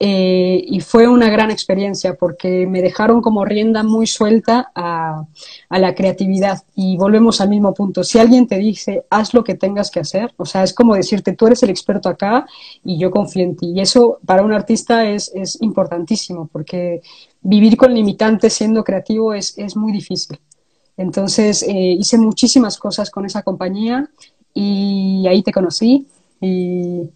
eh, 0.01 0.63
y 0.65 0.79
fue 0.79 1.09
una 1.09 1.29
gran 1.29 1.51
experiencia 1.51 2.13
porque 2.13 2.65
me 2.65 2.81
dejaron 2.81 3.21
como 3.21 3.43
rienda 3.43 3.83
muy 3.83 4.07
suelta 4.07 4.71
a, 4.73 5.25
a, 5.67 5.79
la 5.79 5.93
creatividad 5.93 6.63
y 6.73 6.95
volvemos 6.95 7.41
al 7.41 7.49
mismo 7.49 7.73
punto. 7.73 8.05
Si 8.05 8.17
alguien 8.17 8.47
te 8.47 8.57
dice, 8.57 9.03
haz 9.09 9.33
lo 9.33 9.43
que 9.43 9.55
tengas 9.55 9.91
que 9.91 9.99
hacer, 9.99 10.33
o 10.37 10.45
sea, 10.45 10.63
es 10.63 10.73
como 10.73 10.95
decirte, 10.95 11.33
tú 11.33 11.47
eres 11.47 11.63
el 11.63 11.69
experto 11.69 12.07
acá 12.07 12.45
y 12.81 12.97
yo 12.97 13.11
confío 13.11 13.43
en 13.43 13.57
ti. 13.57 13.73
Y 13.75 13.81
eso 13.81 14.19
para 14.25 14.41
un 14.41 14.53
artista 14.53 15.05
es, 15.05 15.31
es 15.35 15.61
importantísimo 15.61 16.47
porque 16.49 17.01
vivir 17.41 17.75
con 17.75 17.93
limitantes 17.93 18.53
siendo 18.53 18.85
creativo 18.85 19.33
es, 19.33 19.57
es 19.57 19.75
muy 19.75 19.91
difícil. 19.91 20.39
Entonces 20.95 21.61
eh, 21.63 21.97
hice 21.99 22.17
muchísimas 22.17 22.77
cosas 22.77 23.09
con 23.11 23.25
esa 23.25 23.43
compañía 23.43 24.09
y 24.53 25.25
ahí 25.27 25.43
te 25.43 25.51
conocí 25.51 26.07
y, 26.39 27.09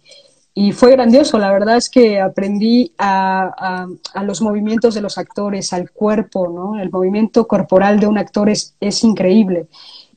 y 0.54 0.70
fue 0.72 0.92
grandioso. 0.92 1.38
La 1.38 1.50
verdad 1.50 1.76
es 1.76 1.90
que 1.90 2.20
aprendí 2.20 2.92
a, 2.96 3.88
a, 4.14 4.22
los 4.22 4.40
movimientos 4.40 4.94
de 4.94 5.00
los 5.00 5.18
actores, 5.18 5.72
al 5.72 5.90
cuerpo, 5.90 6.48
¿no? 6.48 6.80
El 6.80 6.90
movimiento 6.90 7.48
corporal 7.48 7.98
de 7.98 8.06
un 8.06 8.18
actor 8.18 8.48
es, 8.48 8.76
es 8.80 9.02
increíble 9.02 9.66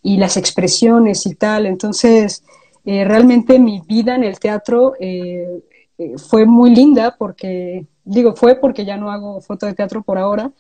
y 0.04 0.18
las 0.18 0.38
expresiones 0.38 1.26
y 1.26 1.36
tal. 1.36 1.66
Entonces, 1.66 2.44
eh, 2.86 3.04
realmente 3.04 3.60
mi 3.60 3.82
vida 3.82 4.16
en 4.16 4.24
el 4.24 4.40
teatro 4.40 4.94
eh, 5.00 5.64
eh, 5.98 6.18
fue 6.18 6.46
muy 6.46 6.74
linda 6.74 7.16
porque, 7.18 7.86
digo, 8.06 8.36
fue 8.36 8.56
porque 8.56 8.86
ya 8.86 8.96
no 8.96 9.12
hago 9.12 9.42
foto 9.42 9.66
de 9.66 9.74
teatro 9.74 10.04
por 10.04 10.18
ahora, 10.18 10.52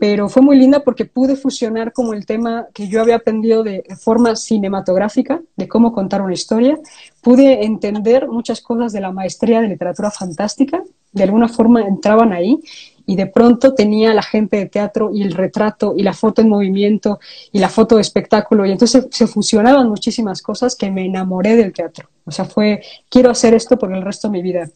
pero 0.00 0.30
fue 0.30 0.40
muy 0.40 0.56
linda 0.56 0.80
porque 0.80 1.04
pude 1.04 1.36
fusionar 1.36 1.92
como 1.92 2.14
el 2.14 2.24
tema 2.24 2.68
que 2.72 2.88
yo 2.88 3.02
había 3.02 3.16
aprendido 3.16 3.62
de 3.62 3.84
forma 4.00 4.34
cinematográfica, 4.34 5.42
de 5.56 5.68
cómo 5.68 5.92
contar 5.92 6.22
una 6.22 6.32
historia, 6.32 6.78
pude 7.20 7.66
entender 7.66 8.26
muchas 8.26 8.62
cosas 8.62 8.94
de 8.94 9.02
la 9.02 9.12
maestría 9.12 9.60
de 9.60 9.68
literatura 9.68 10.10
fantástica, 10.10 10.82
de 11.12 11.22
alguna 11.22 11.48
forma 11.48 11.82
entraban 11.82 12.32
ahí 12.32 12.58
y 13.04 13.14
de 13.14 13.26
pronto 13.26 13.74
tenía 13.74 14.14
la 14.14 14.22
gente 14.22 14.56
de 14.56 14.66
teatro 14.66 15.10
y 15.12 15.22
el 15.22 15.34
retrato 15.34 15.92
y 15.94 16.02
la 16.02 16.14
foto 16.14 16.40
en 16.40 16.48
movimiento 16.48 17.20
y 17.52 17.58
la 17.58 17.68
foto 17.68 17.96
de 17.96 18.00
espectáculo 18.00 18.64
y 18.64 18.72
entonces 18.72 19.06
se 19.10 19.26
fusionaban 19.26 19.86
muchísimas 19.90 20.40
cosas 20.40 20.76
que 20.76 20.90
me 20.90 21.04
enamoré 21.04 21.56
del 21.56 21.74
teatro. 21.74 22.08
O 22.24 22.30
sea, 22.30 22.46
fue, 22.46 22.80
quiero 23.10 23.28
hacer 23.28 23.52
esto 23.52 23.78
por 23.78 23.92
el 23.94 24.00
resto 24.00 24.28
de 24.28 24.32
mi 24.32 24.40
vida. 24.40 24.70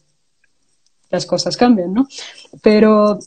Las 1.09 1.25
cosas 1.25 1.57
cambian, 1.57 1.93
¿no? 1.93 2.07
Pero 2.61 3.19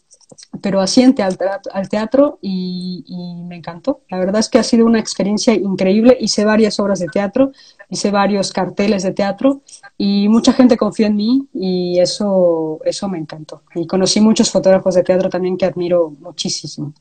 pero 0.60 0.80
así 0.80 1.02
en 1.02 1.14
teatro, 1.14 1.48
al 1.72 1.88
teatro 1.88 2.38
y, 2.42 3.04
y, 3.06 3.42
me 3.44 3.56
encantó. 3.56 4.02
La 4.08 4.18
verdad 4.18 4.40
es 4.40 4.48
que 4.48 4.58
ha 4.58 4.62
sido 4.62 4.84
una 4.84 4.98
experiencia 4.98 5.54
increíble. 5.54 6.16
Hice 6.20 6.44
varias 6.44 6.78
obras 6.80 6.98
de 6.98 7.06
teatro, 7.06 7.52
hice 7.88 8.10
varios 8.10 8.52
carteles 8.52 9.02
de 9.02 9.12
teatro 9.12 9.62
y 9.96 10.28
mucha 10.28 10.52
gente 10.52 10.76
confió 10.76 11.06
en 11.06 11.16
mí 11.16 11.48
y 11.54 11.98
eso, 11.98 12.80
eso 12.84 13.08
me 13.08 13.18
encantó. 13.18 13.62
Y 13.74 13.86
conocí 13.86 14.20
muchos 14.20 14.50
fotógrafos 14.50 14.94
de 14.94 15.02
teatro 15.02 15.30
también 15.30 15.56
que 15.56 15.66
admiro 15.66 16.10
muchísimo. 16.20 16.92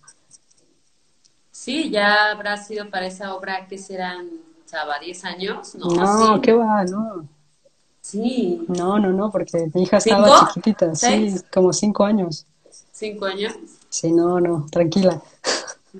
Sí, 1.51 1.89
ya 1.89 2.31
habrá 2.31 2.55
sido 2.55 2.89
para 2.89 3.07
esa 3.07 3.35
obra 3.35 3.67
que 3.67 3.77
serán, 3.77 4.29
¿sabes? 4.65 5.01
10 5.01 5.25
años. 5.25 5.75
No, 5.75 5.89
no 5.89 6.41
qué 6.41 6.53
va, 6.53 6.85
no. 6.85 7.27
Sí. 7.99 8.63
No, 8.69 8.97
no, 8.99 9.11
no, 9.11 9.29
porque 9.29 9.69
mi 9.73 9.83
hija 9.83 9.97
estaba 9.97 10.47
chiquitita, 10.47 10.95
sí, 10.95 11.35
como 11.51 11.73
cinco 11.73 12.05
años. 12.05 12.45
¿Cinco 12.97 13.25
años? 13.25 13.53
Sí, 13.89 14.11
no, 14.11 14.39
no, 14.39 14.65
tranquila. 14.71 15.21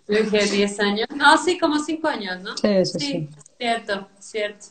Yo 0.07 0.23
dije 0.23 0.47
10 0.47 0.79
años. 0.79 1.07
No, 1.15 1.37
sí, 1.37 1.59
como 1.59 1.77
cinco 1.77 2.07
años, 2.07 2.41
¿no? 2.41 2.57
Sí, 2.57 2.85
sí, 2.85 2.99
sí. 2.99 3.29
Cierto, 3.55 4.07
cierto. 4.17 4.65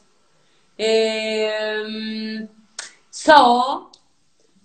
Eh, 0.76 2.48
so, 3.10 3.92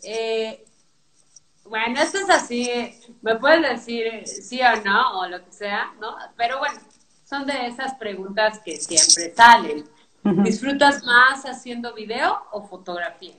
eh, 0.01 0.65
bueno, 1.65 2.01
esto 2.01 2.17
es 2.17 2.29
así, 2.31 2.67
me 3.21 3.35
puedes 3.35 3.61
decir 3.61 4.25
sí 4.25 4.59
o 4.61 4.83
no, 4.83 5.19
o 5.19 5.27
lo 5.27 5.45
que 5.45 5.51
sea, 5.51 5.93
¿no? 6.01 6.15
Pero 6.35 6.57
bueno, 6.57 6.79
son 7.23 7.45
de 7.45 7.67
esas 7.67 7.93
preguntas 7.93 8.59
que 8.65 8.77
siempre 8.77 9.35
salen. 9.35 9.87
¿Disfrutas 10.43 11.03
más 11.03 11.43
haciendo 11.45 11.93
video 11.93 12.39
o 12.51 12.63
fotografía? 12.67 13.35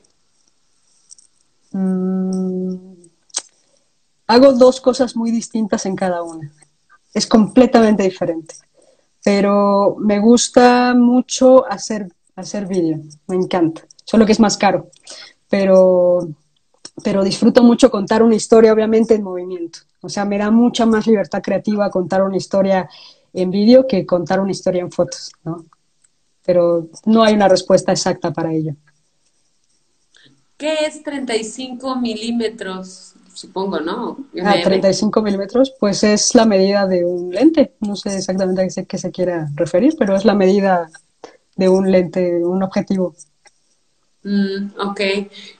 Mm, 1.72 2.41
hago 4.32 4.52
dos 4.54 4.80
cosas 4.80 5.14
muy 5.14 5.30
distintas 5.30 5.84
en 5.84 5.94
cada 5.94 6.22
una. 6.22 6.50
Es 7.12 7.26
completamente 7.26 8.02
diferente. 8.02 8.54
Pero 9.22 9.96
me 9.98 10.18
gusta 10.20 10.94
mucho 10.94 11.70
hacer, 11.70 12.08
hacer 12.34 12.66
vídeo, 12.66 12.98
me 13.26 13.36
encanta. 13.36 13.82
Solo 14.04 14.24
que 14.24 14.32
es 14.32 14.40
más 14.40 14.56
caro. 14.56 14.88
Pero, 15.50 16.28
pero 17.04 17.22
disfruto 17.22 17.62
mucho 17.62 17.90
contar 17.90 18.22
una 18.22 18.34
historia, 18.34 18.72
obviamente, 18.72 19.14
en 19.14 19.22
movimiento. 19.22 19.80
O 20.00 20.08
sea, 20.08 20.24
me 20.24 20.38
da 20.38 20.50
mucha 20.50 20.86
más 20.86 21.06
libertad 21.06 21.42
creativa 21.42 21.90
contar 21.90 22.22
una 22.22 22.38
historia 22.38 22.88
en 23.34 23.50
vídeo 23.50 23.86
que 23.86 24.06
contar 24.06 24.40
una 24.40 24.50
historia 24.50 24.80
en 24.80 24.90
fotos, 24.90 25.32
¿no? 25.44 25.66
Pero 26.44 26.88
no 27.04 27.22
hay 27.22 27.34
una 27.34 27.48
respuesta 27.48 27.92
exacta 27.92 28.32
para 28.32 28.52
ello. 28.52 28.74
¿Qué 30.56 30.86
es 30.86 31.02
35 31.02 31.96
milímetros? 31.96 33.14
Supongo, 33.34 33.80
¿no? 33.80 34.18
Ah, 34.44 34.56
35 34.62 35.22
milímetros, 35.22 35.74
pues 35.80 36.04
es 36.04 36.34
la 36.34 36.44
medida 36.44 36.86
de 36.86 37.04
un 37.04 37.30
lente. 37.30 37.74
No 37.80 37.96
sé 37.96 38.16
exactamente 38.16 38.62
a 38.62 38.84
qué 38.84 38.98
se 38.98 39.10
quiera 39.10 39.48
referir, 39.54 39.94
pero 39.98 40.14
es 40.16 40.24
la 40.24 40.34
medida 40.34 40.90
de 41.56 41.68
un 41.68 41.90
lente, 41.90 42.44
un 42.44 42.62
objetivo. 42.62 43.14
Mm, 44.24 44.78
ok, 44.78 45.00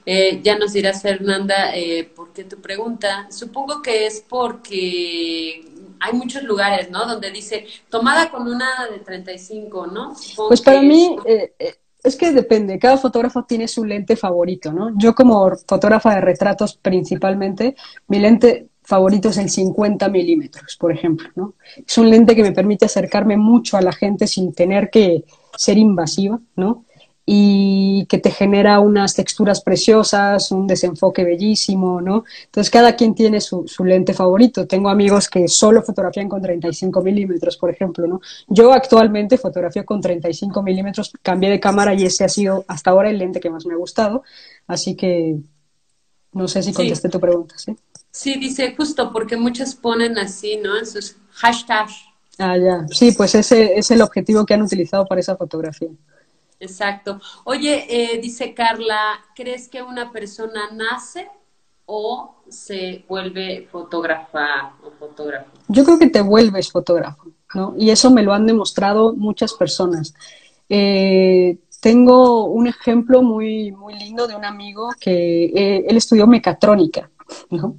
eh, 0.07 0.41
ya 0.43 0.57
nos 0.57 0.73
dirás, 0.73 1.03
Fernanda, 1.03 1.75
eh, 1.75 2.05
por 2.05 2.33
qué 2.33 2.45
tu 2.45 2.61
pregunta. 2.61 3.27
Supongo 3.31 3.83
que 3.83 4.07
es 4.07 4.25
porque 4.29 5.65
hay 6.03 6.13
muchos 6.15 6.43
lugares, 6.43 6.91
¿no? 6.91 7.07
Donde 7.07 7.31
dice 7.31 7.67
tomada 7.89 8.31
con 8.31 8.49
una 8.49 8.89
de 8.91 8.99
35, 8.99 9.87
¿no? 9.87 10.15
pues 10.49 10.61
para 10.61 10.83
mí, 10.83 11.17
eh, 11.25 11.55
eh, 11.59 11.75
es 12.03 12.17
que 12.17 12.33
depende, 12.33 12.79
cada 12.79 12.99
fotógrafo 12.99 13.45
tiene 13.45 13.69
su 13.69 13.85
lente 13.85 14.17
favorito, 14.17 14.73
¿no? 14.73 14.91
Yo 14.99 15.15
como 15.15 15.51
fotógrafa 15.67 16.15
de 16.15 16.21
retratos 16.21 16.77
principalmente, 16.77 17.77
mi 18.09 18.19
lente 18.19 18.69
favorito 18.83 19.29
es 19.29 19.39
el 19.39 19.49
50 19.49 20.09
milímetros, 20.09 20.77
por 20.77 20.93
ejemplo, 20.93 21.29
¿no? 21.37 21.55
Es 21.87 21.97
un 21.99 22.11
lente 22.11 22.35
que 22.35 22.43
me 22.43 22.53
permite 22.53 22.87
acercarme 22.87 23.37
mucho 23.37 23.77
a 23.77 23.83
la 23.83 23.93
gente 23.93 24.27
sin 24.27 24.53
tener 24.53 24.91
que 24.91 25.25
ser 25.57 25.79
invasiva, 25.79 26.41
¿no? 26.57 26.85
Y 27.25 28.07
que 28.07 28.19
te 28.19 28.31
genera 28.31 28.81
unas 28.81 29.15
texturas 29.15 29.63
preciosas, 29.63 30.51
un 30.51 30.67
desenfoque 30.67 31.25
bellísimo, 31.25 32.01
¿no? 32.01 32.25
Entonces 32.47 32.71
cada 32.71 32.97
quien 32.97 33.15
tiene 33.15 33.41
su, 33.41 33.65
lente 33.85 34.13
favorito. 34.13 34.67
Tengo 34.67 34.89
amigos 34.89 35.29
que 35.29 35.47
solo 35.47 35.83
fotografían 35.83 36.29
con 36.29 36.43
35 36.43 37.01
milímetros, 37.03 37.57
por 37.57 37.71
ejemplo, 37.71 38.07
¿no? 38.07 38.21
Yo 38.49 38.73
actualmente 38.73 39.39
fotografío 39.39 39.85
con 39.85 40.01
35 40.01 40.63
milímetros, 40.63 41.13
cambié 41.23 41.51
de 41.51 41.61
cámara 41.61 41.95
y 41.95 42.05
ese 42.05 42.25
ha 42.25 42.29
sido 42.29 42.65
hasta 42.67 42.91
ahora 42.91 43.11
el 43.11 43.19
lente 43.19 43.41
que 43.41 43.51
más 43.51 43.67
me 43.67 43.75
ha 43.75 43.77
gustado, 43.77 44.25
así 44.67 44.97
que 44.97 45.37
no 46.33 46.49
sé 46.49 46.63
si 46.63 46.73
contesté 46.73 47.09
tu 47.09 47.21
pregunta, 47.21 47.57
¿sí? 47.57 47.77
Sí, 48.11 48.39
dice 48.39 48.75
justo 48.77 49.13
porque 49.13 49.37
muchos 49.37 49.75
ponen 49.75 50.19
así, 50.19 50.57
¿no? 50.57 50.77
En 50.77 50.87
sus 50.87 51.17
hashtags. 51.31 51.95
Ah, 52.39 52.57
ya. 52.57 52.87
Sí, 52.91 53.13
pues 53.13 53.35
ese 53.35 53.79
es 53.79 53.91
el 53.91 54.03
objetivo 54.03 54.45
que 54.45 54.55
han 54.55 54.63
utilizado 54.63 55.07
para 55.07 55.21
esa 55.21 55.37
fotografía. 55.37 55.91
Exacto. 56.63 57.21
Oye, 57.43 57.87
eh, 57.91 58.21
dice 58.21 58.55
Carla, 58.55 59.19
¿crees 59.35 59.69
que 59.69 59.83
una 59.83 60.13
persona 60.13 60.71
nace 60.73 61.29
o 61.87 62.37
se 62.49 63.05
vuelve 63.09 63.67
fotógrafa 63.71 64.77
o 64.85 64.93
fotógrafo? 64.93 65.51
Yo 65.67 65.85
creo 65.85 65.99
que 65.99 66.09
te 66.09 66.21
vuelves 66.21 66.71
fotógrafo, 66.71 67.25
¿no? 67.53 67.75
Y 67.77 67.91
eso 67.91 68.13
me 68.13 68.23
lo 68.23 68.33
han 68.33 68.47
demostrado 68.47 69.13
muchas 69.13 69.55
personas. 69.55 70.15
Eh, 70.69 71.59
tengo 71.81 72.45
un 72.45 72.69
ejemplo 72.69 73.23
muy, 73.23 73.73
muy 73.73 73.99
lindo 73.99 74.29
de 74.29 74.37
un 74.37 74.45
amigo 74.45 74.91
que 75.01 75.47
eh, 75.47 75.85
él 75.89 75.97
estudió 75.97 76.29
mecatrónica, 76.29 77.11
¿no? 77.51 77.79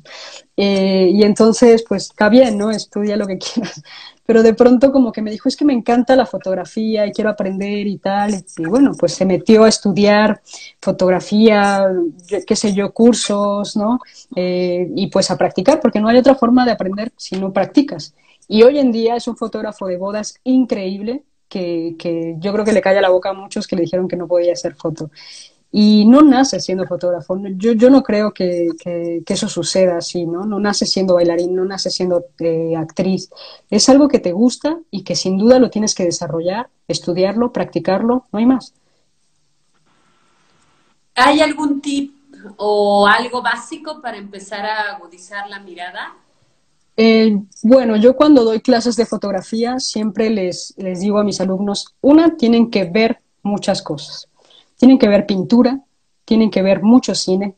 y 0.56 1.24
entonces, 1.24 1.84
pues 1.88 2.04
está 2.04 2.30
bien, 2.30 2.58
¿no? 2.58 2.70
Estudia 2.70 3.18
lo 3.18 3.26
que 3.26 3.38
quieras 3.40 3.82
pero 4.26 4.44
de 4.44 4.54
pronto 4.54 4.92
como 4.92 5.12
que 5.12 5.22
me 5.22 5.32
dijo, 5.32 5.50
es 5.50 5.56
que 5.56 5.66
me 5.66 5.74
encanta 5.74 6.16
la 6.16 6.26
fotografía 6.26 7.06
y 7.06 7.12
quiero 7.12 7.30
aprender 7.30 7.88
y 7.88 7.98
tal, 7.98 8.34
y, 8.34 8.66
bueno, 8.66 8.94
pues 8.98 9.14
se 9.14 9.26
metió 9.26 9.64
a 9.64 9.70
estudiar 9.70 10.42
fotografía, 10.82 11.86
qué 12.48 12.56
sé 12.56 12.74
yo, 12.74 12.94
cursos, 12.94 13.76
¿no? 13.76 14.00
Eh, 14.36 14.90
y 14.96 15.08
pues 15.08 15.30
a 15.32 15.38
practicar, 15.38 15.82
porque 15.82 16.00
no 16.00 16.08
hay 16.08 16.18
otra 16.18 16.36
forma 16.36 16.66
de 16.66 16.72
aprender 16.72 17.12
si 17.18 17.36
no 17.38 17.52
practicas. 17.52 18.14
Y 18.48 18.64
hoy 18.64 18.80
en 18.80 18.92
día 18.92 19.16
es 19.16 19.28
un 19.28 19.38
fotógrafo 19.38 19.88
de 19.88 19.98
bodas 19.98 20.40
increíble, 20.44 21.24
que, 21.50 21.96
que, 22.00 22.36
yo 22.40 22.52
creo 22.52 22.66
que 22.66 22.74
le 22.74 22.82
calla 22.82 23.02
la 23.02 23.10
boca 23.10 23.30
a 23.30 23.34
muchos 23.34 23.68
que 23.68 23.76
le 23.76 23.84
dijeron 23.84 24.08
que 24.08 24.16
no 24.16 24.28
podía 24.28 24.54
hacer 24.54 24.74
foto. 24.74 25.12
Y 25.76 26.06
no 26.06 26.22
nace 26.22 26.60
siendo 26.60 26.86
fotógrafo. 26.86 27.36
Yo, 27.56 27.72
yo 27.72 27.90
no 27.90 28.04
creo 28.04 28.32
que, 28.32 28.70
que, 28.80 29.24
eso 29.26 29.50
suceda 29.50 29.98
así, 29.98 30.28
¿no? 30.28 30.46
No 30.46 30.60
nace 30.60 30.86
siendo 30.86 31.16
bailarín, 31.16 31.56
no 31.56 31.66
nace 31.66 31.90
siendo 31.90 32.26
eh, 32.38 32.76
actriz. 32.78 33.32
Es 33.72 33.90
algo 33.90 34.08
que 34.08 34.20
te 34.20 34.34
gusta 34.34 34.78
y 34.92 35.04
que 35.04 35.16
sin 35.16 35.36
duda 35.36 35.58
lo 35.58 35.72
tienes 35.72 35.96
que 35.96 36.04
desarrollar, 36.04 36.70
estudiarlo, 36.88 37.52
practicarlo, 37.52 38.28
no 38.32 38.38
hay 38.38 38.46
más. 38.46 38.76
¿Hay 41.16 41.42
algún 41.42 41.82
tip 41.82 42.14
o 42.58 43.08
algo 43.08 43.42
básico 43.42 44.00
para 44.00 44.18
empezar 44.18 44.64
a 44.68 44.96
agudizar 44.96 45.50
la 45.50 45.58
mirada? 45.58 46.14
Eh, 46.98 47.42
bueno, 47.64 47.96
yo 47.96 48.16
cuando 48.16 48.44
doy 48.44 48.62
clases 48.62 48.96
de 48.96 49.08
fotografía 49.08 49.80
siempre 49.80 50.30
les, 50.30 50.76
les 50.78 51.00
digo 51.00 51.18
a 51.18 51.24
mis 51.24 51.42
alumnos, 51.42 51.96
una, 52.00 52.38
tienen 52.38 52.70
que 52.70 52.84
ver 52.84 53.22
muchas 53.42 53.82
cosas 53.82 54.28
tienen 54.84 55.00
que 55.00 55.08
ver 55.08 55.26
pintura, 55.26 55.80
tienen 56.26 56.52
que 56.52 56.62
ver 56.62 56.84
mucho 56.84 57.16
cine, 57.16 57.56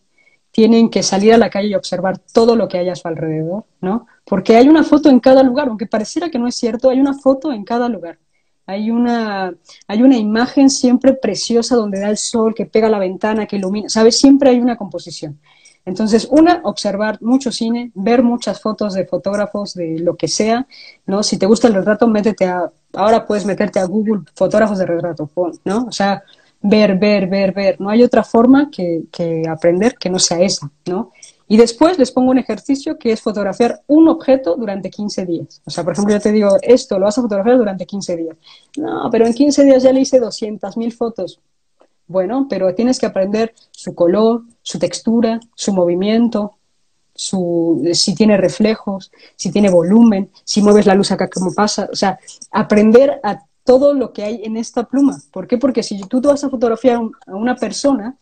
tienen 0.52 0.92
que 0.92 1.02
salir 1.02 1.34
a 1.34 1.40
la 1.40 1.50
calle 1.50 1.70
y 1.70 1.74
observar 1.74 2.20
todo 2.20 2.56
lo 2.56 2.68
que 2.68 2.78
hay 2.78 2.88
a 2.88 2.96
su 2.96 3.08
alrededor, 3.08 3.66
¿no? 3.82 4.06
Porque 4.26 4.56
hay 4.56 4.70
una 4.70 4.84
foto 4.84 5.10
en 5.10 5.20
cada 5.20 5.42
lugar, 5.42 5.68
aunque 5.68 5.88
pareciera 5.88 6.30
que 6.30 6.38
no 6.38 6.48
es 6.48 6.54
cierto, 6.54 6.92
hay 6.92 7.00
una 7.00 7.16
foto 7.16 7.52
en 7.52 7.64
cada 7.64 7.90
lugar. 7.90 8.20
Hay 8.68 8.92
una, 8.92 9.56
hay 9.88 10.04
una 10.04 10.18
imagen 10.18 10.70
siempre 10.70 11.14
preciosa 11.14 11.76
donde 11.76 12.00
da 12.00 12.12
el 12.12 12.18
sol, 12.18 12.54
que 12.54 12.68
pega 12.68 12.90
la 12.90 13.00
ventana, 13.00 13.48
que 13.48 13.56
ilumina, 13.56 13.90
¿sabes? 13.90 14.20
Siempre 14.20 14.52
hay 14.52 14.60
una 14.60 14.76
composición. 14.76 15.40
Entonces, 15.84 16.28
una, 16.30 16.62
observar 16.64 17.20
mucho 17.24 17.52
cine, 17.52 17.92
ver 17.96 18.22
muchas 18.22 18.62
fotos 18.62 18.94
de 18.94 19.08
fotógrafos, 19.08 19.74
de 19.74 19.98
lo 19.98 20.16
que 20.16 20.28
sea, 20.28 20.68
¿no? 21.08 21.24
Si 21.24 21.40
te 21.40 21.48
gusta 21.48 21.70
el 21.70 21.74
retrato, 21.74 22.08
métete 22.08 22.46
a, 22.46 22.72
ahora 22.94 23.26
puedes 23.26 23.48
meterte 23.48 23.80
a 23.80 23.86
Google, 23.86 24.22
fotógrafos 24.36 24.78
de 24.78 24.86
retrato, 24.86 25.28
¿no? 25.64 25.86
O 25.86 25.92
sea, 25.92 26.24
ver, 26.62 26.98
ver, 26.98 27.28
ver, 27.28 27.54
ver. 27.54 27.82
No 27.82 27.90
hay 27.90 28.04
otra 28.04 28.24
forma 28.24 28.70
que, 28.72 29.04
aprender 29.50 29.96
que 29.96 30.10
no 30.10 30.20
sea 30.20 30.40
esa, 30.42 30.72
¿no? 30.86 31.12
Y 31.48 31.58
después 31.58 32.00
les 32.00 32.12
pongo 32.12 32.32
un 32.32 32.40
ejercicio 32.40 32.98
que 32.98 33.12
es 33.12 33.22
fotografiar 33.22 33.82
un 33.88 34.08
objeto 34.08 34.56
durante 34.56 34.90
15 34.90 35.26
días. 35.26 35.62
O 35.64 35.70
sea, 35.70 35.84
por 35.84 35.94
ejemplo, 35.94 36.16
yo 36.16 36.20
te 36.20 36.32
digo, 36.32 36.58
esto 36.62 36.98
lo 36.98 37.06
vas 37.06 37.18
a 37.18 37.22
fotografiar 37.22 37.58
durante 37.58 37.86
15 37.86 38.18
días. 38.18 38.38
No, 38.78 39.10
pero 39.12 39.28
en 39.28 39.34
15 39.34 39.64
días 39.64 39.84
ya 39.84 39.94
le 39.94 40.02
hice 40.02 40.20
200.000 40.20 40.92
fotos. 40.92 41.40
Bueno, 42.08 42.48
pero 42.50 42.74
tienes 42.74 43.00
que 43.00 43.06
aprender 43.06 43.54
su 43.72 43.94
color, 43.94 44.44
su 44.64 44.80
textura, 44.80 45.40
su 45.56 45.72
movimiento, 45.74 46.56
su, 47.16 47.90
si 47.94 48.14
tiene 48.14 48.38
reflejos, 48.38 49.12
si 49.36 49.52
tiene 49.52 49.70
volumen, 49.70 50.30
si 50.44 50.62
mueves 50.62 50.86
la 50.86 50.96
luz 50.96 51.12
acá, 51.12 51.30
cómo 51.30 51.54
pasa. 51.54 51.88
O 51.92 51.96
sea, 51.96 52.20
aprender 52.52 53.20
a 53.24 53.40
todo 53.66 53.94
lo 53.94 54.14
que 54.14 54.24
hay 54.24 54.42
en 54.46 54.56
esta 54.56 54.86
pluma. 54.86 55.18
¿Por 55.32 55.48
qué? 55.48 55.58
Porque 55.58 55.84
si 55.84 56.00
tú 56.04 56.22
vas 56.22 56.44
a 56.44 56.50
fotografiar 56.50 57.02
a 57.28 57.36
una 57.36 57.56
persona, 57.56 58.16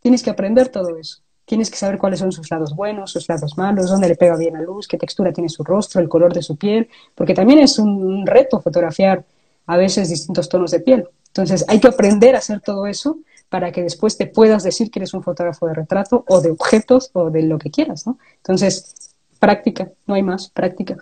tienes 0.00 0.22
que 0.22 0.30
aprender 0.30 0.68
todo 0.68 0.96
eso. 0.96 1.18
tienes 1.44 1.70
que 1.70 1.76
saber 1.76 1.98
cuáles 1.98 2.20
son 2.20 2.30
sus 2.30 2.50
lados 2.50 2.74
buenos, 2.74 3.10
sus 3.10 3.28
lados 3.28 3.58
malos, 3.58 3.90
dónde 3.90 4.08
le 4.08 4.14
pega 4.14 4.36
bien 4.36 4.54
la 4.54 4.62
luz, 4.62 4.86
qué 4.86 4.96
textura 4.96 5.32
tiene 5.32 5.48
su 5.48 5.64
rostro, 5.64 6.00
el 6.00 6.08
color 6.08 6.32
de 6.32 6.40
su 6.40 6.56
piel, 6.56 6.88
porque 7.14 7.34
también 7.34 7.58
es 7.58 7.78
un 7.78 8.24
reto 8.26 8.60
fotografiar 8.60 9.24
a 9.66 9.76
veces 9.76 10.08
distintos 10.08 10.48
tonos 10.48 10.70
de 10.70 10.80
piel. 10.80 11.08
Entonces 11.26 11.64
hay 11.68 11.80
que 11.80 11.88
aprender 11.88 12.34
a 12.36 12.38
hacer 12.38 12.60
todo 12.60 12.86
eso 12.86 13.18
para 13.48 13.72
que 13.72 13.82
después 13.82 14.16
te 14.16 14.26
puedas 14.26 14.62
decir 14.62 14.90
que 14.90 15.00
eres 15.00 15.14
un 15.14 15.22
fotógrafo 15.22 15.66
de 15.66 15.74
retrato 15.74 16.24
o 16.28 16.40
de 16.40 16.50
objetos 16.50 17.10
o 17.12 17.30
de 17.30 17.42
lo 17.42 17.58
que 17.58 17.70
quieras, 17.70 18.06
¿no? 18.06 18.18
Entonces, 18.36 19.14
práctica, 19.38 19.90
no 20.06 20.14
hay 20.14 20.22
más, 20.22 20.48
práctica. 20.48 20.96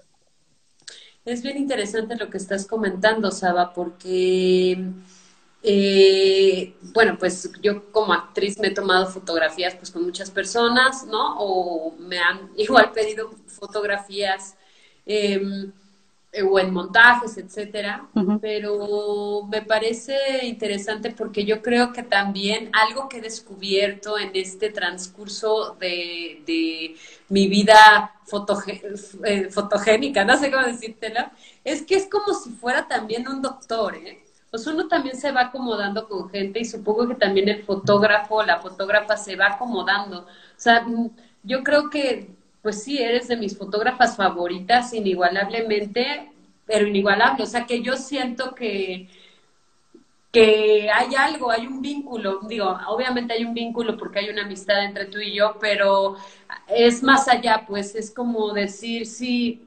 Es 1.25 1.43
bien 1.43 1.59
interesante 1.59 2.17
lo 2.17 2.31
que 2.31 2.39
estás 2.39 2.67
comentando, 2.67 3.31
Saba, 3.31 3.73
porque, 3.75 4.79
eh, 5.63 6.75
bueno, 6.95 7.17
pues 7.19 7.51
yo 7.63 7.93
como 7.93 8.13
actriz 8.15 8.59
me 8.59 8.69
he 8.69 8.71
tomado 8.75 9.07
fotografías 9.07 9.75
pues 9.75 9.91
con 9.91 10.03
muchas 10.03 10.31
personas, 10.31 11.05
¿no? 11.07 11.37
O 11.39 11.93
me 11.99 12.19
han 12.19 12.51
igual 12.57 12.93
pedido 12.93 13.31
fotografías. 13.47 14.57
Em, 15.07 15.73
o 16.49 16.59
en 16.61 16.73
montajes, 16.73 17.37
etcétera, 17.39 18.09
pero 18.41 19.47
me 19.51 19.63
parece 19.63 20.47
interesante 20.47 21.11
porque 21.11 21.45
yo 21.45 21.61
creo 21.61 21.93
que 21.93 22.05
también 22.05 22.71
algo 22.73 23.09
que 23.09 23.19
he 23.19 23.21
descubierto 23.21 24.17
en 24.17 24.31
este 24.35 24.71
transcurso 24.71 25.77
de, 25.81 26.95
mi 27.29 27.49
vida 27.49 28.15
eh, 29.25 29.49
fotogénica, 29.51 30.25
no 30.25 30.37
sé 30.37 30.51
cómo 30.51 30.67
decírtelo, 30.67 31.21
es 31.65 31.83
que 31.83 31.97
es 31.97 32.07
como 32.07 32.33
si 32.35 32.51
fuera 32.51 32.87
también 32.87 33.27
un 33.29 33.43
doctor, 33.43 33.97
¿eh? 33.97 34.25
Pues 34.51 34.67
uno 34.67 34.89
también 34.89 35.17
se 35.17 35.31
va 35.31 35.43
acomodando 35.43 36.09
con 36.09 36.29
gente 36.29 36.59
y 36.59 36.65
supongo 36.65 37.07
que 37.07 37.15
también 37.15 37.49
el 37.49 37.63
fotógrafo, 37.63 38.43
la 38.43 38.59
fotógrafa 38.59 39.17
se 39.17 39.37
va 39.37 39.47
acomodando. 39.53 40.23
O 40.23 40.27
sea, 40.57 40.83
mm, 40.83 41.11
yo 41.45 41.63
creo 41.63 41.89
que 41.89 42.35
pues 42.63 42.83
sí, 42.83 42.99
eres 42.99 43.29
de 43.29 43.37
mis 43.37 43.57
fotógrafas 43.57 44.17
favoritas, 44.17 44.93
inigualablemente, 44.93 46.31
pero 46.67 46.87
inigualable. 46.87 47.45
O 47.45 47.47
sea, 47.47 47.67
que 47.67 47.83
yo 47.83 47.97
siento 47.97 48.55
que, 48.55 49.09
que 50.31 50.91
hay 50.91 51.15
algo, 51.15 51.51
hay 51.51 51.67
un 51.67 51.81
vínculo. 51.81 52.41
Digo, 52.43 52.79
obviamente 52.89 53.33
hay 53.35 53.45
un 53.45 53.55
vínculo 53.55 53.97
porque 53.97 54.21
hay 54.21 54.29
una 54.29 54.43
amistad 54.43 54.85
entre 54.85 55.07
tú 55.07 55.19
y 55.19 55.35
yo, 55.35 55.57
pero 55.61 56.17
es 56.69 57.03
más 57.03 57.29
allá, 57.29 57.65
pues 57.67 57.95
es 57.95 58.11
como 58.11 58.53
decir, 58.53 59.07
sí, 59.07 59.63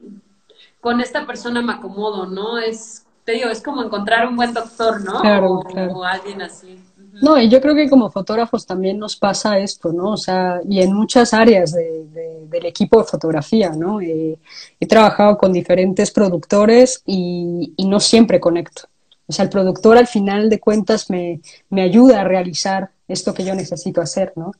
con 0.80 1.00
esta 1.00 1.26
persona 1.26 1.62
me 1.62 1.72
acomodo, 1.72 2.26
¿no? 2.26 2.58
Es, 2.58 3.06
te 3.24 3.32
digo, 3.32 3.48
es 3.48 3.62
como 3.62 3.82
encontrar 3.82 4.28
un 4.28 4.36
buen 4.36 4.54
doctor, 4.54 5.02
¿no? 5.02 5.20
Claro, 5.20 5.62
o 5.92 6.04
alguien 6.04 6.42
así. 6.42 6.78
No, 7.22 7.40
y 7.40 7.48
yo 7.48 7.60
creo 7.60 7.74
que 7.74 7.88
como 7.88 8.10
fotógrafos 8.10 8.66
también 8.66 8.98
nos 8.98 9.16
pasa 9.16 9.58
esto, 9.58 9.92
¿no? 9.92 10.12
O 10.12 10.16
sea, 10.16 10.60
y 10.68 10.80
en 10.80 10.92
muchas 10.92 11.32
áreas 11.32 11.72
del 11.72 12.66
equipo 12.66 13.00
de 13.00 13.08
fotografía, 13.08 13.70
¿no? 13.70 14.00
Eh, 14.00 14.38
he 14.80 14.86
trabajado 14.86 15.38
con 15.38 15.52
diferentes 15.52 16.10
productores 16.10 17.02
y, 17.06 17.74
no 17.78 18.00
siempre 18.00 18.40
conecto. 18.40 18.82
O 19.26 19.32
sea, 19.32 19.44
el 19.44 19.50
productor 19.50 19.96
al 19.96 20.06
final 20.06 20.50
de 20.50 20.60
cuentas 20.60 21.08
me, 21.08 21.40
me 21.70 21.82
ayuda 21.82 22.20
a 22.20 22.24
realizar 22.24 22.90
esto 23.06 23.32
que 23.32 23.44
yo 23.44 23.54
necesito 23.54 24.00
hacer, 24.00 24.32
¿no? 24.36 24.52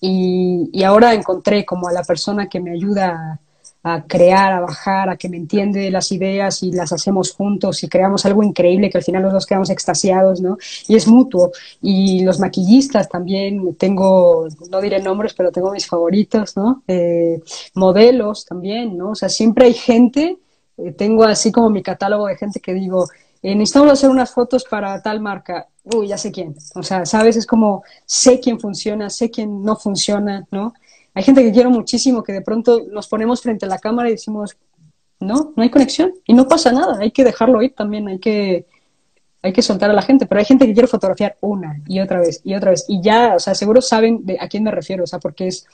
Y, 0.00 0.70
y 0.72 0.84
ahora 0.84 1.14
encontré 1.14 1.64
como 1.64 1.88
a 1.88 1.92
la 1.92 2.04
persona 2.04 2.48
que 2.48 2.60
me 2.60 2.70
ayuda 2.70 3.40
a 3.88 4.02
crear, 4.04 4.52
a 4.52 4.60
bajar, 4.60 5.08
a 5.08 5.16
que 5.16 5.28
me 5.28 5.36
entiende 5.36 5.92
las 5.92 6.10
ideas 6.10 6.60
y 6.64 6.72
las 6.72 6.92
hacemos 6.92 7.32
juntos 7.32 7.84
y 7.84 7.88
creamos 7.88 8.26
algo 8.26 8.42
increíble 8.42 8.90
que 8.90 8.98
al 8.98 9.04
final 9.04 9.22
los 9.22 9.32
dos 9.32 9.46
quedamos 9.46 9.70
extasiados, 9.70 10.40
¿no? 10.40 10.58
Y 10.88 10.96
es 10.96 11.06
mutuo. 11.06 11.52
Y 11.80 12.24
los 12.24 12.40
maquillistas 12.40 13.08
también, 13.08 13.76
tengo, 13.76 14.48
no 14.72 14.80
diré 14.80 15.00
nombres, 15.00 15.34
pero 15.34 15.52
tengo 15.52 15.70
mis 15.70 15.86
favoritos, 15.86 16.56
¿no? 16.56 16.82
Eh, 16.88 17.40
modelos 17.74 18.44
también, 18.44 18.98
¿no? 18.98 19.10
O 19.10 19.14
sea, 19.14 19.28
siempre 19.28 19.66
hay 19.66 19.74
gente, 19.74 20.36
eh, 20.78 20.90
tengo 20.90 21.22
así 21.22 21.52
como 21.52 21.70
mi 21.70 21.84
catálogo 21.84 22.26
de 22.26 22.36
gente 22.36 22.58
que 22.58 22.74
digo, 22.74 23.06
eh, 23.40 23.54
necesitamos 23.54 23.92
hacer 23.92 24.10
unas 24.10 24.32
fotos 24.32 24.64
para 24.64 25.00
tal 25.00 25.20
marca. 25.20 25.68
Uy, 25.84 26.08
ya 26.08 26.18
sé 26.18 26.32
quién. 26.32 26.56
O 26.74 26.82
sea, 26.82 27.06
¿sabes? 27.06 27.36
Es 27.36 27.46
como, 27.46 27.84
sé 28.04 28.40
quién 28.40 28.58
funciona, 28.58 29.10
sé 29.10 29.30
quién 29.30 29.62
no 29.62 29.76
funciona, 29.76 30.44
¿no? 30.50 30.74
Hay 31.16 31.22
gente 31.22 31.42
que 31.42 31.50
quiero 31.50 31.70
muchísimo 31.70 32.22
que 32.22 32.34
de 32.34 32.42
pronto 32.42 32.82
nos 32.92 33.08
ponemos 33.08 33.40
frente 33.40 33.64
a 33.64 33.68
la 33.70 33.78
cámara 33.78 34.10
y 34.10 34.12
decimos, 34.12 34.54
no, 35.18 35.54
no 35.56 35.62
hay 35.62 35.70
conexión 35.70 36.12
y 36.26 36.34
no 36.34 36.46
pasa 36.46 36.72
nada, 36.72 36.98
hay 37.00 37.10
que 37.10 37.24
dejarlo 37.24 37.62
ir 37.62 37.74
también, 37.74 38.06
hay 38.06 38.18
que, 38.18 38.66
hay 39.40 39.50
que 39.50 39.62
soltar 39.62 39.88
a 39.88 39.94
la 39.94 40.02
gente, 40.02 40.26
pero 40.26 40.40
hay 40.40 40.44
gente 40.44 40.66
que 40.66 40.74
quiere 40.74 40.86
fotografiar 40.86 41.38
una 41.40 41.80
y 41.86 42.00
otra 42.00 42.20
vez 42.20 42.42
y 42.44 42.52
otra 42.54 42.72
vez 42.72 42.84
y 42.86 43.00
ya, 43.00 43.34
o 43.34 43.38
sea, 43.38 43.54
seguro 43.54 43.80
saben 43.80 44.26
de 44.26 44.36
a 44.38 44.46
quién 44.46 44.62
me 44.62 44.70
refiero, 44.70 45.04
o 45.04 45.06
sea, 45.06 45.18
porque 45.18 45.46
es, 45.46 45.66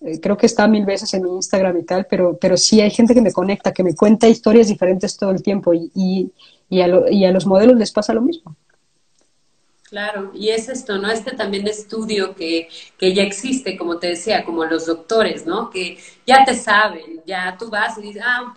eh, 0.00 0.20
creo 0.20 0.36
que 0.36 0.46
está 0.46 0.68
mil 0.68 0.86
veces 0.86 1.12
en 1.12 1.24
mi 1.24 1.30
Instagram 1.30 1.76
y 1.76 1.82
tal, 1.82 2.06
pero, 2.08 2.38
pero 2.40 2.56
sí 2.56 2.80
hay 2.80 2.92
gente 2.92 3.14
que 3.14 3.20
me 3.20 3.32
conecta, 3.32 3.72
que 3.72 3.82
me 3.82 3.96
cuenta 3.96 4.28
historias 4.28 4.68
diferentes 4.68 5.16
todo 5.16 5.32
el 5.32 5.42
tiempo 5.42 5.74
y, 5.74 5.90
y, 5.96 6.32
y 6.68 7.24
a 7.24 7.32
los 7.32 7.46
modelos 7.46 7.76
les 7.76 7.90
pasa 7.90 8.14
lo 8.14 8.22
mismo. 8.22 8.54
Claro, 9.94 10.32
y 10.34 10.48
es 10.48 10.68
esto, 10.68 10.98
¿no? 10.98 11.08
Este 11.08 11.36
también 11.36 11.68
estudio 11.68 12.34
que, 12.34 12.68
que 12.98 13.14
ya 13.14 13.22
existe, 13.22 13.76
como 13.76 13.98
te 13.98 14.08
decía, 14.08 14.44
como 14.44 14.64
los 14.64 14.86
doctores, 14.86 15.46
¿no? 15.46 15.70
Que 15.70 15.98
ya 16.26 16.44
te 16.44 16.54
saben, 16.56 17.22
ya 17.26 17.56
tú 17.56 17.70
vas 17.70 17.96
y 17.98 18.02
dices, 18.02 18.22
ah, 18.24 18.56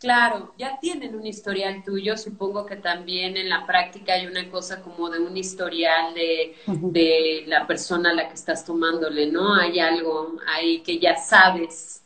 Claro, 0.00 0.54
ya 0.58 0.78
tienen 0.80 1.16
un 1.16 1.26
historial 1.26 1.82
tuyo, 1.84 2.16
supongo 2.16 2.64
que 2.66 2.76
también 2.76 3.36
en 3.36 3.48
la 3.48 3.66
práctica 3.66 4.14
hay 4.14 4.26
una 4.28 4.48
cosa 4.48 4.80
como 4.82 5.10
de 5.10 5.18
un 5.20 5.36
historial 5.36 6.14
de, 6.14 6.54
de 6.88 7.44
la 7.48 7.66
persona 7.66 8.10
a 8.10 8.14
la 8.14 8.28
que 8.28 8.34
estás 8.34 8.64
tomándole, 8.64 9.26
¿no? 9.30 9.54
Hay 9.56 9.80
algo 9.80 10.36
ahí 10.46 10.82
que 10.82 11.00
ya 11.00 11.16
sabes 11.16 11.97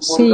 sí. 0.00 0.28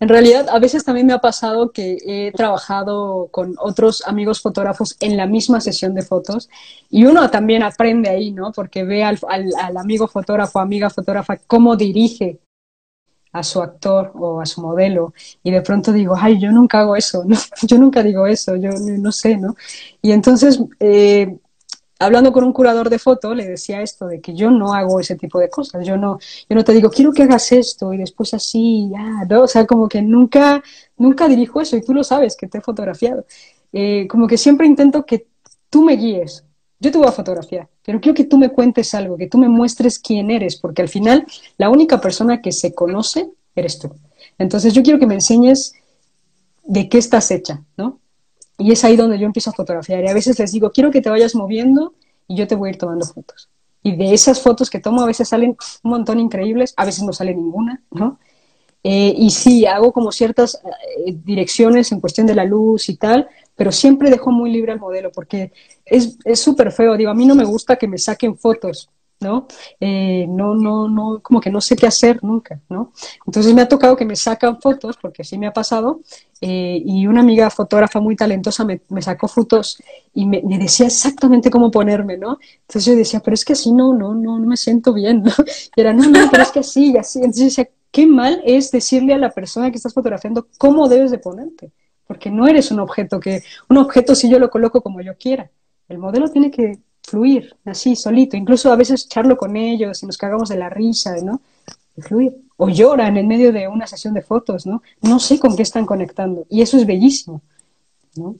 En 0.00 0.08
realidad, 0.08 0.48
a 0.50 0.58
veces 0.58 0.84
también 0.84 1.06
me 1.06 1.12
ha 1.12 1.20
pasado 1.20 1.72
que 1.72 1.98
he 2.04 2.32
trabajado 2.32 3.28
con 3.30 3.54
otros 3.58 4.06
amigos 4.06 4.40
fotógrafos 4.40 4.96
en 5.00 5.16
la 5.16 5.26
misma 5.26 5.60
sesión 5.60 5.94
de 5.94 6.02
fotos 6.02 6.48
y 6.90 7.04
uno 7.04 7.30
también 7.30 7.62
aprende 7.62 8.10
ahí, 8.10 8.30
¿no? 8.32 8.52
Porque 8.52 8.84
ve 8.84 9.04
al, 9.04 9.18
al, 9.28 9.50
al 9.60 9.76
amigo 9.76 10.08
fotógrafo, 10.08 10.58
amiga 10.58 10.90
fotógrafa, 10.90 11.38
cómo 11.46 11.76
dirige 11.76 12.40
a 13.34 13.42
su 13.42 13.60
actor 13.60 14.12
o 14.14 14.40
a 14.40 14.46
su 14.46 14.62
modelo 14.62 15.12
y 15.42 15.50
de 15.50 15.60
pronto 15.60 15.92
digo, 15.92 16.14
ay, 16.16 16.40
yo 16.40 16.52
nunca 16.52 16.80
hago 16.80 16.96
eso, 16.96 17.24
¿no? 17.26 17.36
yo 17.62 17.78
nunca 17.78 18.02
digo 18.02 18.26
eso, 18.26 18.56
yo 18.56 18.70
no 18.70 19.12
sé, 19.12 19.36
¿no? 19.36 19.56
Y 20.00 20.12
entonces, 20.12 20.60
eh, 20.80 21.36
hablando 22.04 22.32
con 22.32 22.44
un 22.44 22.52
curador 22.52 22.90
de 22.90 22.98
foto, 22.98 23.34
le 23.34 23.46
decía 23.46 23.82
esto, 23.82 24.06
de 24.06 24.20
que 24.20 24.34
yo 24.34 24.50
no 24.50 24.74
hago 24.74 25.00
ese 25.00 25.16
tipo 25.16 25.38
de 25.38 25.48
cosas, 25.48 25.86
yo 25.86 25.96
no, 25.96 26.18
yo 26.48 26.56
no 26.56 26.64
te 26.64 26.72
digo, 26.72 26.90
quiero 26.90 27.12
que 27.12 27.22
hagas 27.22 27.52
esto 27.52 27.92
y 27.92 27.98
después 27.98 28.34
así, 28.34 28.88
ya, 28.90 29.24
¿no? 29.28 29.42
O 29.42 29.46
sea, 29.46 29.66
como 29.66 29.88
que 29.88 30.02
nunca, 30.02 30.62
nunca 30.96 31.28
dirijo 31.28 31.60
eso 31.60 31.76
y 31.76 31.82
tú 31.82 31.94
lo 31.94 32.04
sabes 32.04 32.36
que 32.36 32.46
te 32.46 32.58
he 32.58 32.60
fotografiado. 32.60 33.24
Eh, 33.72 34.06
como 34.08 34.26
que 34.26 34.38
siempre 34.38 34.66
intento 34.66 35.04
que 35.04 35.26
tú 35.68 35.82
me 35.82 35.96
guíes, 35.96 36.44
yo 36.78 36.92
te 36.92 36.98
voy 36.98 37.08
a 37.08 37.12
fotografiar, 37.12 37.68
pero 37.84 38.00
quiero 38.00 38.14
que 38.14 38.24
tú 38.24 38.38
me 38.38 38.50
cuentes 38.50 38.94
algo, 38.94 39.16
que 39.16 39.26
tú 39.26 39.38
me 39.38 39.48
muestres 39.48 39.98
quién 39.98 40.30
eres, 40.30 40.56
porque 40.56 40.82
al 40.82 40.88
final 40.88 41.26
la 41.56 41.70
única 41.70 42.00
persona 42.00 42.40
que 42.40 42.52
se 42.52 42.74
conoce 42.74 43.30
eres 43.56 43.78
tú. 43.78 43.90
Entonces 44.38 44.74
yo 44.74 44.82
quiero 44.82 44.98
que 44.98 45.06
me 45.06 45.14
enseñes 45.14 45.72
de 46.64 46.88
qué 46.88 46.98
estás 46.98 47.30
hecha, 47.30 47.62
¿no? 47.76 48.00
Y 48.58 48.72
es 48.72 48.84
ahí 48.84 48.96
donde 48.96 49.18
yo 49.18 49.26
empiezo 49.26 49.50
a 49.50 49.52
fotografiar. 49.52 50.04
Y 50.04 50.08
a 50.08 50.14
veces 50.14 50.38
les 50.38 50.52
digo, 50.52 50.70
quiero 50.70 50.90
que 50.90 51.00
te 51.00 51.10
vayas 51.10 51.34
moviendo 51.34 51.94
y 52.28 52.36
yo 52.36 52.46
te 52.46 52.54
voy 52.54 52.68
a 52.68 52.72
ir 52.72 52.78
tomando 52.78 53.04
fotos. 53.06 53.48
Y 53.82 53.96
de 53.96 54.14
esas 54.14 54.40
fotos 54.40 54.70
que 54.70 54.80
tomo 54.80 55.02
a 55.02 55.06
veces 55.06 55.28
salen 55.28 55.56
un 55.82 55.90
montón 55.90 56.20
increíbles, 56.20 56.72
a 56.76 56.84
veces 56.84 57.04
no 57.04 57.12
sale 57.12 57.34
ninguna, 57.34 57.82
¿no? 57.90 58.18
Eh, 58.82 59.14
y 59.16 59.30
sí, 59.30 59.66
hago 59.66 59.92
como 59.92 60.12
ciertas 60.12 60.60
eh, 61.06 61.16
direcciones 61.24 61.90
en 61.90 62.00
cuestión 62.00 62.26
de 62.26 62.34
la 62.34 62.44
luz 62.44 62.88
y 62.88 62.96
tal, 62.96 63.28
pero 63.56 63.72
siempre 63.72 64.10
dejo 64.10 64.30
muy 64.30 64.50
libre 64.52 64.72
al 64.72 64.80
modelo 64.80 65.10
porque 65.10 65.52
es 65.84 66.18
súper 66.34 66.70
feo. 66.70 66.96
Digo, 66.96 67.10
a 67.10 67.14
mí 67.14 67.24
no 67.26 67.34
me 67.34 67.44
gusta 67.44 67.76
que 67.76 67.88
me 67.88 67.98
saquen 67.98 68.36
fotos, 68.36 68.90
¿no? 69.20 69.46
Eh, 69.80 70.26
no, 70.28 70.54
no, 70.54 70.88
no, 70.88 71.20
como 71.22 71.40
que 71.40 71.50
no 71.50 71.60
sé 71.60 71.76
qué 71.76 71.86
hacer 71.86 72.22
nunca, 72.22 72.60
¿no? 72.68 72.92
Entonces 73.26 73.54
me 73.54 73.62
ha 73.62 73.68
tocado 73.68 73.96
que 73.96 74.04
me 74.04 74.16
sacan 74.16 74.60
fotos, 74.60 74.96
porque 75.00 75.22
así 75.22 75.38
me 75.38 75.46
ha 75.46 75.52
pasado, 75.52 76.00
eh, 76.40 76.82
y 76.84 77.06
una 77.06 77.20
amiga 77.20 77.48
fotógrafa 77.50 78.00
muy 78.00 78.16
talentosa 78.16 78.64
me, 78.64 78.80
sacó 79.00 79.28
fotos 79.28 79.82
y 80.12 80.26
me, 80.26 80.42
decía 80.58 80.86
exactamente 80.86 81.50
cómo 81.50 81.70
ponerme, 81.70 82.18
¿no? 82.18 82.38
Entonces 82.62 82.84
yo 82.84 82.96
decía, 82.96 83.20
pero 83.20 83.34
es 83.34 83.44
que 83.44 83.54
así 83.54 83.72
no, 83.72 83.94
no, 83.94 84.14
no, 84.14 84.38
no 84.38 84.46
me 84.46 84.56
siento 84.56 84.92
bien, 84.92 85.22
¿no? 85.22 85.32
Y 85.76 85.80
era, 85.80 85.92
no, 85.92 86.08
no, 86.08 86.30
pero 86.30 86.42
es 86.42 86.50
que 86.50 86.60
así, 86.60 86.92
y 86.92 86.96
así. 86.96 87.18
Entonces 87.18 87.40
yo 87.40 87.44
decía, 87.46 87.68
qué 87.90 88.06
mal 88.06 88.42
es 88.44 88.70
decirle 88.70 89.14
a 89.14 89.18
la 89.18 89.30
persona 89.30 89.70
que 89.70 89.76
estás 89.76 89.94
fotografiando 89.94 90.48
cómo 90.58 90.88
debes 90.88 91.10
de 91.10 91.18
ponerte 91.18 91.72
porque 92.06 92.30
no 92.30 92.46
eres 92.46 92.70
un 92.70 92.80
objeto 92.80 93.20
que, 93.20 93.42
un 93.68 93.78
objeto 93.78 94.14
si 94.14 94.28
yo 94.28 94.38
lo 94.38 94.50
coloco 94.50 94.82
como 94.82 95.00
yo 95.00 95.16
quiera. 95.16 95.50
El 95.88 95.98
modelo 95.98 96.30
tiene 96.30 96.50
que 96.50 96.78
fluir 97.06 97.56
así, 97.64 97.94
solito, 97.96 98.36
incluso 98.36 98.72
a 98.72 98.76
veces 98.76 99.08
charlo 99.08 99.36
con 99.36 99.56
ellos 99.56 100.02
y 100.02 100.06
nos 100.06 100.18
cagamos 100.18 100.48
de 100.48 100.56
la 100.56 100.70
risa, 100.70 101.16
¿no? 101.22 101.40
fluir. 101.98 102.34
O 102.56 102.68
lloran 102.68 103.16
en 103.16 103.26
medio 103.26 103.52
de 103.52 103.68
una 103.68 103.86
sesión 103.86 104.14
de 104.14 104.22
fotos, 104.22 104.66
¿no? 104.66 104.82
No 105.00 105.18
sé 105.18 105.38
con 105.38 105.56
qué 105.56 105.62
están 105.62 105.86
conectando. 105.86 106.46
Y 106.48 106.62
eso 106.62 106.76
es 106.76 106.86
bellísimo, 106.86 107.42
¿no? 108.16 108.36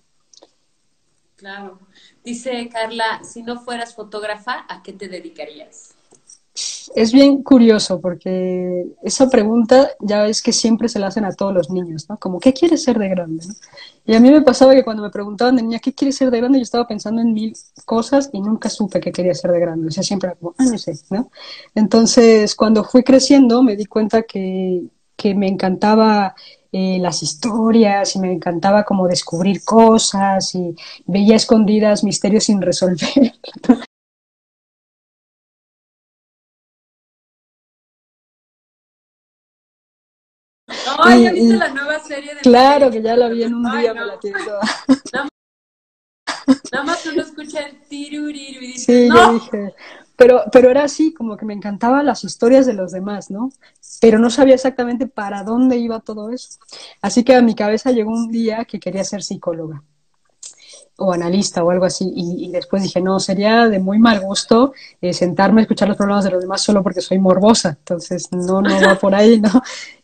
Claro. 1.37 1.81
Dice 2.25 2.69
Carla, 2.69 3.23
si 3.25 3.43
no 3.43 3.61
fueras 3.61 3.95
fotógrafa, 3.95 4.65
¿a 4.69 4.83
qué 4.83 4.93
te 4.93 5.09
dedicarías? 5.09 5.94
Es 6.95 7.13
bien 7.13 7.43
curioso 7.43 8.01
porque 8.01 8.87
esa 9.03 9.29
pregunta 9.29 9.91
ya 10.01 10.23
ves 10.23 10.41
que 10.41 10.53
siempre 10.53 10.89
se 10.89 11.01
la 11.01 11.09
hacen 11.09 11.25
a 11.25 11.33
todos 11.33 11.53
los 11.53 11.71
niños, 11.71 12.09
¿no? 12.09 12.17
Como, 12.19 12.39
¿qué 12.39 12.53
quieres 12.53 12.85
ser 12.85 12.99
de 12.99 13.09
grande? 13.09 13.45
Y 14.07 14.15
a 14.15 14.21
mí 14.21 14.31
me 14.31 14.43
pasaba 14.43 14.75
que 14.75 14.85
cuando 14.85 15.03
me 15.03 15.11
preguntaban 15.11 15.57
de 15.57 15.63
niña, 15.63 15.81
¿qué 15.81 15.93
quieres 15.93 16.17
ser 16.17 16.31
de 16.31 16.39
grande? 16.39 16.59
Yo 16.59 16.63
estaba 16.63 16.87
pensando 16.87 17.21
en 17.23 17.33
mil 17.33 17.57
cosas 17.85 18.31
y 18.33 18.41
nunca 18.41 18.69
supe 18.71 19.01
qué 19.01 19.11
quería 19.11 19.35
ser 19.35 19.51
de 19.51 19.61
grande. 19.61 19.89
O 19.89 19.91
sea, 19.91 20.05
siempre 20.05 20.29
era 20.29 20.39
como, 20.39 20.55
ah, 20.57 20.65
no 20.65 20.79
sé, 20.79 20.97
¿no? 21.11 21.31
Entonces, 21.75 22.55
cuando 22.55 22.85
fui 22.85 23.03
creciendo, 23.03 23.63
me 23.65 23.75
di 23.75 23.87
cuenta 23.87 24.23
que, 24.23 24.85
que 25.17 25.35
me 25.35 25.49
encantaba 25.49 26.37
eh, 26.71 26.99
las 27.01 27.23
historias 27.25 28.15
y 28.15 28.21
me 28.21 28.33
encantaba 28.33 28.85
como 28.85 29.09
descubrir 29.09 29.65
cosas 29.65 30.55
y 30.55 30.77
veía 31.07 31.35
escondidas 31.37 32.05
misterios 32.05 32.45
sin 32.45 32.63
resolver. 32.63 33.33
Ay, 41.05 41.25
¿ya 41.25 41.33
viste 41.33 41.57
la 41.57 41.69
nueva 41.69 41.99
serie 42.01 42.35
de 42.35 42.41
Claro, 42.41 42.91
que 42.91 43.03
ya 43.03 43.17
la 43.17 43.29
vi 43.29 43.43
en 43.43 43.55
un 43.55 43.63
día, 43.63 43.95
me 43.95 44.07
la 44.07 44.19
tiene 44.19 44.39
Nada, 46.73 46.85
más 46.85 47.07
uno 47.07 47.23
escucha 47.23 47.61
el 47.61 47.81
tiruriru 47.89 48.63
y 48.63 48.67
dice, 48.73 49.07
Sí, 49.07 49.09
yo 49.09 49.33
dije, 49.33 49.75
pero, 50.17 50.43
pero 50.53 50.71
era 50.71 50.85
así, 50.85 51.15
como 51.15 51.37
que 51.37 51.47
me 51.47 51.55
encantaban 51.55 52.07
las 52.07 52.25
historias 52.25 52.67
de 52.67 52.75
los 52.75 52.93
demás, 52.93 53.31
¿no? 53.31 53.51
Pero 54.01 54.19
no 54.19 54.31
sabía 54.31 54.55
exactamente 54.55 55.07
para 55.07 55.43
dónde 55.43 55.77
iba 55.77 56.01
todo 56.01 56.31
eso. 56.31 56.59
Así 57.01 57.25
que 57.25 57.35
a 57.35 57.43
mi 57.43 57.55
cabeza 57.55 57.93
llegó 57.93 58.11
un 58.13 58.31
día 58.31 58.65
que 58.65 58.79
quería 58.79 59.05
ser 59.05 59.23
psicóloga 59.23 59.83
o 60.97 61.13
analista 61.13 61.65
o 61.65 61.71
algo 61.71 61.85
así. 61.85 62.13
Y, 62.15 62.51
después 62.51 62.83
dije, 62.83 63.01
no, 63.01 63.19
sería 63.19 63.69
de 63.69 63.79
muy 63.79 63.99
mal 63.99 64.21
gusto 64.21 64.73
eh, 65.01 65.13
sentarme 65.13 65.61
a 65.61 65.63
escuchar 65.63 65.89
los 65.89 65.97
problemas 65.97 66.25
de 66.25 66.31
los 66.31 66.41
demás 66.41 66.61
solo 66.61 66.83
porque 66.83 67.01
soy 67.01 67.19
morbosa. 67.19 67.71
Entonces, 67.71 68.31
no, 68.33 68.63
no 68.63 68.81
va 68.81 68.95
por 68.97 69.15
ahí, 69.15 69.41
¿no? 69.41 69.51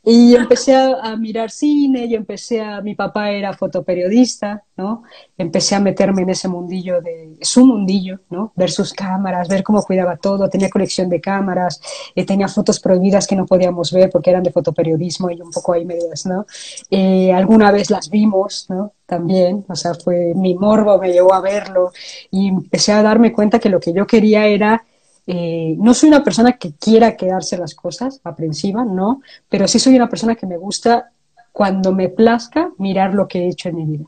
Y 0.02 0.34
empecé 0.34 0.74
a, 0.74 1.14
mirar 1.16 1.50
cine, 1.50 2.08
yo 2.08 2.16
empecé 2.16 2.62
a, 2.62 2.80
mi 2.80 2.94
papá 2.94 3.30
era 3.32 3.52
fotoperiodista, 3.52 4.64
¿no? 4.76 5.02
Empecé 5.36 5.74
a 5.74 5.80
meterme 5.80 6.22
en 6.22 6.30
ese 6.30 6.48
mundillo 6.48 7.02
de, 7.02 7.36
su 7.42 7.66
mundillo, 7.66 8.20
¿no? 8.30 8.50
Ver 8.56 8.70
sus 8.70 8.94
cámaras, 8.94 9.48
ver 9.48 9.62
cómo 9.62 9.82
cuidaba 9.82 10.16
todo, 10.16 10.48
tenía 10.48 10.70
colección 10.70 11.10
de 11.10 11.20
cámaras, 11.20 11.82
eh, 12.14 12.24
tenía 12.24 12.48
fotos 12.48 12.80
prohibidas 12.80 13.26
que 13.26 13.36
no 13.36 13.44
podíamos 13.44 13.92
ver 13.92 14.08
porque 14.08 14.30
eran 14.30 14.42
de 14.42 14.52
fotoperiodismo 14.52 15.30
y 15.30 15.40
un 15.40 15.50
poco 15.50 15.74
ahí 15.74 15.84
medias, 15.84 16.24
¿no? 16.24 16.46
Eh, 16.90 17.30
alguna 17.34 17.70
vez 17.70 17.90
las 17.90 18.08
vimos, 18.08 18.66
¿no? 18.70 18.94
También, 19.04 19.66
o 19.68 19.74
sea, 19.74 19.92
fue 19.94 20.32
mi 20.34 20.54
morbo, 20.54 20.98
me 20.98 21.12
llevó 21.12 21.34
a 21.34 21.40
verlo 21.40 21.92
y 22.30 22.48
empecé 22.48 22.92
a 22.92 23.02
darme 23.02 23.32
cuenta 23.32 23.58
que 23.58 23.68
lo 23.68 23.80
que 23.80 23.92
yo 23.92 24.06
quería 24.06 24.46
era 24.46 24.84
eh, 25.26 25.76
no 25.78 25.94
soy 25.94 26.08
una 26.08 26.24
persona 26.24 26.52
que 26.52 26.72
quiera 26.72 27.16
quedarse 27.16 27.56
las 27.56 27.74
cosas, 27.74 28.20
aprensiva, 28.24 28.84
no, 28.84 29.22
pero 29.48 29.68
sí 29.68 29.78
soy 29.78 29.96
una 29.96 30.08
persona 30.08 30.34
que 30.34 30.46
me 30.46 30.56
gusta 30.56 31.12
cuando 31.52 31.92
me 31.92 32.08
plazca 32.08 32.70
mirar 32.78 33.14
lo 33.14 33.28
que 33.28 33.40
he 33.40 33.48
hecho 33.48 33.68
en 33.68 33.76
mi 33.76 33.84
vida, 33.84 34.06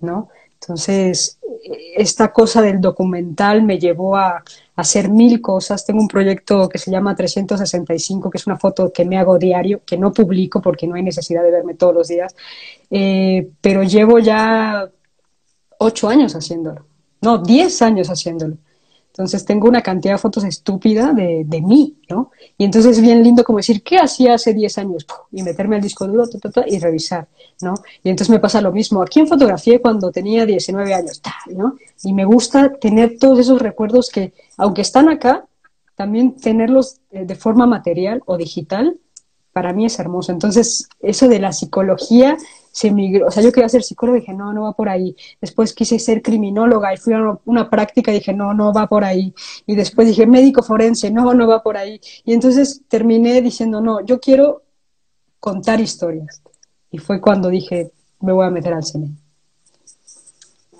¿no? 0.00 0.28
Entonces, 0.60 1.40
esta 1.96 2.32
cosa 2.32 2.62
del 2.62 2.80
documental 2.80 3.62
me 3.62 3.78
llevó 3.78 4.16
a, 4.16 4.42
hacer 4.74 5.10
mil 5.10 5.40
cosas. 5.40 5.84
Tengo 5.84 6.00
un 6.00 6.08
proyecto 6.08 6.68
que 6.68 6.78
se 6.78 6.90
llama 6.90 7.14
365, 7.14 8.30
que 8.30 8.38
es 8.38 8.46
una 8.46 8.56
foto 8.56 8.92
que 8.92 9.04
me 9.04 9.18
hago 9.18 9.38
diario, 9.38 9.82
que 9.84 9.98
no 9.98 10.12
publico 10.12 10.62
porque 10.62 10.86
no 10.86 10.94
hay 10.94 11.02
necesidad 11.02 11.42
de 11.42 11.50
verme 11.50 11.74
todos 11.74 11.94
los 11.94 12.08
días, 12.08 12.34
eh, 12.90 13.50
pero 13.60 13.82
llevo 13.82 14.18
ya 14.18 14.88
ocho 15.78 16.08
años 16.08 16.34
haciéndolo, 16.34 16.86
no, 17.20 17.38
diez 17.38 17.82
años 17.82 18.08
haciéndolo. 18.08 18.56
Entonces 19.12 19.44
tengo 19.44 19.68
una 19.68 19.82
cantidad 19.82 20.14
de 20.14 20.18
fotos 20.18 20.42
estúpida 20.44 21.12
de, 21.12 21.44
de 21.44 21.60
mí, 21.60 21.98
¿no? 22.08 22.30
Y 22.56 22.64
entonces 22.64 22.96
es 22.96 23.02
bien 23.02 23.22
lindo 23.22 23.44
como 23.44 23.58
decir, 23.58 23.82
¿qué 23.82 23.98
hacía 23.98 24.34
hace 24.34 24.54
10 24.54 24.78
años? 24.78 25.06
Y 25.30 25.42
meterme 25.42 25.76
al 25.76 25.82
disco 25.82 26.06
duro 26.06 26.24
y 26.66 26.78
revisar, 26.78 27.28
¿no? 27.60 27.74
Y 28.02 28.08
entonces 28.08 28.30
me 28.30 28.38
pasa 28.38 28.62
lo 28.62 28.72
mismo. 28.72 29.02
¿A 29.02 29.06
quién 29.06 29.26
fotografié 29.26 29.82
cuando 29.82 30.10
tenía 30.10 30.46
19 30.46 30.94
años? 30.94 31.20
¿no? 31.54 31.76
Y 32.02 32.14
me 32.14 32.24
gusta 32.24 32.72
tener 32.72 33.18
todos 33.18 33.38
esos 33.38 33.60
recuerdos 33.60 34.08
que, 34.08 34.32
aunque 34.56 34.80
están 34.80 35.10
acá, 35.10 35.44
también 35.94 36.36
tenerlos 36.36 37.00
de 37.10 37.34
forma 37.34 37.66
material 37.66 38.22
o 38.24 38.38
digital, 38.38 38.98
para 39.52 39.72
mí 39.72 39.86
es 39.86 39.98
hermoso. 39.98 40.32
Entonces, 40.32 40.88
eso 41.00 41.28
de 41.28 41.38
la 41.38 41.52
psicología 41.52 42.36
se 42.72 42.90
migró, 42.90 43.26
o 43.26 43.30
sea, 43.30 43.42
yo 43.42 43.52
quería 43.52 43.68
ser 43.68 43.82
psicóloga 43.82 44.18
y 44.18 44.20
dije, 44.22 44.32
no, 44.32 44.52
no 44.52 44.62
va 44.62 44.72
por 44.72 44.88
ahí. 44.88 45.14
Después 45.40 45.74
quise 45.74 45.98
ser 45.98 46.22
criminóloga 46.22 46.92
y 46.94 46.96
fui 46.96 47.12
a 47.12 47.38
una 47.44 47.68
práctica 47.68 48.10
y 48.10 48.14
dije, 48.14 48.32
no, 48.32 48.54
no 48.54 48.72
va 48.72 48.86
por 48.88 49.04
ahí. 49.04 49.34
Y 49.66 49.76
después 49.76 50.08
dije, 50.08 50.26
médico 50.26 50.62
forense, 50.62 51.10
no, 51.10 51.34
no 51.34 51.46
va 51.46 51.62
por 51.62 51.76
ahí. 51.76 52.00
Y 52.24 52.32
entonces 52.32 52.82
terminé 52.88 53.42
diciendo, 53.42 53.80
no, 53.80 54.04
yo 54.04 54.18
quiero 54.20 54.62
contar 55.38 55.80
historias. 55.80 56.42
Y 56.90 56.98
fue 56.98 57.20
cuando 57.20 57.50
dije, 57.50 57.92
me 58.20 58.32
voy 58.32 58.46
a 58.46 58.50
meter 58.50 58.72
al 58.72 58.84
cine. 58.84 59.10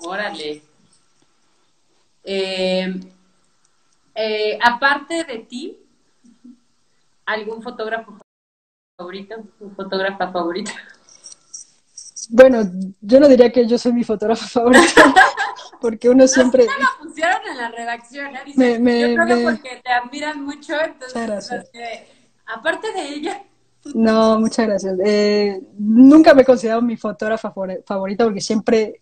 Órale. 0.01 0.63
Eh, 2.23 2.93
eh, 4.15 4.59
aparte 4.61 5.25
de 5.25 5.39
ti, 5.39 5.77
¿algún 7.25 7.61
fotógrafo 7.61 8.22
favorito? 8.97 9.35
¿Un 9.59 9.75
fotógrafa 9.75 10.31
favorita? 10.31 10.71
Bueno, 12.29 12.61
yo 13.01 13.19
no 13.19 13.27
diría 13.27 13.51
que 13.51 13.67
yo 13.67 13.77
soy 13.77 13.91
mi 13.93 14.03
fotógrafa 14.03 14.45
favorita, 14.47 15.13
porque 15.81 16.09
uno 16.09 16.27
siempre... 16.27 16.65
No, 16.65 16.71
lo 16.71 17.09
pusieron 17.09 17.41
en 17.49 17.57
la 17.57 17.69
redacción, 17.71 18.35
¿eh? 18.35 18.43
yo 18.45 19.23
creo 19.23 19.25
que 19.25 19.43
porque 19.43 19.81
te 19.83 19.91
admiran 19.91 20.43
mucho, 20.43 20.73
entonces... 20.79 21.49
aparte 22.45 22.91
de 22.93 23.09
ella... 23.09 23.43
No, 23.93 24.39
muchas 24.39 24.65
gracias. 24.65 24.95
Eh, 25.03 25.61
nunca 25.77 26.33
me 26.33 26.43
he 26.43 26.45
considerado 26.45 26.81
mi 26.81 26.95
fotógrafa 26.95 27.53
favorita 27.85 28.23
porque 28.23 28.39
siempre 28.39 29.01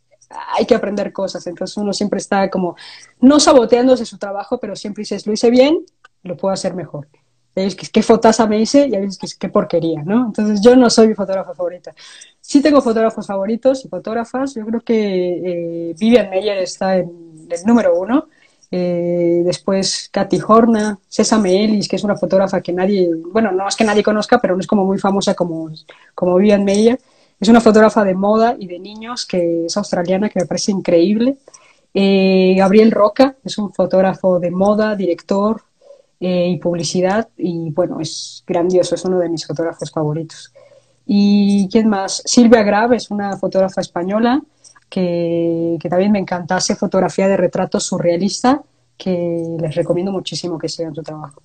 hay 0.58 0.66
que 0.66 0.74
aprender 0.74 1.14
cosas, 1.14 1.46
entonces 1.46 1.78
uno 1.78 1.94
siempre 1.94 2.18
está 2.18 2.50
como, 2.50 2.76
no 3.20 3.40
saboteándose 3.40 4.06
su 4.06 4.18
trabajo, 4.18 4.60
pero 4.60 4.76
siempre 4.76 5.02
dices, 5.02 5.28
lo 5.28 5.34
hice 5.34 5.52
bien, 5.52 5.86
lo 6.24 6.36
puedo 6.36 6.54
hacer 6.54 6.74
mejor 6.74 7.08
es 7.56 7.76
que 7.76 7.88
qué 7.88 8.02
fotasa 8.02 8.48
me 8.48 8.60
hice 8.60 8.88
y 8.88 8.96
a 8.96 9.00
veces 9.00 9.18
que 9.18 9.28
qué 9.40 9.50
porquería, 9.50 10.04
¿no? 10.04 10.28
Entonces 10.28 10.62
yo 10.62 10.76
no 10.76 10.90
soy 10.90 11.10
mi 11.10 11.16
fotógrafa 11.16 11.54
favorita. 11.54 11.94
Sí 12.40 12.62
tengo 12.62 12.82
fotógrafos 12.82 13.28
favoritos 13.28 13.86
y 13.86 13.90
fotógrafas. 13.90 14.56
Yo 14.56 14.66
creo 14.66 14.82
que 14.82 15.90
eh, 15.90 15.96
Vivian 16.00 16.30
Meyer 16.30 16.58
está 16.60 16.98
en 16.98 17.48
el 17.50 17.66
número 17.66 18.00
uno. 18.00 18.28
Eh, 18.74 19.42
después 19.44 20.10
Katy 20.12 20.40
Horna, 20.48 20.98
Sesame 21.08 21.64
Ellis, 21.64 21.90
que 21.90 21.98
es 21.98 22.04
una 22.06 22.16
fotógrafa 22.16 22.62
que 22.62 22.72
nadie, 22.72 23.10
bueno, 23.32 23.52
no 23.52 23.68
es 23.68 23.76
que 23.76 23.84
nadie 23.84 24.02
conozca, 24.02 24.40
pero 24.40 24.56
no 24.56 24.62
es 24.62 24.68
como 24.68 24.86
muy 24.86 24.98
famosa 24.98 25.34
como, 25.34 25.70
como 26.16 26.38
Vivian 26.38 26.64
Meyer. 26.64 27.00
Es 27.40 27.50
una 27.50 27.60
fotógrafa 27.60 28.04
de 28.06 28.14
moda 28.14 28.56
y 28.58 28.68
de 28.68 28.80
niños 28.80 29.26
que 29.26 29.66
es 29.66 29.76
australiana, 29.76 30.30
que 30.30 30.40
me 30.40 30.46
parece 30.46 30.72
increíble. 30.72 31.38
Eh, 31.94 32.54
Gabriel 32.56 32.92
Roca 32.92 33.36
es 33.44 33.58
un 33.58 33.74
fotógrafo 33.74 34.40
de 34.40 34.52
moda, 34.52 34.96
director, 34.96 35.62
eh, 36.22 36.50
y 36.50 36.58
publicidad 36.58 37.28
y 37.36 37.72
bueno, 37.72 38.00
es 38.00 38.44
grandioso, 38.46 38.94
es 38.94 39.04
uno 39.06 39.18
de 39.18 39.28
mis 39.28 39.46
fotógrafos 39.46 39.90
favoritos. 39.90 40.54
¿Y 41.08 41.68
quién 41.72 41.90
más? 41.90 42.22
Silvia 42.24 42.62
Grave 42.62 42.98
es 42.98 43.10
una 43.10 43.36
fotógrafa 43.38 43.82
española 43.82 44.40
que, 44.88 45.78
que 45.82 45.90
también 45.90 46.12
me 46.12 46.20
encanta, 46.20 46.58
hace 46.58 46.76
fotografía 46.76 47.28
de 47.28 47.38
retratos 47.38 47.86
surrealista 47.86 48.62
que 48.96 49.58
les 49.60 49.74
recomiendo 49.74 50.12
muchísimo 50.12 50.60
que 50.60 50.70
sigan 50.70 50.94
su 50.94 51.02
trabajo. 51.02 51.42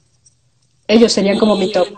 Ellos 0.87 1.11
serían 1.11 1.39
como 1.39 1.57
mi 1.57 1.73
top. 1.73 1.89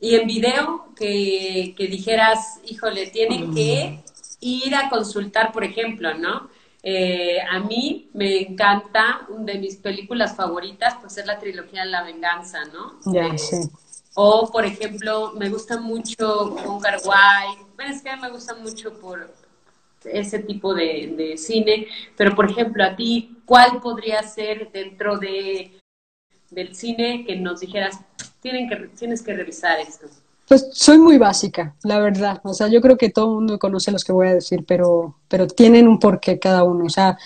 Y 0.00 0.16
en 0.16 0.26
video, 0.26 0.86
que, 0.96 1.72
que 1.78 1.86
dijeras, 1.86 2.58
híjole, 2.66 3.06
tienen 3.06 3.54
que 3.54 4.00
ir 4.40 4.74
a 4.74 4.90
consultar, 4.90 5.52
por 5.52 5.62
ejemplo, 5.62 6.12
¿no? 6.18 6.48
Eh, 6.82 7.38
a 7.40 7.60
mí 7.60 8.10
me 8.12 8.40
encanta, 8.40 9.26
una 9.28 9.52
de 9.52 9.58
mis 9.58 9.76
películas 9.76 10.34
favoritas, 10.34 10.96
pues 11.00 11.16
es 11.16 11.26
la 11.26 11.38
trilogía 11.38 11.84
de 11.84 11.90
La 11.90 12.02
Venganza, 12.02 12.64
¿no? 12.66 12.98
Ya, 13.12 13.28
eh, 13.28 13.38
sí. 13.38 13.56
O, 14.14 14.50
por 14.50 14.64
ejemplo, 14.64 15.32
me 15.32 15.48
gusta 15.48 15.80
mucho 15.80 16.54
Con 16.64 16.82
White. 16.82 17.66
Bueno, 17.76 17.94
es 17.94 18.02
que 18.02 18.16
me 18.16 18.30
gusta 18.30 18.54
mucho 18.56 18.92
por 19.00 19.32
ese 20.04 20.40
tipo 20.40 20.74
de, 20.74 21.34
cine. 21.38 21.86
Pero, 22.16 22.34
por 22.34 22.50
ejemplo, 22.50 22.84
a 22.84 22.96
ti, 22.96 23.38
¿cuál 23.46 23.80
podría 23.80 24.22
ser 24.22 24.70
dentro 24.72 25.18
de, 25.18 25.78
del 26.50 26.74
cine 26.74 27.24
que 27.24 27.36
nos 27.36 27.60
dijeras, 27.60 28.00
Tienen 28.40 28.68
que, 28.68 28.76
tienes 28.88 29.22
que 29.22 29.34
revisar 29.34 29.78
esto? 29.78 30.08
Pues 30.52 30.68
soy 30.72 30.98
muy 30.98 31.16
básica, 31.16 31.74
la 31.82 31.98
verdad. 31.98 32.42
O 32.44 32.52
sea, 32.52 32.68
yo 32.68 32.82
creo 32.82 32.98
que 32.98 33.08
todo 33.08 33.24
el 33.24 33.34
mundo 33.36 33.58
conoce 33.58 33.90
los 33.90 34.04
que 34.04 34.12
voy 34.12 34.28
a 34.28 34.34
decir, 34.34 34.66
pero, 34.68 35.16
pero 35.26 35.46
tienen 35.46 35.88
un 35.88 35.98
porqué 35.98 36.38
cada 36.38 36.62
uno. 36.62 36.84
O 36.84 36.90
sea, 36.90 37.16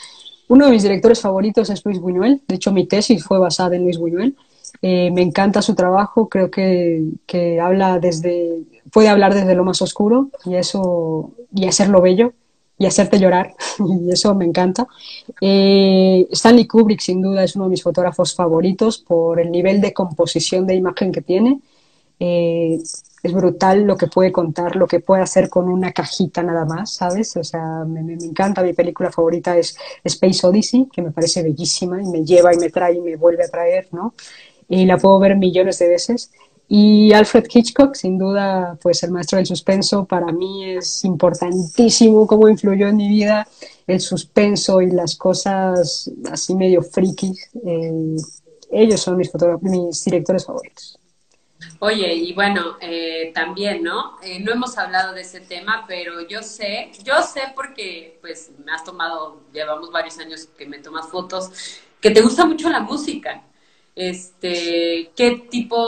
uno 0.46 0.66
de 0.66 0.70
mis 0.70 0.84
directores 0.84 1.20
favoritos 1.20 1.68
es 1.68 1.84
Luis 1.84 1.98
Buñuel. 1.98 2.40
De 2.46 2.54
hecho, 2.54 2.70
mi 2.70 2.86
tesis 2.86 3.24
fue 3.24 3.40
basada 3.40 3.74
en 3.74 3.82
Luis 3.82 3.98
Buñuel. 3.98 4.36
Eh, 4.80 5.10
me 5.10 5.22
encanta 5.22 5.60
su 5.60 5.74
trabajo. 5.74 6.28
Creo 6.28 6.52
que, 6.52 7.58
habla 7.60 7.98
desde, 7.98 8.62
puede 8.92 9.08
hablar 9.08 9.34
desde 9.34 9.56
lo 9.56 9.64
más 9.64 9.82
oscuro 9.82 10.30
y 10.44 10.54
eso, 10.54 11.32
y 11.52 11.66
hacerlo 11.66 12.00
bello. 12.00 12.32
y 12.78 12.86
hacerte 12.86 13.18
llorar, 13.18 13.56
y 14.06 14.12
eso 14.12 14.36
me 14.36 14.44
encanta. 14.44 14.86
Eh, 15.40 16.28
Stanley 16.30 16.68
Kubrick, 16.68 17.00
sin 17.00 17.22
duda, 17.22 17.42
es 17.42 17.56
uno 17.56 17.64
de 17.64 17.70
mis 17.70 17.82
fotógrafos 17.82 18.36
favoritos 18.36 18.98
por 18.98 19.40
el 19.40 19.50
nivel 19.50 19.80
de 19.80 19.92
composición 19.92 20.64
de 20.64 20.76
imagen 20.76 21.10
que 21.10 21.22
tiene. 21.22 21.60
Eh, 22.20 22.78
es 23.26 23.32
brutal 23.32 23.82
lo 23.82 23.96
que 23.96 24.06
puede 24.06 24.32
contar, 24.32 24.76
lo 24.76 24.86
que 24.86 25.00
puede 25.00 25.22
hacer 25.22 25.48
con 25.48 25.68
una 25.68 25.92
cajita 25.92 26.42
nada 26.42 26.64
más, 26.64 26.94
¿sabes? 26.94 27.36
O 27.36 27.44
sea, 27.44 27.84
me, 27.84 28.00
encanta. 28.14 28.62
Mi 28.62 28.72
película 28.72 29.10
favorita 29.10 29.56
es 29.56 29.76
Space 30.04 30.46
Odyssey, 30.46 30.88
que 30.92 31.02
me 31.02 31.10
parece 31.10 31.42
bellísima 31.42 32.00
y 32.00 32.06
me 32.06 32.24
lleva 32.24 32.54
y 32.54 32.58
me 32.58 32.70
trae 32.70 32.94
y 32.94 33.00
me 33.00 33.16
vuelve 33.16 33.44
a 33.44 33.48
traer, 33.48 33.88
¿no? 33.92 34.14
Y 34.68 34.84
la 34.86 34.96
puedo 34.96 35.18
ver 35.18 35.36
millones 35.36 35.78
de 35.78 35.88
veces. 35.88 36.30
Y 36.68 37.12
Alfred 37.12 37.46
Hitchcock, 37.52 37.94
sin 37.94 38.18
duda, 38.18 38.76
pues 38.82 39.02
el 39.02 39.12
maestro 39.12 39.36
del 39.36 39.46
suspenso, 39.46 40.04
para 40.04 40.32
mí 40.32 40.64
es 40.64 41.04
importantísimo 41.04 42.26
cómo 42.26 42.48
influyó 42.48 42.88
en 42.88 42.96
mi 42.96 43.08
vida 43.08 43.46
el 43.86 44.00
suspenso 44.00 44.82
y 44.82 44.90
las 44.90 45.16
cosas 45.16 46.10
así 46.30 46.54
medio 46.54 46.82
frikis. 46.82 47.50
Eh, 47.64 48.16
ellos 48.72 49.00
son 49.00 49.16
mis, 49.16 49.30
mis 49.62 50.04
directores 50.04 50.44
favoritos. 50.44 50.98
Oye, 51.78 52.14
y 52.14 52.32
bueno, 52.32 52.76
eh, 52.80 53.32
también, 53.34 53.82
¿no? 53.82 54.18
Eh, 54.22 54.40
no 54.40 54.52
hemos 54.52 54.78
hablado 54.78 55.14
de 55.14 55.22
ese 55.22 55.40
tema, 55.40 55.84
pero 55.86 56.26
yo 56.26 56.42
sé, 56.42 56.90
yo 57.04 57.22
sé 57.22 57.42
porque 57.54 58.18
pues 58.20 58.50
me 58.64 58.72
has 58.72 58.84
tomado, 58.84 59.40
llevamos 59.52 59.90
varios 59.90 60.18
años 60.18 60.48
que 60.56 60.66
me 60.66 60.78
tomas 60.78 61.08
fotos, 61.08 61.50
que 62.00 62.10
te 62.10 62.22
gusta 62.22 62.44
mucho 62.46 62.68
la 62.70 62.80
música. 62.80 63.42
Este, 63.94 65.10
¿qué 65.14 65.46
tipo, 65.50 65.78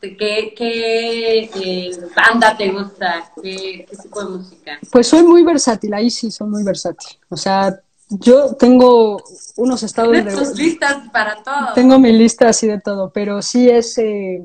qué, 0.00 0.54
qué 0.56 1.50
eh, 1.54 1.98
banda 2.14 2.56
te 2.56 2.70
gusta? 2.70 3.32
¿Qué, 3.42 3.86
¿Qué 3.88 3.96
tipo 3.96 4.24
de 4.24 4.38
música? 4.38 4.78
Pues 4.90 5.08
soy 5.08 5.22
muy 5.22 5.42
versátil, 5.42 5.94
ahí 5.94 6.10
sí 6.10 6.30
soy 6.30 6.48
muy 6.48 6.62
versátil. 6.62 7.18
O 7.28 7.36
sea, 7.36 7.80
yo 8.08 8.54
tengo 8.54 9.22
unos 9.56 9.82
estados 9.82 10.12
de... 10.12 10.62
listas 10.62 11.08
para 11.10 11.42
todo. 11.42 11.72
Tengo 11.74 11.98
mi 11.98 12.12
lista 12.12 12.48
así 12.48 12.66
de 12.66 12.80
todo, 12.80 13.10
pero 13.10 13.42
sí 13.42 13.68
es... 13.68 13.98
Eh, 13.98 14.42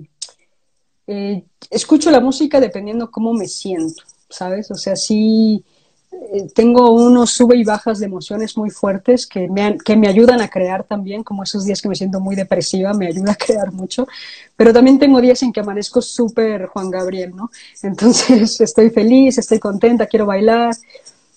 eh, 1.12 1.44
escucho 1.72 2.12
la 2.12 2.20
música 2.20 2.60
dependiendo 2.60 3.10
cómo 3.10 3.34
me 3.34 3.48
siento, 3.48 4.04
¿sabes? 4.30 4.70
O 4.70 4.76
sea, 4.76 4.96
sí 4.96 5.64
eh, 6.12 6.48
tengo 6.54 6.92
unos 6.92 7.32
sube 7.32 7.58
y 7.58 7.64
bajas 7.64 7.98
de 7.98 8.06
emociones 8.06 8.56
muy 8.56 8.70
fuertes 8.70 9.26
que 9.26 9.48
me, 9.48 9.80
que 9.80 9.96
me 9.96 10.08
ayudan 10.08 10.40
a 10.40 10.50
crear 10.50 10.84
también, 10.84 11.24
como 11.24 11.42
esos 11.42 11.66
días 11.66 11.82
que 11.82 11.90
me 11.90 11.96
siento 11.96 12.20
muy 12.20 12.36
depresiva, 12.36 12.94
me 12.94 13.08
ayuda 13.08 13.32
a 13.32 13.36
crear 13.36 13.72
mucho, 13.72 14.08
pero 14.56 14.72
también 14.72 15.00
tengo 15.00 15.20
días 15.20 15.42
en 15.42 15.52
que 15.52 15.62
amanezco 15.62 16.00
súper 16.00 16.68
Juan 16.68 16.92
Gabriel, 16.92 17.36
¿no? 17.36 17.50
Entonces 17.82 18.62
estoy 18.62 18.92
feliz, 18.92 19.40
estoy 19.40 19.58
contenta, 19.58 20.06
quiero 20.06 20.28
bailar, 20.28 20.76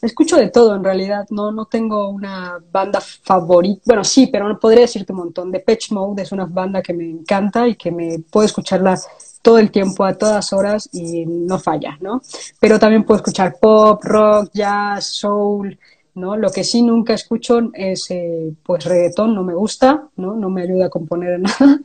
escucho 0.03 0.36
de 0.36 0.50
todo 0.50 0.74
en 0.74 0.84
realidad, 0.84 1.26
no, 1.30 1.53
no 1.53 1.66
tengo 1.66 2.09
una 2.09 2.59
banda 2.70 3.00
favorita, 3.00 3.82
bueno 3.86 4.05
sí, 4.05 4.26
pero 4.26 4.48
no 4.48 4.59
podría 4.59 4.82
decirte 4.82 5.12
un 5.12 5.20
montón. 5.20 5.50
de 5.50 5.59
Depeche 5.59 5.94
Mode 5.94 6.22
es 6.22 6.32
una 6.32 6.46
banda 6.46 6.82
que 6.82 6.92
me 6.92 7.09
encanta 7.09 7.68
y 7.68 7.76
que 7.76 7.90
me 7.90 8.18
puedo 8.18 8.44
escucharla 8.44 8.98
todo 9.42 9.59
el 9.59 9.70
tiempo, 9.70 10.05
a 10.05 10.14
todas 10.14 10.53
horas 10.53 10.88
y 10.92 11.26
no 11.26 11.59
falla, 11.59 11.98
¿no? 12.00 12.22
Pero 12.61 12.78
también 12.78 13.05
puedo 13.05 13.16
escuchar 13.16 13.57
pop, 13.61 14.03
rock, 14.05 14.50
jazz, 14.55 15.07
soul, 15.07 15.78
¿no? 16.14 16.36
Lo 16.36 16.50
que 16.50 16.64
sí 16.64 16.82
nunca 16.82 17.14
escucho 17.14 17.61
es, 17.74 18.11
eh, 18.11 18.53
pues, 18.62 18.84
reggaetón, 18.84 19.34
no 19.34 19.42
me 19.42 19.55
gusta, 19.55 20.09
¿no? 20.16 20.34
No 20.34 20.48
me 20.48 20.62
ayuda 20.62 20.86
a 20.86 20.90
componer 20.90 21.40
nada. 21.40 21.80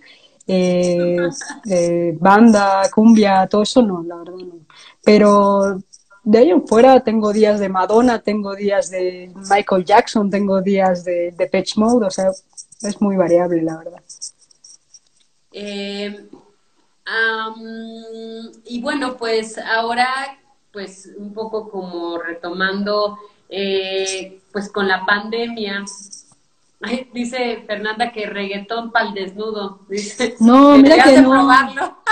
Eh, 0.49 1.17
eh, 1.69 2.17
banda, 2.19 2.83
cumbia, 2.93 3.47
todo 3.47 3.63
eso 3.63 3.81
no, 3.81 4.03
la 4.03 4.15
verdad 4.17 4.35
no. 4.35 4.59
Pero 5.03 5.79
de 6.29 6.39
ahí 6.39 6.49
en 6.51 6.67
fuera 6.67 6.99
tengo 6.99 7.31
días 7.31 7.57
de 7.57 7.69
Madonna, 7.69 8.19
tengo 8.19 8.53
días 8.53 8.89
de 8.89 9.31
Michael 9.49 9.85
Jackson, 9.85 10.29
tengo 10.29 10.61
días 10.61 11.05
de, 11.05 11.31
de 11.31 11.47
Pitch 11.47 11.77
Mode, 11.77 12.05
o 12.05 12.11
sea, 12.11 12.31
es 12.81 13.01
muy 13.01 13.15
variable, 13.15 13.61
la 13.61 13.77
verdad. 13.77 14.01
Eh, 15.53 16.27
y 18.65 18.81
bueno, 18.81 19.15
pues 19.15 19.57
ahora, 19.57 20.37
pues 20.73 21.09
un 21.15 21.33
poco 21.33 21.69
como 21.69 22.17
retomando, 22.17 23.17
eh, 23.47 24.41
pues 24.51 24.69
con 24.69 24.85
la 24.85 25.05
pandemia, 25.05 25.85
dice 27.13 27.63
Fernanda 27.65 28.11
que 28.11 28.27
reggaetón 28.27 28.91
para 28.91 29.09
el 29.09 29.13
desnudo. 29.13 29.85
Dice, 29.89 30.35
no, 30.39 30.77
mira 30.77 31.03
que 31.03 31.21
no. 31.21 31.29
Probarlo. 31.29 31.97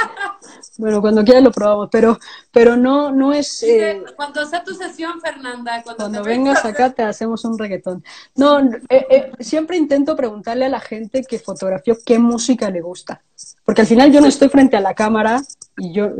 Bueno, 0.78 0.99
cuando 0.99 1.24
quieras 1.24 1.41
lo 1.41 1.51
probamos, 1.51 1.88
pero, 1.89 2.20
pero 2.51 2.76
no, 2.76 3.09
no 3.09 3.32
es. 3.32 3.63
Eh, 3.63 4.03
cuando 4.16 4.45
sea 4.45 4.61
tu 4.61 4.74
sesión, 4.74 5.22
Fernanda. 5.22 5.82
Cuando, 5.84 6.22
vengas 6.22 6.66
acá 6.66 6.91
te 6.91 7.01
hacemos 7.01 7.45
un 7.45 7.57
reggaetón. 7.57 8.03
No, 8.36 8.59
eh, 8.59 9.07
eh, 9.09 9.32
siempre 9.39 9.78
intento 9.78 10.18
preguntarle 10.18 10.66
a 10.66 10.70
la 10.70 10.82
gente 10.82 11.24
que 11.24 11.39
fotografió 11.39 11.97
qué 12.05 12.20
música 12.20 12.70
le 12.70 12.82
gusta. 12.82 13.22
Porque 13.63 13.82
al 13.82 13.88
final 13.88 14.11
yo 14.11 14.20
no 14.20 14.28
estoy 14.28 14.49
frente 14.49 14.76
a 14.76 14.82
la 14.82 14.93
cámara 14.93 15.41
y 15.78 15.93
yo 15.93 16.11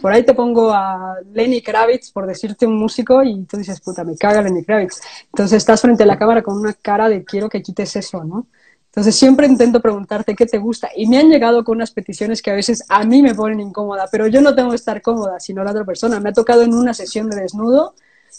por 0.00 0.12
ahí 0.12 0.24
te 0.24 0.34
pongo 0.34 0.72
a 0.72 1.16
Lenny 1.32 1.62
Kravitz 1.62 2.10
por 2.10 2.26
decirte 2.26 2.66
un 2.66 2.76
músico 2.78 3.22
y 3.22 3.44
tú 3.44 3.56
dices, 3.56 3.80
puta, 3.80 4.04
me 4.04 4.16
caga 4.16 4.42
Lenny 4.42 4.64
Kravitz. 4.64 5.00
Entonces 5.26 5.58
estás 5.58 5.80
frente 5.80 6.02
a 6.02 6.06
la 6.06 6.18
cámara 6.18 6.42
con 6.42 6.58
una 6.58 6.74
cara 6.74 7.08
de 7.08 7.24
quiero 7.24 7.48
que 7.48 7.62
quites 7.62 7.96
eso, 7.96 8.24
¿no? 8.24 8.46
Entonces 8.86 9.16
siempre 9.16 9.46
intento 9.48 9.80
preguntarte 9.80 10.36
qué 10.36 10.46
te 10.46 10.58
gusta 10.58 10.88
y 10.94 11.06
me 11.08 11.18
han 11.18 11.28
llegado 11.28 11.64
con 11.64 11.76
unas 11.76 11.90
peticiones 11.90 12.40
que 12.40 12.52
a 12.52 12.54
veces 12.54 12.84
a 12.88 13.04
mí 13.04 13.22
me 13.22 13.34
ponen 13.34 13.58
incómoda, 13.60 14.06
pero 14.12 14.28
yo 14.28 14.40
no 14.40 14.54
tengo 14.54 14.70
que 14.70 14.76
estar 14.76 15.02
cómoda, 15.02 15.40
sino 15.40 15.64
la 15.64 15.72
otra 15.72 15.84
persona. 15.84 16.20
Me 16.20 16.28
ha 16.28 16.32
tocado 16.32 16.62
en 16.62 16.72
una 16.74 16.94
sesión 16.94 17.28
de 17.28 17.40
desnudo 17.40 17.94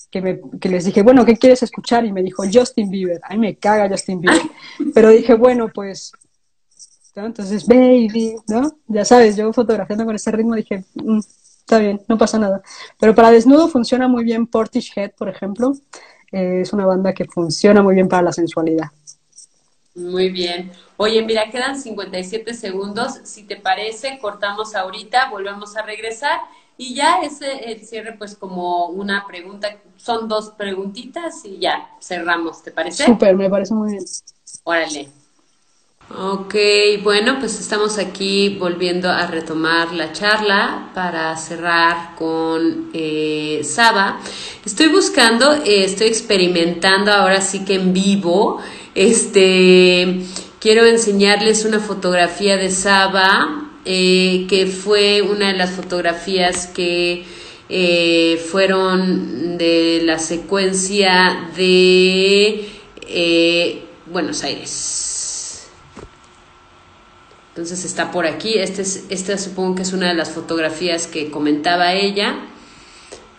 que, 0.10 0.22
me, 0.22 0.40
que 0.62 0.70
les 0.70 0.86
dije, 0.86 1.02
bueno, 1.02 1.26
¿qué 1.26 1.36
quieres 1.36 1.62
escuchar? 1.64 2.06
Y 2.06 2.14
me 2.14 2.24
dijo 2.24 2.44
Justin 2.52 2.90
Bieber. 2.90 3.20
A 3.24 3.36
me 3.36 3.58
caga 3.58 3.90
Justin 3.90 4.22
Bieber. 4.22 4.42
Pero 4.94 5.10
dije, 5.10 5.34
bueno, 5.34 5.68
pues 5.74 6.14
entonces, 7.24 7.66
baby, 7.66 8.36
¿no? 8.48 8.78
Ya 8.88 9.06
sabes, 9.06 9.38
yo 9.38 9.54
fotografiando 9.54 10.06
con 10.06 10.16
ese 10.16 10.32
ritmo 10.32 10.56
dije, 10.56 10.84
mm, 10.96 11.20
está 11.60 11.80
bien, 11.80 12.02
no 12.08 12.18
pasa 12.18 12.38
nada. 12.38 12.62
Pero 13.00 13.16
para 13.16 13.32
desnudo 13.32 13.68
funciona 13.70 14.08
muy 14.08 14.24
bien 14.24 14.48
Portishead, 14.48 15.12
por 15.12 15.30
ejemplo. 15.30 15.74
Eh, 16.32 16.62
es 16.62 16.74
una 16.74 16.86
banda 16.86 17.14
que 17.14 17.26
funciona 17.26 17.82
muy 17.82 17.96
bien 17.96 18.10
para 18.10 18.24
la 18.24 18.34
sensualidad. 18.34 18.88
Muy 19.96 20.30
bien. 20.30 20.74
Oye, 20.98 21.24
mira, 21.24 21.50
quedan 21.50 21.80
57 21.80 22.54
segundos. 22.54 23.22
Si 23.24 23.44
te 23.44 23.56
parece, 23.56 24.20
cortamos 24.20 24.76
ahorita, 24.76 25.30
volvemos 25.30 25.78
a 25.78 25.84
regresar. 25.84 26.42
Y 26.78 26.96
ya 26.96 27.22
ese 27.22 27.72
el 27.72 27.86
cierre, 27.86 28.18
pues 28.18 28.36
como 28.36 28.88
una 28.88 29.26
pregunta, 29.26 29.78
son 29.96 30.28
dos 30.28 30.50
preguntitas 30.50 31.46
y 31.46 31.60
ya 31.60 31.90
cerramos, 32.02 32.62
¿te 32.62 32.72
parece? 32.72 33.06
Súper, 33.06 33.38
me 33.38 33.50
parece 33.50 33.74
muy 33.74 33.92
bien. 33.92 34.04
Órale. 34.66 35.10
Ok, 36.08 36.54
bueno, 37.02 37.40
pues 37.40 37.60
estamos 37.60 37.98
aquí 37.98 38.58
volviendo 38.60 39.10
a 39.10 39.26
retomar 39.26 39.92
la 39.92 40.14
charla 40.14 40.92
para 40.94 41.36
cerrar 41.36 42.16
con 42.16 42.92
eh, 42.94 43.62
Saba. 43.64 44.20
Estoy 44.64 44.90
buscando, 44.90 45.52
eh, 45.54 45.84
estoy 45.84 46.08
experimentando 46.08 47.12
ahora 47.12 47.42
sí 47.42 47.66
que 47.66 47.74
en 47.74 47.92
vivo. 47.92 48.62
Este, 48.94 50.22
quiero 50.60 50.86
enseñarles 50.86 51.66
una 51.66 51.80
fotografía 51.80 52.56
de 52.56 52.70
Saba, 52.70 53.72
eh, 53.84 54.46
que 54.48 54.68
fue 54.68 55.24
una 55.24 55.48
de 55.48 55.58
las 55.58 55.72
fotografías 55.72 56.68
que 56.68 57.26
fueron 58.52 59.58
de 59.58 60.02
la 60.04 60.20
secuencia 60.20 61.50
de 61.58 62.70
Buenos 64.06 64.44
Aires. 64.44 65.15
Entonces 67.56 67.86
está 67.86 68.12
por 68.12 68.26
aquí. 68.28 68.56
Este 68.60 68.82
es, 68.82 69.06
esta 69.10 69.38
supongo 69.38 69.76
que 69.76 69.84
es 69.84 69.94
una 69.94 70.10
de 70.10 70.14
las 70.14 70.32
fotografías 70.32 71.08
que 71.08 71.32
comentaba 71.32 71.94
ella. 71.94 72.36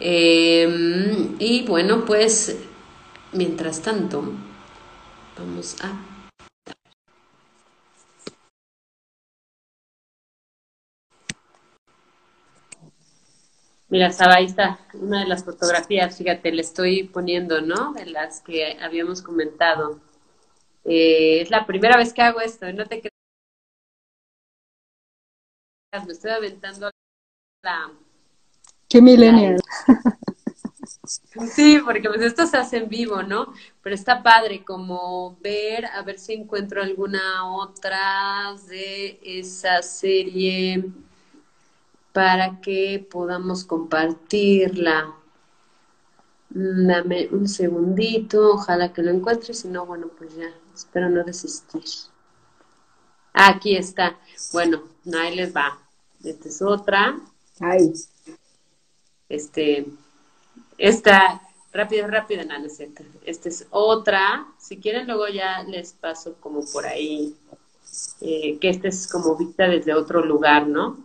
Em, 0.00 1.36
y 1.38 1.66
bueno, 1.66 2.06
pues 2.06 2.56
mientras 3.32 3.82
tanto, 3.82 4.32
vamos 5.38 5.76
a... 5.82 5.92
Mira, 13.88 14.06
estaba 14.08 14.36
ahí 14.36 14.46
está 14.46 14.80
una 14.94 15.20
de 15.20 15.28
las 15.28 15.44
fotografías, 15.44 16.16
fíjate, 16.16 16.52
le 16.52 16.62
estoy 16.62 17.04
poniendo, 17.04 17.60
¿no? 17.60 17.92
De 17.92 18.06
las 18.06 18.40
que 18.40 18.78
habíamos 18.80 19.20
comentado. 19.20 20.00
Eh, 20.84 21.42
es 21.42 21.50
la 21.50 21.66
primera 21.66 21.96
vez 21.98 22.12
que 22.14 22.22
hago 22.22 22.40
esto, 22.40 22.72
no 22.72 22.86
te 22.86 23.02
me 26.04 26.12
estoy 26.12 26.32
aventando 26.32 26.90
la... 27.62 27.90
Qué 28.88 29.00
millennial. 29.00 29.60
Sí, 31.54 31.80
porque 31.84 32.08
pues 32.08 32.20
esto 32.20 32.46
se 32.46 32.56
hace 32.56 32.78
en 32.78 32.88
vivo, 32.88 33.22
¿no? 33.22 33.52
Pero 33.82 33.94
está 33.94 34.22
padre 34.22 34.64
como 34.64 35.36
ver, 35.40 35.86
a 35.86 36.02
ver 36.02 36.18
si 36.18 36.34
encuentro 36.34 36.82
alguna 36.82 37.48
otra 37.56 38.54
de 38.68 39.20
esa 39.22 39.82
serie 39.82 40.84
para 42.12 42.60
que 42.60 43.06
podamos 43.10 43.64
compartirla. 43.64 45.14
Dame 46.50 47.28
un 47.30 47.48
segundito, 47.48 48.54
ojalá 48.54 48.92
que 48.92 49.02
lo 49.02 49.10
encuentre, 49.10 49.52
si 49.54 49.68
no, 49.68 49.84
bueno, 49.86 50.08
pues 50.16 50.34
ya, 50.34 50.50
espero 50.74 51.10
no 51.10 51.22
desistir. 51.24 51.84
Aquí 53.32 53.76
está. 53.76 54.18
Bueno, 54.52 54.82
ahí 55.14 55.36
les 55.36 55.54
va. 55.54 55.85
Esta 56.26 56.48
es 56.48 56.60
otra. 56.60 57.20
Ay. 57.60 57.92
Este, 59.28 59.86
esta, 60.76 61.40
rápido, 61.72 62.08
rápido, 62.08 62.44
no, 62.44 62.58
no 62.58 62.66
Esta 63.24 63.48
es 63.48 63.66
otra. 63.70 64.46
Si 64.58 64.78
quieren, 64.78 65.06
luego 65.06 65.28
ya 65.28 65.62
les 65.62 65.92
paso 65.92 66.34
como 66.40 66.64
por 66.72 66.86
ahí, 66.86 67.36
eh, 68.20 68.58
que 68.58 68.68
esta 68.68 68.88
es 68.88 69.06
como 69.06 69.36
vista 69.36 69.68
desde 69.68 69.94
otro 69.94 70.24
lugar, 70.24 70.66
¿no? 70.66 70.98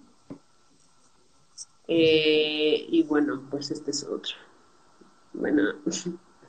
Eh, 1.88 2.86
y 2.90 3.04
bueno, 3.04 3.44
pues 3.50 3.70
este 3.70 3.92
es 3.92 4.04
otro. 4.04 4.36
Bueno. 5.34 5.74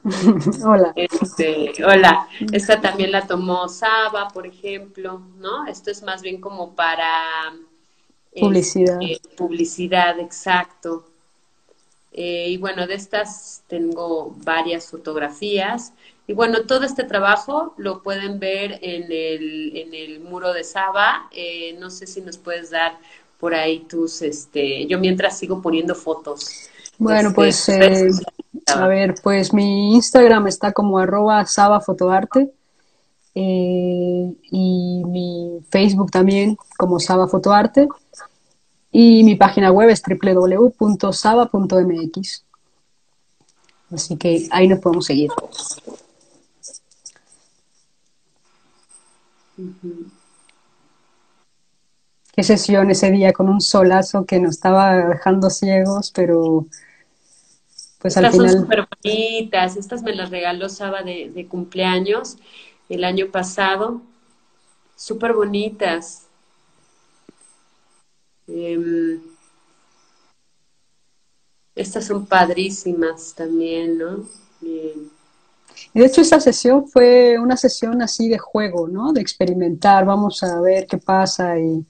hola. 0.64 0.92
Este, 0.96 1.72
hola. 1.84 2.26
Esta 2.52 2.80
también 2.80 3.12
la 3.12 3.26
tomó 3.26 3.68
Saba, 3.68 4.28
por 4.28 4.46
ejemplo, 4.46 5.20
¿no? 5.36 5.66
Esto 5.66 5.90
es 5.90 6.02
más 6.02 6.22
bien 6.22 6.40
como 6.40 6.74
para 6.74 7.52
publicidad. 8.38 8.98
Este, 9.00 9.28
publicidad, 9.36 10.18
exacto. 10.18 11.04
Eh, 12.12 12.48
y 12.50 12.56
bueno, 12.58 12.86
de 12.86 12.94
estas 12.94 13.62
tengo 13.68 14.34
varias 14.44 14.90
fotografías. 14.90 15.92
Y 16.26 16.34
bueno, 16.34 16.62
todo 16.66 16.84
este 16.84 17.04
trabajo 17.04 17.74
lo 17.76 18.02
pueden 18.02 18.38
ver 18.38 18.78
en 18.82 19.04
el, 19.10 19.76
en 19.76 19.94
el 19.94 20.20
muro 20.20 20.52
de 20.52 20.64
Saba. 20.64 21.28
Eh, 21.32 21.76
no 21.78 21.90
sé 21.90 22.06
si 22.06 22.20
nos 22.20 22.38
puedes 22.38 22.70
dar 22.70 22.98
por 23.40 23.54
ahí 23.54 23.80
tus, 23.80 24.22
este, 24.22 24.86
yo 24.86 24.98
mientras 24.98 25.38
sigo 25.38 25.60
poniendo 25.60 25.94
fotos. 25.94 26.68
Bueno, 26.98 27.30
este, 27.30 27.34
pues, 27.34 27.68
eh, 27.68 28.10
a 28.66 28.86
ver, 28.86 29.14
pues 29.22 29.52
mi 29.52 29.94
Instagram 29.94 30.46
está 30.46 30.72
como 30.72 30.98
arroba 30.98 31.44
sabafotoarte 31.46 32.52
eh, 33.34 34.34
y 34.50 35.02
mi 35.06 35.60
Facebook 35.70 36.10
también 36.10 36.56
como 36.76 37.00
Saba 37.00 37.28
Fotoarte 37.28 37.88
y 38.90 39.24
mi 39.24 39.36
página 39.36 39.72
web 39.72 39.88
es 39.88 40.02
www.saba.mx. 40.02 40.84
Así 43.90 44.16
que 44.16 44.48
ahí 44.50 44.68
nos 44.68 44.80
podemos 44.80 45.06
seguir. 45.06 45.30
Qué 52.34 52.42
sesión 52.42 52.90
ese 52.90 53.10
día 53.10 53.32
con 53.32 53.48
un 53.48 53.60
solazo 53.60 54.24
que 54.24 54.40
nos 54.40 54.52
estaba 54.52 54.94
dejando 55.08 55.50
ciegos, 55.50 56.10
pero 56.14 56.66
pues 57.98 58.16
al 58.16 58.24
Estas 58.24 58.36
final... 58.36 58.52
son 58.52 58.62
súper 58.62 58.88
bonitas. 59.02 59.76
Estas 59.76 60.02
me 60.02 60.14
las 60.14 60.30
regaló 60.30 60.68
Saba 60.68 61.02
de, 61.02 61.30
de 61.34 61.46
cumpleaños 61.46 62.36
el 62.88 63.04
año 63.04 63.30
pasado. 63.30 64.02
Súper 64.96 65.32
bonitas. 65.32 66.26
Em, 68.46 69.20
estas 71.74 72.06
son 72.06 72.26
padrísimas 72.26 73.34
también, 73.34 73.98
¿no? 73.98 74.26
Y 74.60 76.00
de 76.00 76.06
hecho 76.06 76.20
esta 76.20 76.40
sesión 76.40 76.86
fue 76.86 77.38
una 77.38 77.56
sesión 77.56 78.02
así 78.02 78.28
de 78.28 78.38
juego, 78.38 78.88
¿no? 78.88 79.12
De 79.12 79.20
experimentar, 79.20 80.04
vamos 80.04 80.42
a 80.42 80.60
ver 80.60 80.86
qué 80.86 80.98
pasa 80.98 81.58
y, 81.58 81.84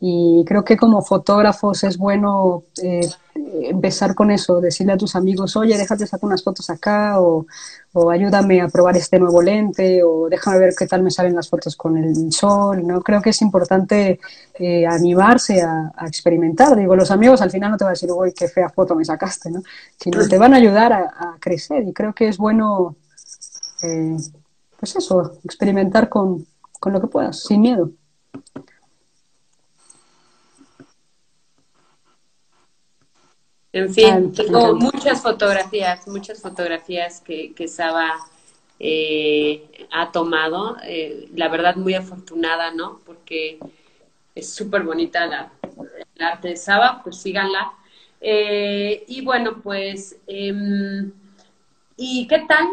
y 0.00 0.44
creo 0.46 0.64
que 0.64 0.76
como 0.76 1.02
fotógrafos 1.02 1.82
es 1.82 1.98
bueno 1.98 2.64
eh, 2.82 3.08
empezar 3.34 4.14
con 4.14 4.30
eso, 4.30 4.60
decirle 4.60 4.92
a 4.92 4.96
tus 4.96 5.16
amigos, 5.16 5.56
oye, 5.56 5.76
déjate 5.76 6.06
sacar 6.06 6.26
unas 6.26 6.44
fotos 6.44 6.70
acá, 6.70 7.20
o, 7.20 7.46
o, 7.92 8.10
ayúdame 8.10 8.60
a 8.60 8.68
probar 8.68 8.96
este 8.96 9.18
nuevo 9.18 9.42
lente, 9.42 10.02
o 10.04 10.28
déjame 10.28 10.58
ver 10.58 10.74
qué 10.78 10.86
tal 10.86 11.02
me 11.02 11.10
salen 11.10 11.34
las 11.34 11.48
fotos 11.48 11.74
con 11.74 11.96
el 11.96 12.32
sol, 12.32 12.86
¿no? 12.86 13.00
Creo 13.00 13.20
que 13.20 13.30
es 13.30 13.42
importante 13.42 14.20
eh, 14.54 14.86
animarse 14.86 15.62
a, 15.62 15.92
experimentar. 16.06 16.76
Digo, 16.76 16.94
los 16.94 17.10
amigos 17.10 17.42
al 17.42 17.50
final 17.50 17.72
no 17.72 17.76
te 17.76 17.84
van 17.84 17.90
a 17.90 17.94
decir, 17.94 18.10
uy, 18.12 18.32
qué 18.32 18.48
fea 18.48 18.68
foto 18.68 18.94
me 18.94 19.04
sacaste, 19.04 19.50
¿no? 19.50 19.62
Sino 19.98 20.26
te 20.28 20.38
van 20.38 20.54
a 20.54 20.58
ayudar 20.58 20.92
a, 20.92 20.98
a 20.98 21.36
crecer, 21.40 21.82
y 21.88 21.92
creo 21.92 22.14
que 22.14 22.28
es 22.28 22.38
bueno, 22.38 22.96
eh, 23.82 24.16
pues 24.78 24.94
eso, 24.94 25.38
experimentar 25.44 26.08
con, 26.08 26.46
con 26.78 26.92
lo 26.92 27.00
que 27.00 27.08
puedas, 27.08 27.42
sin 27.42 27.62
miedo. 27.62 27.90
En 33.72 33.92
fin, 33.92 34.32
tengo 34.32 34.74
muchas 34.76 35.22
fotografías, 35.22 36.06
muchas 36.08 36.40
fotografías 36.40 37.20
que, 37.20 37.52
que 37.52 37.68
Saba 37.68 38.14
eh, 38.78 39.86
ha 39.90 40.10
tomado. 40.10 40.76
Eh, 40.84 41.28
la 41.34 41.48
verdad, 41.48 41.76
muy 41.76 41.94
afortunada, 41.94 42.70
¿no? 42.70 43.00
Porque 43.04 43.58
es 44.34 44.54
súper 44.54 44.84
bonita 44.84 45.26
la, 45.26 45.52
el 46.16 46.24
arte 46.24 46.48
de 46.48 46.56
Saba, 46.56 47.02
pues 47.02 47.18
síganla. 47.20 47.72
Eh, 48.20 49.04
y 49.06 49.22
bueno, 49.22 49.60
pues, 49.62 50.16
em, 50.26 51.12
¿y 51.96 52.26
qué 52.26 52.44
tal? 52.48 52.66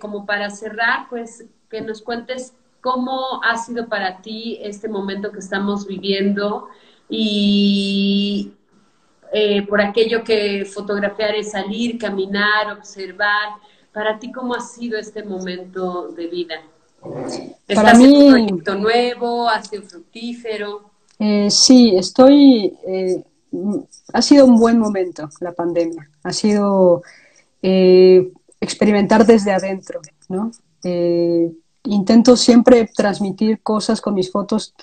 como 0.00 0.26
para 0.26 0.50
cerrar, 0.50 1.08
pues 1.08 1.44
que 1.70 1.80
nos 1.80 2.02
cuentes 2.02 2.52
cómo 2.80 3.42
ha 3.42 3.56
sido 3.56 3.88
para 3.88 4.20
ti 4.22 4.58
este 4.62 4.88
momento 4.88 5.32
que 5.32 5.40
estamos 5.40 5.86
viviendo 5.86 6.68
y, 7.08 8.52
eh, 9.32 9.66
por 9.66 9.80
aquello 9.80 10.22
que 10.22 10.64
fotografiar 10.64 11.34
es 11.34 11.50
salir, 11.50 11.98
caminar, 11.98 12.72
observar. 12.72 13.54
Para 13.92 14.18
ti, 14.18 14.30
¿cómo 14.30 14.54
ha 14.54 14.60
sido 14.60 14.98
este 14.98 15.22
momento 15.22 16.08
de 16.08 16.26
vida? 16.26 16.54
Para 17.74 17.94
mí, 17.94 18.06
un 18.06 18.30
proyecto 18.30 18.74
nuevo? 18.74 19.48
¿Ha 19.48 19.62
sido 19.62 19.82
fructífero? 19.82 20.90
Eh, 21.18 21.50
sí, 21.50 21.96
estoy... 21.96 22.74
Eh, 22.86 23.24
ha 24.12 24.22
sido 24.22 24.44
un 24.44 24.56
buen 24.56 24.78
momento 24.78 25.28
la 25.40 25.52
pandemia. 25.52 26.10
Ha 26.22 26.32
sido 26.32 27.02
eh, 27.62 28.32
experimentar 28.60 29.24
desde 29.24 29.52
adentro, 29.52 30.00
¿no? 30.28 30.50
Intento 31.84 32.36
siempre 32.36 32.90
transmitir 32.94 33.62
cosas 33.62 34.00
con 34.00 34.14
mis 34.14 34.30
fotos 34.30 34.74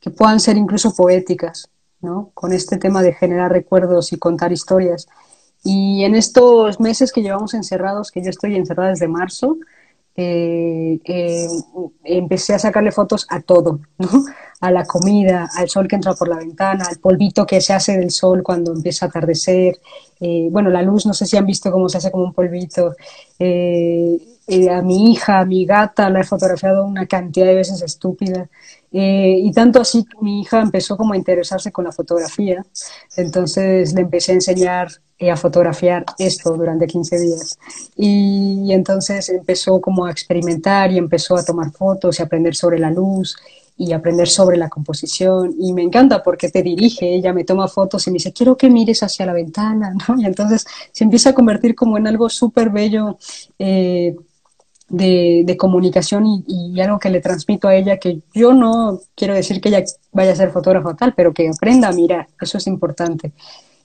que 0.00 0.10
puedan 0.10 0.40
ser 0.40 0.56
incluso 0.56 0.94
poéticas, 0.94 1.68
con 2.34 2.52
este 2.52 2.78
tema 2.78 3.02
de 3.02 3.12
generar 3.12 3.52
recuerdos 3.52 4.12
y 4.12 4.18
contar 4.18 4.52
historias. 4.52 5.06
Y 5.64 6.04
en 6.04 6.14
estos 6.14 6.80
meses 6.80 7.12
que 7.12 7.22
llevamos 7.22 7.54
encerrados, 7.54 8.10
que 8.10 8.22
yo 8.22 8.30
estoy 8.30 8.54
encerrada 8.56 8.90
desde 8.90 9.08
marzo, 9.08 9.56
eh, 10.18 10.98
eh, 11.04 11.46
empecé 12.04 12.54
a 12.54 12.58
sacarle 12.58 12.90
fotos 12.90 13.26
a 13.28 13.42
todo, 13.42 13.80
A 14.60 14.70
la 14.70 14.86
comida, 14.86 15.50
al 15.54 15.68
sol 15.68 15.86
que 15.86 15.96
entra 15.96 16.14
por 16.14 16.28
la 16.28 16.38
ventana, 16.38 16.86
al 16.88 16.98
polvito 16.98 17.44
que 17.44 17.60
se 17.60 17.74
hace 17.74 17.98
del 17.98 18.10
sol 18.10 18.42
cuando 18.42 18.72
empieza 18.72 19.04
a 19.04 19.08
atardecer. 19.10 19.78
Eh, 20.20 20.48
bueno, 20.50 20.70
la 20.70 20.80
luz, 20.82 21.04
no 21.04 21.12
sé 21.12 21.26
si 21.26 21.36
han 21.36 21.44
visto 21.44 21.70
cómo 21.70 21.90
se 21.90 21.98
hace 21.98 22.10
como 22.10 22.24
un 22.24 22.32
polvito. 22.32 22.94
A 24.70 24.82
mi 24.82 25.12
hija, 25.12 25.40
a 25.40 25.44
mi 25.44 25.66
gata, 25.66 26.08
la 26.08 26.20
he 26.20 26.24
fotografiado 26.24 26.84
una 26.84 27.06
cantidad 27.06 27.46
de 27.46 27.54
veces 27.54 27.82
estúpida. 27.82 28.48
Eh, 28.92 29.40
y 29.42 29.52
tanto 29.52 29.80
así 29.80 30.04
mi 30.20 30.40
hija 30.40 30.60
empezó 30.60 30.96
como 30.96 31.12
a 31.12 31.16
interesarse 31.16 31.72
con 31.72 31.84
la 31.84 31.92
fotografía, 31.92 32.64
entonces 33.16 33.92
le 33.92 34.02
empecé 34.02 34.32
a 34.32 34.36
enseñar 34.36 34.88
eh, 35.18 35.30
a 35.30 35.36
fotografiar 35.36 36.04
esto 36.18 36.56
durante 36.56 36.86
15 36.86 37.18
días. 37.18 37.58
Y, 37.96 38.72
entonces 38.72 39.28
empezó 39.30 39.80
como 39.80 40.04
a 40.04 40.10
experimentar 40.10 40.92
y 40.92 40.98
empezó 40.98 41.36
a 41.36 41.44
tomar 41.44 41.72
fotos 41.72 42.18
y 42.18 42.22
aprender 42.22 42.54
sobre 42.54 42.78
la 42.78 42.90
luz 42.90 43.36
y 43.78 43.92
aprender 43.92 44.28
sobre 44.28 44.56
la 44.58 44.68
composición. 44.68 45.54
Y 45.58 45.72
me 45.72 45.82
encanta 45.82 46.22
porque 46.22 46.50
te 46.50 46.62
dirige, 46.62 47.14
ella 47.14 47.32
me 47.32 47.44
toma 47.44 47.66
fotos 47.68 48.06
y 48.06 48.10
me 48.10 48.14
dice, 48.14 48.32
quiero 48.32 48.56
que 48.56 48.68
mires 48.70 49.02
hacia 49.02 49.26
la 49.26 49.32
ventana, 49.32 49.94
¿no? 50.08 50.20
Y 50.20 50.26
entonces 50.26 50.66
se 50.92 51.04
empieza 51.04 51.30
a 51.30 51.34
convertir 51.34 51.74
como 51.74 51.96
en 51.98 52.06
algo 52.06 52.28
súper 52.28 52.70
bello. 52.70 53.18
Eh, 53.58 54.14
de, 54.88 55.56
comunicación 55.58 56.44
y, 56.46 56.80
algo 56.80 56.98
que 56.98 57.10
le 57.10 57.20
transmito 57.20 57.68
a 57.68 57.74
ella, 57.74 57.98
que 57.98 58.20
yo 58.34 58.52
no 58.52 59.00
quiero 59.14 59.34
decir 59.34 59.60
que 59.60 59.68
ella 59.68 59.84
vaya 60.12 60.32
a 60.32 60.36
ser 60.36 60.50
fotógrafa 60.50 60.94
tal, 60.94 61.14
pero 61.14 61.32
que 61.32 61.48
aprenda 61.48 61.88
a 61.88 61.92
mirar, 61.92 62.28
eso 62.40 62.58
es 62.58 62.66
importante. 62.66 63.32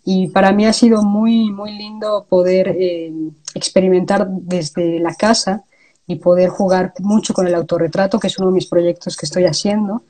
Y 0.03 0.27
para 0.27 0.51
mí 0.51 0.65
ha 0.65 0.73
sido 0.73 1.03
muy, 1.03 1.51
muy 1.51 1.73
lindo 1.73 2.25
poder 2.27 2.69
eh, 2.69 3.11
experimentar 3.53 4.27
desde 4.29 4.99
la 4.99 5.13
casa 5.15 5.63
y 6.07 6.15
poder 6.15 6.49
jugar 6.49 6.93
mucho 6.99 7.33
con 7.33 7.47
el 7.47 7.55
autorretrato, 7.55 8.19
que 8.19 8.27
es 8.27 8.37
uno 8.37 8.47
de 8.47 8.55
mis 8.55 8.65
proyectos 8.65 9.15
que 9.15 9.25
estoy 9.25 9.45
haciendo, 9.45 10.03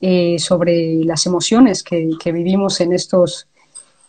eh, 0.00 0.38
sobre 0.38 1.04
las 1.04 1.26
emociones 1.26 1.82
que, 1.82 2.10
que 2.22 2.30
vivimos 2.30 2.80
en 2.80 2.92
estos 2.92 3.48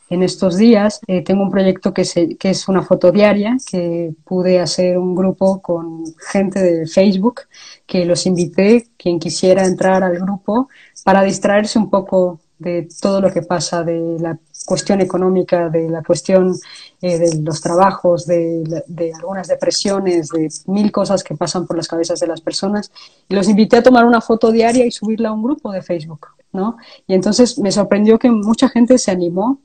en 0.10 0.24
estos 0.24 0.58
días. 0.58 1.00
Eh, 1.08 1.24
tengo 1.24 1.44
un 1.44 1.52
proyecto 1.52 1.94
que, 1.94 2.02
es 2.02 2.68
una 2.68 2.84
foto 2.84 3.12
diaria, 3.12 3.58
que 3.70 4.14
pude 4.26 4.60
hacer 4.60 4.98
un 4.98 5.16
grupo 5.16 5.62
con 5.62 6.04
gente 6.32 6.62
de 6.62 6.88
Facebook, 6.88 7.42
que 7.86 8.06
los 8.06 8.26
invité, 8.26 8.88
quien 8.98 9.20
quisiera 9.20 9.66
entrar 9.66 10.04
al 10.04 10.20
grupo, 10.20 10.70
para 11.04 11.24
distraerse 11.24 11.80
un 11.80 11.90
poco 11.90 12.40
de 12.58 12.90
todo 13.02 13.22
lo 13.22 13.32
que 13.32 13.42
pasa, 13.42 13.84
de 13.84 14.18
la 14.20 14.38
cuestión 14.66 15.00
económica, 15.00 15.70
de 15.70 15.90
la 15.90 16.04
cuestión 16.04 16.54
eh, 17.02 17.18
de 17.18 17.42
los 17.42 17.62
trabajos, 17.62 18.26
de, 18.26 18.84
de, 18.86 19.14
algunas 19.14 19.48
depresiones, 19.48 20.28
de 20.28 20.50
mil 20.68 20.92
cosas 20.92 21.24
que 21.24 21.36
pasan 21.36 21.66
por 21.66 21.78
las 21.78 21.88
cabezas 21.88 22.20
de 22.20 22.28
las 22.28 22.42
personas. 22.42 22.92
Y 23.30 23.36
los 23.36 23.48
invité 23.48 23.78
a 23.78 23.84
tomar 23.84 24.06
una 24.06 24.20
foto 24.20 24.52
diaria 24.52 24.86
y 24.86 24.92
subirla 24.92 25.30
a 25.30 25.32
un 25.32 25.42
grupo 25.42 25.72
de 25.72 25.82
Facebook, 25.82 26.28
¿no? 26.52 26.76
Y 27.08 27.14
entonces 27.14 27.58
me 27.60 27.72
sorprendió 27.72 28.20
que 28.20 28.30
mucha 28.30 28.68
gente 28.68 28.98
se 28.98 29.12
animó 29.12 29.62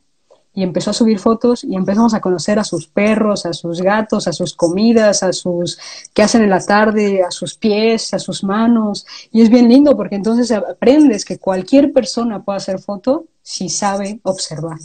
y 0.54 0.62
empezó 0.62 0.90
a 0.90 0.94
subir 0.94 1.18
fotos 1.18 1.64
y 1.64 1.74
empezamos 1.74 2.14
a 2.14 2.20
conocer 2.20 2.58
a 2.60 2.64
sus 2.64 2.86
perros, 2.86 3.44
a 3.44 3.52
sus 3.52 3.82
gatos, 3.82 4.28
a 4.28 4.32
sus 4.32 4.54
comidas, 4.54 5.24
a 5.24 5.32
sus 5.32 5.78
qué 6.12 6.22
hacen 6.22 6.42
en 6.42 6.50
la 6.50 6.60
tarde, 6.60 7.24
a 7.24 7.30
sus 7.32 7.56
pies, 7.56 8.14
a 8.14 8.20
sus 8.20 8.44
manos. 8.44 9.04
Y 9.32 9.42
es 9.42 9.50
bien 9.50 9.68
lindo 9.68 9.96
porque 9.96 10.14
entonces 10.14 10.52
aprendes 10.52 11.24
que 11.24 11.38
cualquier 11.38 11.92
persona 11.92 12.42
puede 12.42 12.58
hacer 12.58 12.78
foto 12.78 13.26
si 13.42 13.68
sabe 13.68 14.20
observar, 14.22 14.78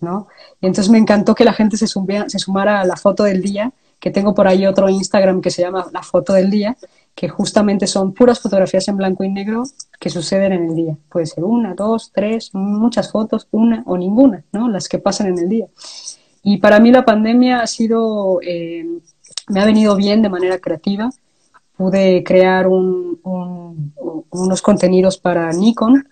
¿no? 0.00 0.26
Y 0.60 0.66
entonces 0.66 0.90
me 0.90 0.98
encantó 0.98 1.34
que 1.34 1.44
la 1.44 1.52
gente 1.52 1.76
se, 1.76 1.86
se 1.86 2.38
sumara 2.38 2.80
a 2.80 2.86
la 2.86 2.96
foto 2.96 3.24
del 3.24 3.42
día, 3.42 3.72
que 4.00 4.10
tengo 4.10 4.34
por 4.34 4.48
ahí 4.48 4.66
otro 4.66 4.88
Instagram 4.88 5.40
que 5.42 5.50
se 5.50 5.62
llama 5.62 5.86
La 5.92 6.02
Foto 6.02 6.32
del 6.32 6.50
Día, 6.50 6.76
que 7.14 7.28
justamente 7.28 7.86
son 7.86 8.14
puras 8.14 8.40
fotografías 8.40 8.88
en 8.88 8.96
blanco 8.96 9.22
y 9.24 9.28
negro 9.30 9.62
que 9.98 10.08
suceden 10.08 10.52
en 10.52 10.70
el 10.70 10.74
día. 10.74 10.96
Puede 11.10 11.26
ser 11.26 11.44
una, 11.44 11.74
dos, 11.74 12.10
tres, 12.12 12.50
muchas 12.54 13.12
fotos, 13.12 13.46
una 13.50 13.82
o 13.86 13.98
ninguna, 13.98 14.42
¿no? 14.52 14.68
Las 14.68 14.88
que 14.88 14.98
pasan 14.98 15.26
en 15.28 15.38
el 15.38 15.48
día. 15.48 15.66
Y 16.42 16.56
para 16.56 16.80
mí 16.80 16.90
la 16.90 17.04
pandemia 17.04 17.60
ha 17.60 17.66
sido, 17.66 18.40
eh, 18.42 18.86
me 19.48 19.60
ha 19.60 19.66
venido 19.66 19.94
bien 19.96 20.22
de 20.22 20.30
manera 20.30 20.58
creativa. 20.58 21.10
Pude 21.76 22.24
crear 22.24 22.66
unos 22.68 24.62
contenidos 24.62 25.18
para 25.18 25.52
Nikon 25.52 26.08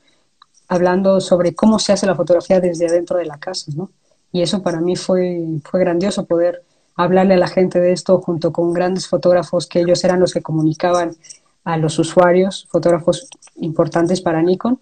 hablando 0.69 1.23
sobre 1.23 1.55
cómo 1.55 1.79
se 1.79 1.95
hace 1.95 2.07
la 2.07 2.15
fotografía 2.15 2.61
desde 2.61 2.87
adentro 2.87 3.17
de 3.17 3.25
la 3.25 3.39
casa, 3.39 3.73
¿no? 3.75 3.91
Y 4.31 4.43
eso 4.43 4.63
para 4.63 4.83
mí 4.83 4.95
fue, 4.95 5.43
fue 5.65 5.81
grandioso 5.81 6.27
poder 6.27 6.63
hablarle 6.99 7.35
a 7.35 7.39
la 7.39 7.47
gente 7.47 7.81
de 7.81 7.93
esto 7.93 8.21
junto 8.21 8.53
con 8.53 8.73
grandes 8.75 9.07
fotógrafos 9.07 9.67
que 9.67 9.81
ellos 9.81 10.03
eran 10.03 10.19
los 10.19 10.35
que 10.35 10.43
comunicaban 10.43 11.17
a 11.65 11.77
los 11.77 11.99
usuarios, 11.99 12.67
fotógrafos 12.71 13.29
importantes 13.57 14.21
para 14.21 14.43
Nikon, 14.43 14.81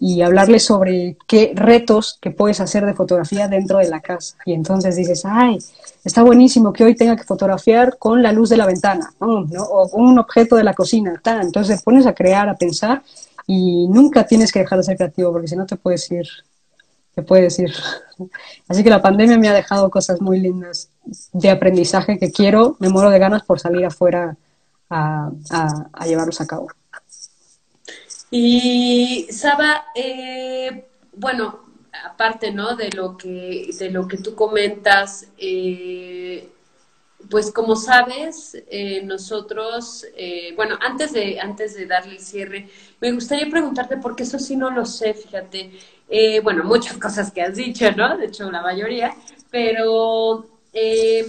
y 0.00 0.22
hablarles 0.22 0.64
sobre 0.64 1.18
qué 1.26 1.52
retos 1.54 2.18
que 2.22 2.30
puedes 2.30 2.60
hacer 2.60 2.86
de 2.86 2.94
fotografía 2.94 3.48
dentro 3.48 3.78
de 3.78 3.88
la 3.88 4.00
casa. 4.00 4.36
Y 4.46 4.54
entonces 4.54 4.96
dices, 4.96 5.24
ay, 5.26 5.58
está 6.04 6.22
buenísimo 6.22 6.72
que 6.72 6.84
hoy 6.84 6.94
tenga 6.94 7.16
que 7.16 7.24
fotografiar 7.24 7.98
con 7.98 8.22
la 8.22 8.32
luz 8.32 8.48
de 8.48 8.56
la 8.56 8.64
ventana, 8.64 9.12
¿no? 9.20 9.44
o 9.70 9.88
un 9.96 10.18
objeto 10.18 10.56
de 10.56 10.64
la 10.64 10.72
cocina. 10.72 11.20
Tal. 11.22 11.42
Entonces 11.42 11.78
te 11.78 11.84
pones 11.84 12.06
a 12.06 12.14
crear, 12.14 12.48
a 12.48 12.56
pensar, 12.56 13.02
y 13.46 13.88
nunca 13.88 14.24
tienes 14.26 14.52
que 14.52 14.60
dejar 14.60 14.78
de 14.78 14.84
ser 14.84 14.96
creativo, 14.96 15.32
porque 15.32 15.48
si 15.48 15.56
no 15.56 15.66
te 15.66 15.76
puedes 15.76 16.10
ir 16.12 16.28
puede 17.22 17.42
decir. 17.42 17.72
Así 18.68 18.82
que 18.82 18.90
la 18.90 19.02
pandemia 19.02 19.38
me 19.38 19.48
ha 19.48 19.54
dejado 19.54 19.90
cosas 19.90 20.20
muy 20.20 20.40
lindas 20.40 20.90
de 21.32 21.50
aprendizaje 21.50 22.18
que 22.18 22.30
quiero, 22.30 22.76
me 22.80 22.88
muero 22.88 23.10
de 23.10 23.18
ganas 23.18 23.42
por 23.42 23.60
salir 23.60 23.84
afuera 23.84 24.36
a, 24.90 25.30
llevarlos 26.06 26.40
a 26.40 26.46
cabo. 26.46 26.68
Y 28.30 29.26
Saba, 29.30 29.86
eh, 29.94 30.86
bueno, 31.14 31.60
aparte 32.04 32.52
¿no? 32.52 32.76
de, 32.76 32.90
lo 32.90 33.16
que, 33.16 33.70
de 33.78 33.90
lo 33.90 34.06
que 34.06 34.18
tú 34.18 34.34
comentas, 34.34 35.28
eh, 35.38 36.50
pues 37.30 37.50
como 37.50 37.74
sabes, 37.74 38.56
eh, 38.70 39.02
nosotros, 39.02 40.06
bueno, 40.56 40.78
antes 40.80 41.12
de, 41.12 41.40
antes 41.40 41.74
de 41.74 41.86
darle 41.86 42.14
el 42.14 42.20
cierre, 42.20 42.68
me 43.00 43.12
gustaría 43.12 43.50
preguntarte, 43.50 43.96
porque 43.96 44.22
eso 44.22 44.38
sí 44.38 44.56
no 44.56 44.70
lo 44.70 44.84
sé, 44.84 45.14
fíjate, 45.14 45.72
bueno, 46.42 46.64
muchas 46.64 46.96
cosas 46.98 47.30
que 47.32 47.42
has 47.42 47.56
dicho, 47.56 47.90
¿no? 47.92 48.16
De 48.16 48.26
hecho, 48.26 48.50
la 48.50 48.62
mayoría, 48.62 49.14
pero 49.50 50.57
eh, 50.80 51.26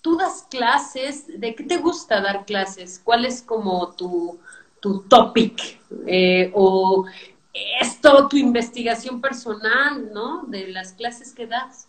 tú 0.00 0.16
das 0.16 0.46
clases, 0.50 1.24
¿de 1.40 1.54
qué 1.54 1.64
te 1.64 1.78
gusta 1.78 2.20
dar 2.20 2.44
clases? 2.44 3.00
¿Cuál 3.02 3.24
es 3.24 3.42
como 3.42 3.92
tu, 3.92 4.38
tu 4.80 5.02
topic? 5.02 5.78
Eh, 6.06 6.50
o 6.54 7.04
esto, 7.80 8.28
tu 8.28 8.36
investigación 8.36 9.20
personal, 9.20 10.10
¿no? 10.12 10.44
De 10.46 10.68
las 10.68 10.92
clases 10.92 11.32
que 11.32 11.46
das. 11.46 11.86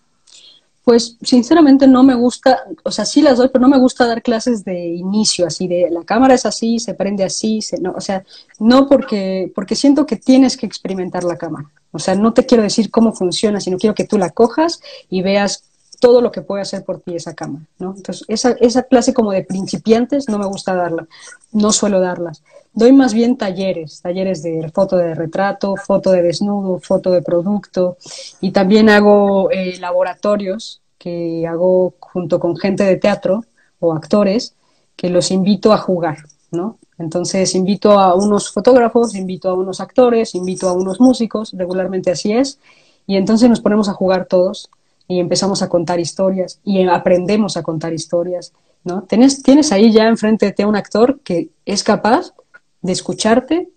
Pues 0.84 1.16
sinceramente 1.22 1.88
no 1.88 2.02
me 2.02 2.16
gusta, 2.16 2.64
o 2.84 2.90
sea, 2.90 3.06
sí 3.06 3.22
las 3.22 3.38
doy, 3.38 3.50
pero 3.50 3.62
no 3.62 3.70
me 3.70 3.78
gusta 3.78 4.08
dar 4.08 4.24
clases 4.24 4.66
de 4.66 4.88
inicio, 4.88 5.46
así 5.46 5.68
de 5.68 5.92
la 5.92 6.04
cámara 6.04 6.34
es 6.34 6.44
así, 6.48 6.80
se 6.80 6.96
prende 6.96 7.24
así, 7.24 7.60
no, 7.80 7.92
o 7.92 8.02
sea, 8.02 8.24
no 8.58 8.90
porque, 8.90 9.52
porque 9.54 9.76
siento 9.76 10.08
que 10.08 10.16
tienes 10.16 10.58
que 10.58 10.66
experimentar 10.66 11.24
la 11.24 11.38
cámara. 11.38 11.70
O 11.92 12.00
sea, 12.00 12.16
no 12.16 12.34
te 12.34 12.48
quiero 12.48 12.64
decir 12.64 12.90
cómo 12.90 13.14
funciona, 13.14 13.60
sino 13.60 13.78
quiero 13.78 13.94
que 13.94 14.06
tú 14.06 14.18
la 14.18 14.32
cojas 14.32 14.82
y 15.08 15.22
veas 15.22 15.71
todo 16.02 16.20
lo 16.20 16.32
que 16.32 16.42
puede 16.42 16.64
hacer 16.64 16.84
por 16.84 17.00
ti 17.00 17.16
esa 17.16 17.36
cámara, 17.36 17.64
¿no? 17.78 17.94
Entonces, 17.96 18.26
esa, 18.28 18.52
esa 18.60 18.84
clase 18.84 19.14
como 19.14 19.32
de 19.32 19.44
principiantes 19.44 20.28
no 20.28 20.40
me 20.40 20.48
gusta 20.48 20.76
darla, 20.76 21.08
no 21.52 21.72
suelo 21.72 22.02
darlas. 22.02 22.42
Doy 22.74 22.92
más 22.92 23.14
bien 23.14 23.38
talleres, 23.38 24.02
talleres 24.02 24.42
de 24.42 24.70
foto 24.74 24.98
de 24.98 25.14
retrato, 25.14 25.76
foto 25.78 26.12
de 26.12 26.24
desnudo, 26.24 26.80
foto 26.80 27.12
de 27.12 27.22
producto 27.22 27.98
y 28.42 28.52
también 28.52 28.90
hago 28.90 29.52
eh, 29.52 29.78
laboratorios 29.80 30.82
que 30.98 31.46
hago 31.48 31.94
junto 32.00 32.40
con 32.40 32.58
gente 32.58 32.84
de 32.84 32.98
teatro 32.98 33.46
o 33.80 33.94
actores 33.94 34.56
que 34.96 35.10
los 35.10 35.30
invito 35.30 35.72
a 35.72 35.78
jugar, 35.78 36.18
¿no? 36.50 36.80
Entonces 36.98 37.54
invito 37.54 37.92
a 37.92 38.16
unos 38.16 38.52
fotógrafos, 38.52 39.14
invito 39.16 39.50
a 39.50 39.54
unos 39.54 39.80
actores, 39.82 40.34
invito 40.34 40.68
a 40.68 40.74
unos 40.74 41.00
músicos, 41.00 41.54
regularmente 41.54 42.10
así 42.10 42.34
es, 42.34 42.60
y 43.06 43.18
entonces 43.18 43.50
nos 43.50 43.62
ponemos 43.62 43.88
a 43.88 43.94
jugar 43.94 44.26
todos 44.26 44.70
y 45.12 45.20
empezamos 45.20 45.62
a 45.62 45.68
contar 45.68 46.00
historias 46.00 46.62
y 46.64 46.88
aprendemos 46.88 47.58
a 47.58 47.64
contar 47.64 47.92
historias, 47.92 48.54
¿no? 48.86 49.02
Tienes, 49.04 49.72
ahí 49.74 49.92
ya 49.92 50.08
enfrente 50.08 50.46
de 50.46 50.52
ti 50.54 50.64
un 50.64 50.78
actor 50.78 51.20
que 51.20 51.50
es 51.66 51.84
capaz 51.84 52.34
de 52.82 52.94
escucharte 52.94 53.70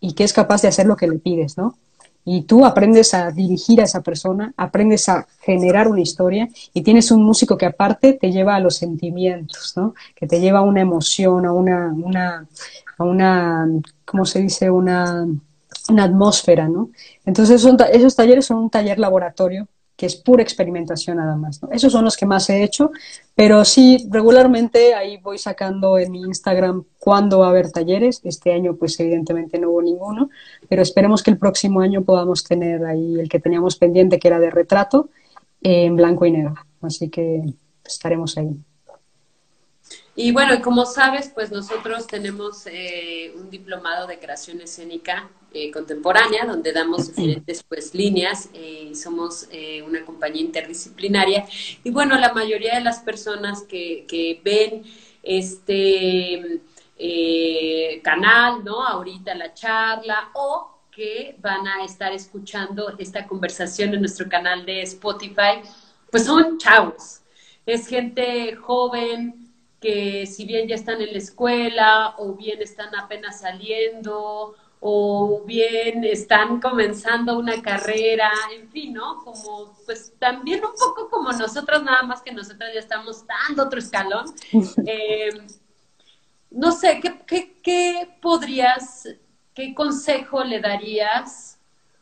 y 0.00 0.14
que 0.14 0.24
es 0.24 0.32
capaz 0.32 0.62
de 0.62 0.68
hacer 0.68 0.86
lo 0.86 0.96
que 0.96 1.06
le 1.06 1.20
pides, 1.20 1.56
¿no? 1.56 1.78
Y 2.24 2.42
tú 2.42 2.66
aprendes 2.66 3.14
a 3.14 3.30
dirigir 3.30 3.80
a 3.80 3.84
esa 3.84 4.02
persona, 4.02 4.52
aprendes 4.56 5.08
a 5.08 5.28
generar 5.38 5.86
una 5.86 6.00
historia 6.00 6.48
y 6.74 6.82
tienes 6.82 7.12
un 7.12 7.22
músico 7.22 7.56
que 7.56 7.66
aparte 7.66 8.14
te 8.14 8.32
lleva 8.32 8.56
a 8.56 8.60
los 8.60 8.74
sentimientos, 8.74 9.74
¿no? 9.76 9.94
Que 10.16 10.26
te 10.26 10.40
lleva 10.40 10.58
a 10.58 10.62
una 10.62 10.80
emoción, 10.80 11.46
a 11.46 11.52
una, 11.52 11.94
a 12.98 13.04
una 13.04 13.68
¿cómo 14.04 14.24
se 14.24 14.42
dice? 14.42 14.68
Una 14.68 15.28
atmósfera, 15.96 16.68
¿no? 16.68 16.90
Entonces 17.24 17.64
esos 17.92 18.16
talleres 18.16 18.46
son 18.46 18.56
un 18.56 18.68
taller 18.68 18.98
laboratorio 18.98 19.68
que 19.98 20.06
es 20.06 20.14
pura 20.14 20.44
experimentación 20.44 21.16
nada 21.16 21.34
más. 21.34 21.60
Esos 21.72 21.90
son 21.90 22.04
los 22.04 22.16
que 22.16 22.24
más 22.24 22.48
he 22.50 22.62
hecho, 22.62 22.92
pero 23.34 23.64
sí, 23.64 24.06
regularmente 24.08 24.94
ahí 24.94 25.16
voy 25.16 25.38
sacando 25.38 25.98
en 25.98 26.12
mi 26.12 26.20
Instagram 26.20 26.84
cuándo 27.00 27.40
va 27.40 27.46
a 27.46 27.50
haber 27.50 27.72
talleres. 27.72 28.20
Este 28.22 28.54
año, 28.54 28.76
pues 28.76 28.98
evidentemente 29.00 29.58
no 29.58 29.70
hubo 29.70 29.82
ninguno, 29.82 30.30
pero 30.68 30.82
esperemos 30.82 31.24
que 31.24 31.32
el 31.32 31.36
próximo 31.36 31.80
año 31.80 32.04
podamos 32.04 32.44
tener 32.44 32.84
ahí 32.84 33.18
el 33.18 33.28
que 33.28 33.40
teníamos 33.40 33.74
pendiente, 33.74 34.20
que 34.20 34.28
era 34.28 34.38
de 34.38 34.50
retrato, 34.50 35.10
en 35.62 35.96
blanco 35.96 36.26
y 36.26 36.30
negro. 36.30 36.54
Así 36.80 37.08
que 37.08 37.42
estaremos 37.84 38.38
ahí. 38.38 38.56
Y 40.14 40.30
bueno, 40.30 40.62
como 40.62 40.86
sabes, 40.86 41.32
pues 41.34 41.50
nosotros 41.50 42.06
tenemos 42.06 42.64
eh, 42.66 43.32
un 43.36 43.50
diplomado 43.50 44.06
de 44.06 44.20
creación 44.20 44.60
escénica 44.60 45.28
eh, 45.52 45.70
contemporánea, 45.70 46.44
donde 46.44 46.72
damos 46.72 47.08
diferentes 47.08 47.62
pues 47.62 47.94
líneas, 47.94 48.48
eh, 48.54 48.92
somos 48.94 49.48
una 49.86 50.04
compañía 50.04 50.42
interdisciplinaria. 50.42 51.46
Y 51.84 51.90
bueno, 51.90 52.18
la 52.18 52.32
mayoría 52.32 52.74
de 52.74 52.82
las 52.82 53.00
personas 53.00 53.62
que, 53.62 54.04
que 54.08 54.40
ven 54.44 54.84
este 55.22 56.60
canal, 58.02 58.64
¿no? 58.64 58.84
Ahorita 58.84 59.34
la 59.34 59.54
charla, 59.54 60.30
o 60.34 60.78
que 60.90 61.36
van 61.40 61.66
a 61.68 61.84
estar 61.84 62.12
escuchando 62.12 62.96
esta 62.98 63.24
conversación 63.26 63.94
en 63.94 64.00
nuestro 64.00 64.28
canal 64.28 64.66
de 64.66 64.82
Spotify, 64.82 65.62
pues 66.10 66.24
son 66.24 66.58
chavos. 66.58 67.20
Es 67.64 67.86
gente 67.86 68.56
joven, 68.56 69.48
que 69.80 70.26
si 70.26 70.44
bien 70.44 70.66
ya 70.66 70.74
están 70.74 71.00
en 71.00 71.12
la 71.12 71.18
escuela 71.18 72.14
o 72.18 72.34
bien 72.34 72.60
están 72.60 72.94
apenas 72.96 73.40
saliendo 73.40 74.56
o 74.80 75.42
bien 75.44 76.04
están 76.04 76.60
comenzando 76.60 77.36
una 77.36 77.60
carrera, 77.60 78.30
en 78.54 78.68
fin, 78.70 78.92
¿no? 78.94 79.24
Como, 79.24 79.76
pues 79.84 80.12
también 80.18 80.64
un 80.64 80.72
poco 80.72 81.08
como 81.10 81.32
nosotros, 81.32 81.82
nada 81.82 82.02
más 82.02 82.22
que 82.22 82.32
nosotros 82.32 82.70
ya 82.72 82.80
estamos 82.80 83.24
dando 83.26 83.64
otro 83.64 83.78
escalón. 83.78 84.26
Eh, 84.86 85.30
no 86.50 86.72
sé, 86.72 87.00
¿qué, 87.00 87.20
¿qué, 87.26 87.60
qué, 87.62 88.08
podrías, 88.22 89.06
qué 89.54 89.74
consejo 89.74 90.42
le 90.44 90.60
darías 90.60 91.58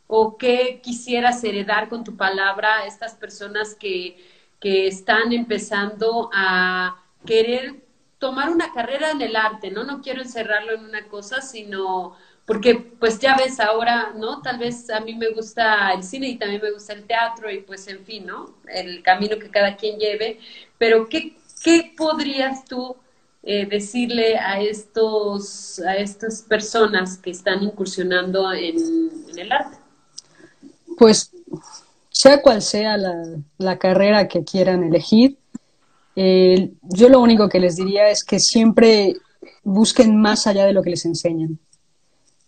o 0.07 0.37
qué 0.37 0.81
quisieras 0.83 1.43
heredar 1.43 1.89
con 1.89 2.05
tu 2.05 2.17
palabra 2.17 2.77
a 2.77 2.87
estas 2.87 3.15
personas 3.15 3.75
que, 3.75 4.17
que 4.61 4.87
están 4.87 5.33
empezando 5.33 6.31
a 6.33 7.03
querer 7.25 7.87
tomar 8.19 8.51
una 8.51 8.73
carrera 8.73 9.11
en 9.11 9.21
el 9.21 9.37
arte, 9.37 9.71
¿no? 9.71 9.85
No 9.85 10.01
quiero 10.01 10.23
encerrarlo 10.23 10.73
en 10.73 10.85
una 10.85 11.09
cosa, 11.09 11.41
sino 11.41 12.17
porque 12.47 12.77
pues 12.77 13.19
ya 13.19 13.37
ves 13.37 13.59
ahora, 13.59 14.13
¿no? 14.17 14.41
Tal 14.41 14.59
vez 14.59 14.89
a 14.91 15.01
mí 15.01 15.15
me 15.15 15.31
gusta 15.31 15.93
el 15.93 16.05
cine 16.05 16.29
y 16.29 16.39
también 16.39 16.63
me 16.63 16.71
gusta 16.71 16.93
el 16.93 17.05
teatro 17.05 17.51
y 17.51 17.61
pues 17.61 17.89
en 17.89 18.05
fin, 18.05 18.27
¿no? 18.27 18.55
El 18.73 19.03
camino 19.03 19.37
que 19.39 19.51
cada 19.51 19.77
quien 19.77 19.99
lleve, 19.99 20.39
pero 20.79 21.09
¿qué, 21.09 21.37
qué 21.63 21.93
podrías 21.97 22.65
tú 22.65 22.95
eh, 23.43 23.67
decirle 23.67 24.39
a 24.39 24.61
estos 24.61 25.81
a 25.81 25.97
estas 25.97 26.43
personas 26.43 27.19
que 27.19 27.31
están 27.31 27.65
incursionando 27.65 28.53
en, 28.53 29.11
el 29.37 29.53
arte? 29.53 29.77
Pues 30.97 31.33
sea 32.11 32.41
cual 32.41 32.63
sea 32.63 32.97
la, 32.97 33.79
carrera 33.79 34.29
que 34.29 34.45
quieran 34.45 34.85
elegir, 34.85 35.37
eh, 36.15 36.71
yo 36.83 37.09
lo 37.09 37.21
único 37.21 37.49
que 37.49 37.61
les 37.61 37.77
diría 37.77 38.09
es 38.09 38.25
que 38.25 38.39
siempre 38.39 39.17
busquen 39.65 40.17
más 40.17 40.47
allá 40.47 40.65
de 40.65 40.73
lo 40.73 40.83
que 40.83 40.91
les 40.91 41.05
enseñan. 41.05 41.59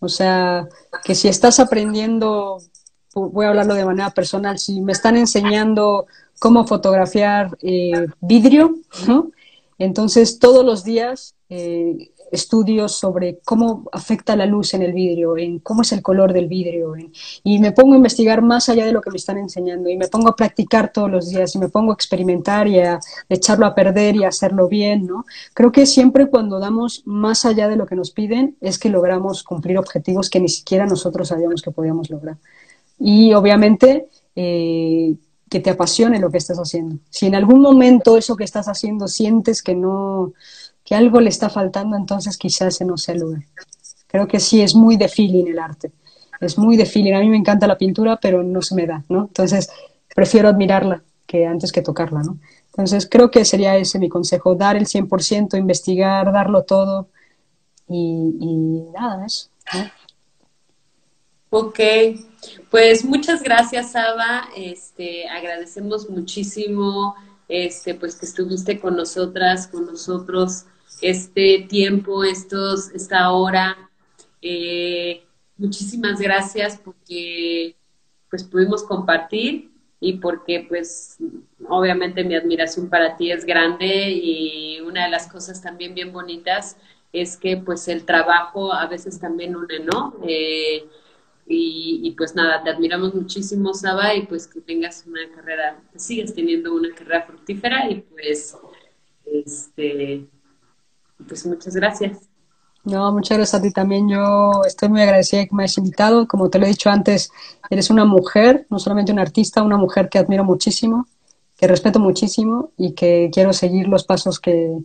O 0.00 0.08
sea, 0.08 0.68
que 1.04 1.14
si 1.14 1.28
estás 1.28 1.60
aprendiendo, 1.60 2.58
voy 3.14 3.46
a 3.46 3.48
hablarlo 3.48 3.74
de 3.74 3.84
manera 3.84 4.10
personal, 4.10 4.58
si 4.58 4.80
me 4.80 4.92
están 4.92 5.16
enseñando 5.16 6.06
cómo 6.38 6.66
fotografiar 6.66 7.56
eh, 7.62 8.06
vidrio, 8.20 8.76
¿no? 9.06 9.30
Entonces 9.78 10.38
todos 10.38 10.64
los 10.64 10.84
días 10.84 11.34
eh, 11.48 12.10
estudios 12.30 12.92
sobre 12.98 13.38
cómo 13.44 13.88
afecta 13.92 14.36
la 14.36 14.46
luz 14.46 14.74
en 14.74 14.82
el 14.82 14.92
vidrio, 14.92 15.36
en 15.36 15.58
cómo 15.60 15.82
es 15.82 15.92
el 15.92 16.02
color 16.02 16.32
del 16.32 16.48
vidrio, 16.48 16.94
y 17.42 17.58
me 17.58 17.72
pongo 17.72 17.94
a 17.94 17.96
investigar 17.96 18.42
más 18.42 18.68
allá 18.68 18.84
de 18.84 18.92
lo 18.92 19.00
que 19.00 19.10
me 19.10 19.16
están 19.16 19.38
enseñando, 19.38 19.88
y 19.88 19.96
me 19.96 20.08
pongo 20.08 20.28
a 20.28 20.36
practicar 20.36 20.92
todos 20.92 21.10
los 21.10 21.28
días, 21.28 21.54
y 21.54 21.58
me 21.58 21.68
pongo 21.68 21.92
a 21.92 21.94
experimentar 21.94 22.68
y 22.68 22.80
a 22.80 23.00
echarlo 23.28 23.66
a 23.66 23.74
perder 23.74 24.16
y 24.16 24.24
a 24.24 24.28
hacerlo 24.28 24.68
bien, 24.68 25.06
¿no? 25.06 25.24
Creo 25.54 25.72
que 25.72 25.86
siempre 25.86 26.28
cuando 26.28 26.58
damos 26.58 27.02
más 27.06 27.44
allá 27.44 27.68
de 27.68 27.76
lo 27.76 27.86
que 27.86 27.96
nos 27.96 28.10
piden 28.10 28.56
es 28.60 28.78
que 28.78 28.88
logramos 28.88 29.42
cumplir 29.42 29.78
objetivos 29.78 30.30
que 30.30 30.40
ni 30.40 30.48
siquiera 30.48 30.86
nosotros 30.86 31.28
sabíamos 31.28 31.62
que 31.62 31.70
podíamos 31.70 32.10
lograr. 32.10 32.36
Y 32.98 33.32
obviamente... 33.34 34.08
Eh, 34.36 35.16
que 35.48 35.60
te 35.60 35.70
apasione 35.70 36.18
lo 36.18 36.30
que 36.30 36.38
estás 36.38 36.58
haciendo. 36.58 36.98
Si 37.10 37.26
en 37.26 37.34
algún 37.34 37.60
momento 37.60 38.16
eso 38.16 38.36
que 38.36 38.44
estás 38.44 38.68
haciendo 38.68 39.08
sientes 39.08 39.62
que 39.62 39.74
no, 39.74 40.32
que 40.88 40.94
algo 40.94 41.20
le 41.20 41.28
está 41.28 41.50
faltando, 41.50 41.98
entonces 41.98 42.38
quizás 42.38 42.68
ese 42.68 42.86
no 42.86 42.96
sea 42.96 43.14
el 43.14 43.20
lugar. 43.20 43.42
Creo 44.06 44.26
que 44.26 44.40
sí 44.40 44.62
es 44.62 44.74
muy 44.74 44.96
de 44.96 45.10
feeling 45.10 45.44
el 45.44 45.58
arte. 45.58 45.92
Es 46.40 46.56
muy 46.56 46.78
de 46.78 46.86
feeling. 46.86 47.12
A 47.12 47.20
mí 47.20 47.28
me 47.28 47.36
encanta 47.36 47.66
la 47.66 47.76
pintura, 47.76 48.16
pero 48.16 48.42
no 48.42 48.62
se 48.62 48.74
me 48.74 48.86
da, 48.86 49.04
¿no? 49.10 49.26
Entonces, 49.26 49.68
prefiero 50.14 50.48
admirarla 50.48 51.02
que 51.26 51.44
antes 51.44 51.72
que 51.72 51.82
tocarla, 51.82 52.22
¿no? 52.22 52.38
Entonces, 52.68 53.06
creo 53.06 53.30
que 53.30 53.44
sería 53.44 53.76
ese 53.76 53.98
mi 53.98 54.08
consejo, 54.08 54.54
dar 54.54 54.76
el 54.76 54.86
100%, 54.86 55.58
investigar, 55.58 56.32
darlo 56.32 56.62
todo 56.62 57.08
y, 57.86 58.86
nada, 58.94 59.26
eso. 59.26 59.50
Ok, 61.50 61.80
pues 62.70 63.04
muchas 63.04 63.42
gracias, 63.42 63.94
Ava. 63.94 64.48
Este, 64.56 65.28
agradecemos 65.28 66.08
muchísimo 66.08 67.14
este, 67.46 67.94
pues 67.94 68.16
que 68.16 68.24
estuviste 68.24 68.80
con 68.80 68.96
nosotras, 68.96 69.66
con 69.66 69.84
nosotros 69.84 70.64
este 71.00 71.66
tiempo, 71.68 72.24
estos, 72.24 72.90
esta 72.90 73.30
hora. 73.32 73.90
Eh, 74.42 75.24
muchísimas 75.56 76.20
gracias 76.20 76.78
porque 76.82 77.76
pues 78.30 78.44
pudimos 78.44 78.82
compartir 78.84 79.70
y 80.00 80.14
porque 80.14 80.64
pues 80.68 81.16
obviamente 81.68 82.22
mi 82.24 82.36
admiración 82.36 82.88
para 82.88 83.16
ti 83.16 83.32
es 83.32 83.44
grande 83.44 84.10
y 84.10 84.80
una 84.80 85.04
de 85.04 85.10
las 85.10 85.26
cosas 85.26 85.60
también 85.60 85.94
bien 85.94 86.12
bonitas 86.12 86.76
es 87.12 87.36
que 87.36 87.56
pues 87.56 87.88
el 87.88 88.04
trabajo 88.04 88.72
a 88.72 88.86
veces 88.86 89.18
también 89.18 89.56
une, 89.56 89.80
¿no? 89.80 90.14
Eh, 90.26 90.84
y, 91.50 92.14
pues 92.18 92.34
nada, 92.34 92.62
te 92.62 92.68
admiramos 92.68 93.14
muchísimo, 93.14 93.72
Saba, 93.72 94.14
y 94.14 94.26
pues 94.26 94.46
que 94.46 94.60
tengas 94.60 95.06
una 95.06 95.26
carrera, 95.34 95.80
que 95.90 95.98
sigas 95.98 96.34
teniendo 96.34 96.74
una 96.74 96.94
carrera 96.94 97.22
fructífera 97.22 97.90
y 97.90 98.02
pues 98.02 98.54
este 99.24 100.26
pues 101.26 101.46
muchas 101.46 101.74
gracias. 101.74 102.18
No, 102.84 103.12
muchas 103.12 103.36
gracias 103.36 103.60
a 103.60 103.62
ti 103.62 103.70
también. 103.70 104.08
Yo 104.08 104.62
estoy 104.66 104.88
muy 104.88 105.02
agradecida 105.02 105.44
que 105.44 105.54
me 105.54 105.64
hayas 105.64 105.78
invitado. 105.78 106.26
Como 106.26 106.48
te 106.48 106.58
lo 106.58 106.64
he 106.64 106.68
dicho 106.68 106.90
antes, 106.90 107.30
eres 107.68 107.90
una 107.90 108.04
mujer, 108.04 108.66
no 108.70 108.78
solamente 108.78 109.12
una 109.12 109.22
artista, 109.22 109.62
una 109.62 109.76
mujer 109.76 110.08
que 110.08 110.18
admiro 110.18 110.44
muchísimo, 110.44 111.06
que 111.56 111.66
respeto 111.66 111.98
muchísimo 111.98 112.70
y 112.76 112.94
que 112.94 113.30
quiero 113.32 113.52
seguir 113.52 113.88
los 113.88 114.04
pasos 114.04 114.40
que, 114.40 114.78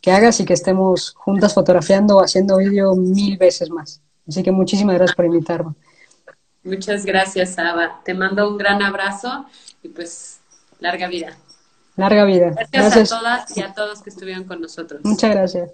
que 0.00 0.12
hagas 0.12 0.40
y 0.40 0.44
que 0.44 0.54
estemos 0.54 1.12
juntas 1.16 1.54
fotografiando 1.54 2.16
o 2.16 2.24
haciendo 2.24 2.56
vídeo 2.56 2.94
mil 2.94 3.36
veces 3.36 3.70
más. 3.70 4.00
Así 4.26 4.42
que 4.42 4.52
muchísimas 4.52 4.94
gracias 4.94 5.16
por 5.16 5.26
invitarme. 5.26 5.74
Muchas 6.62 7.04
gracias, 7.04 7.58
Ava. 7.58 8.00
Te 8.04 8.14
mando 8.14 8.48
un 8.48 8.58
gran 8.58 8.82
abrazo 8.82 9.46
y 9.82 9.88
pues 9.88 10.40
larga 10.78 11.08
vida. 11.08 11.36
Larga 12.00 12.24
vida. 12.24 12.54
Gracias, 12.72 13.12
a 13.12 13.18
todas 13.18 13.56
y 13.56 13.60
a 13.60 13.72
todos 13.72 14.02
que 14.02 14.10
estuvieron 14.10 14.44
con 14.44 14.60
nosotros. 14.60 15.00
Muchas 15.04 15.30
gracias. 15.30 15.70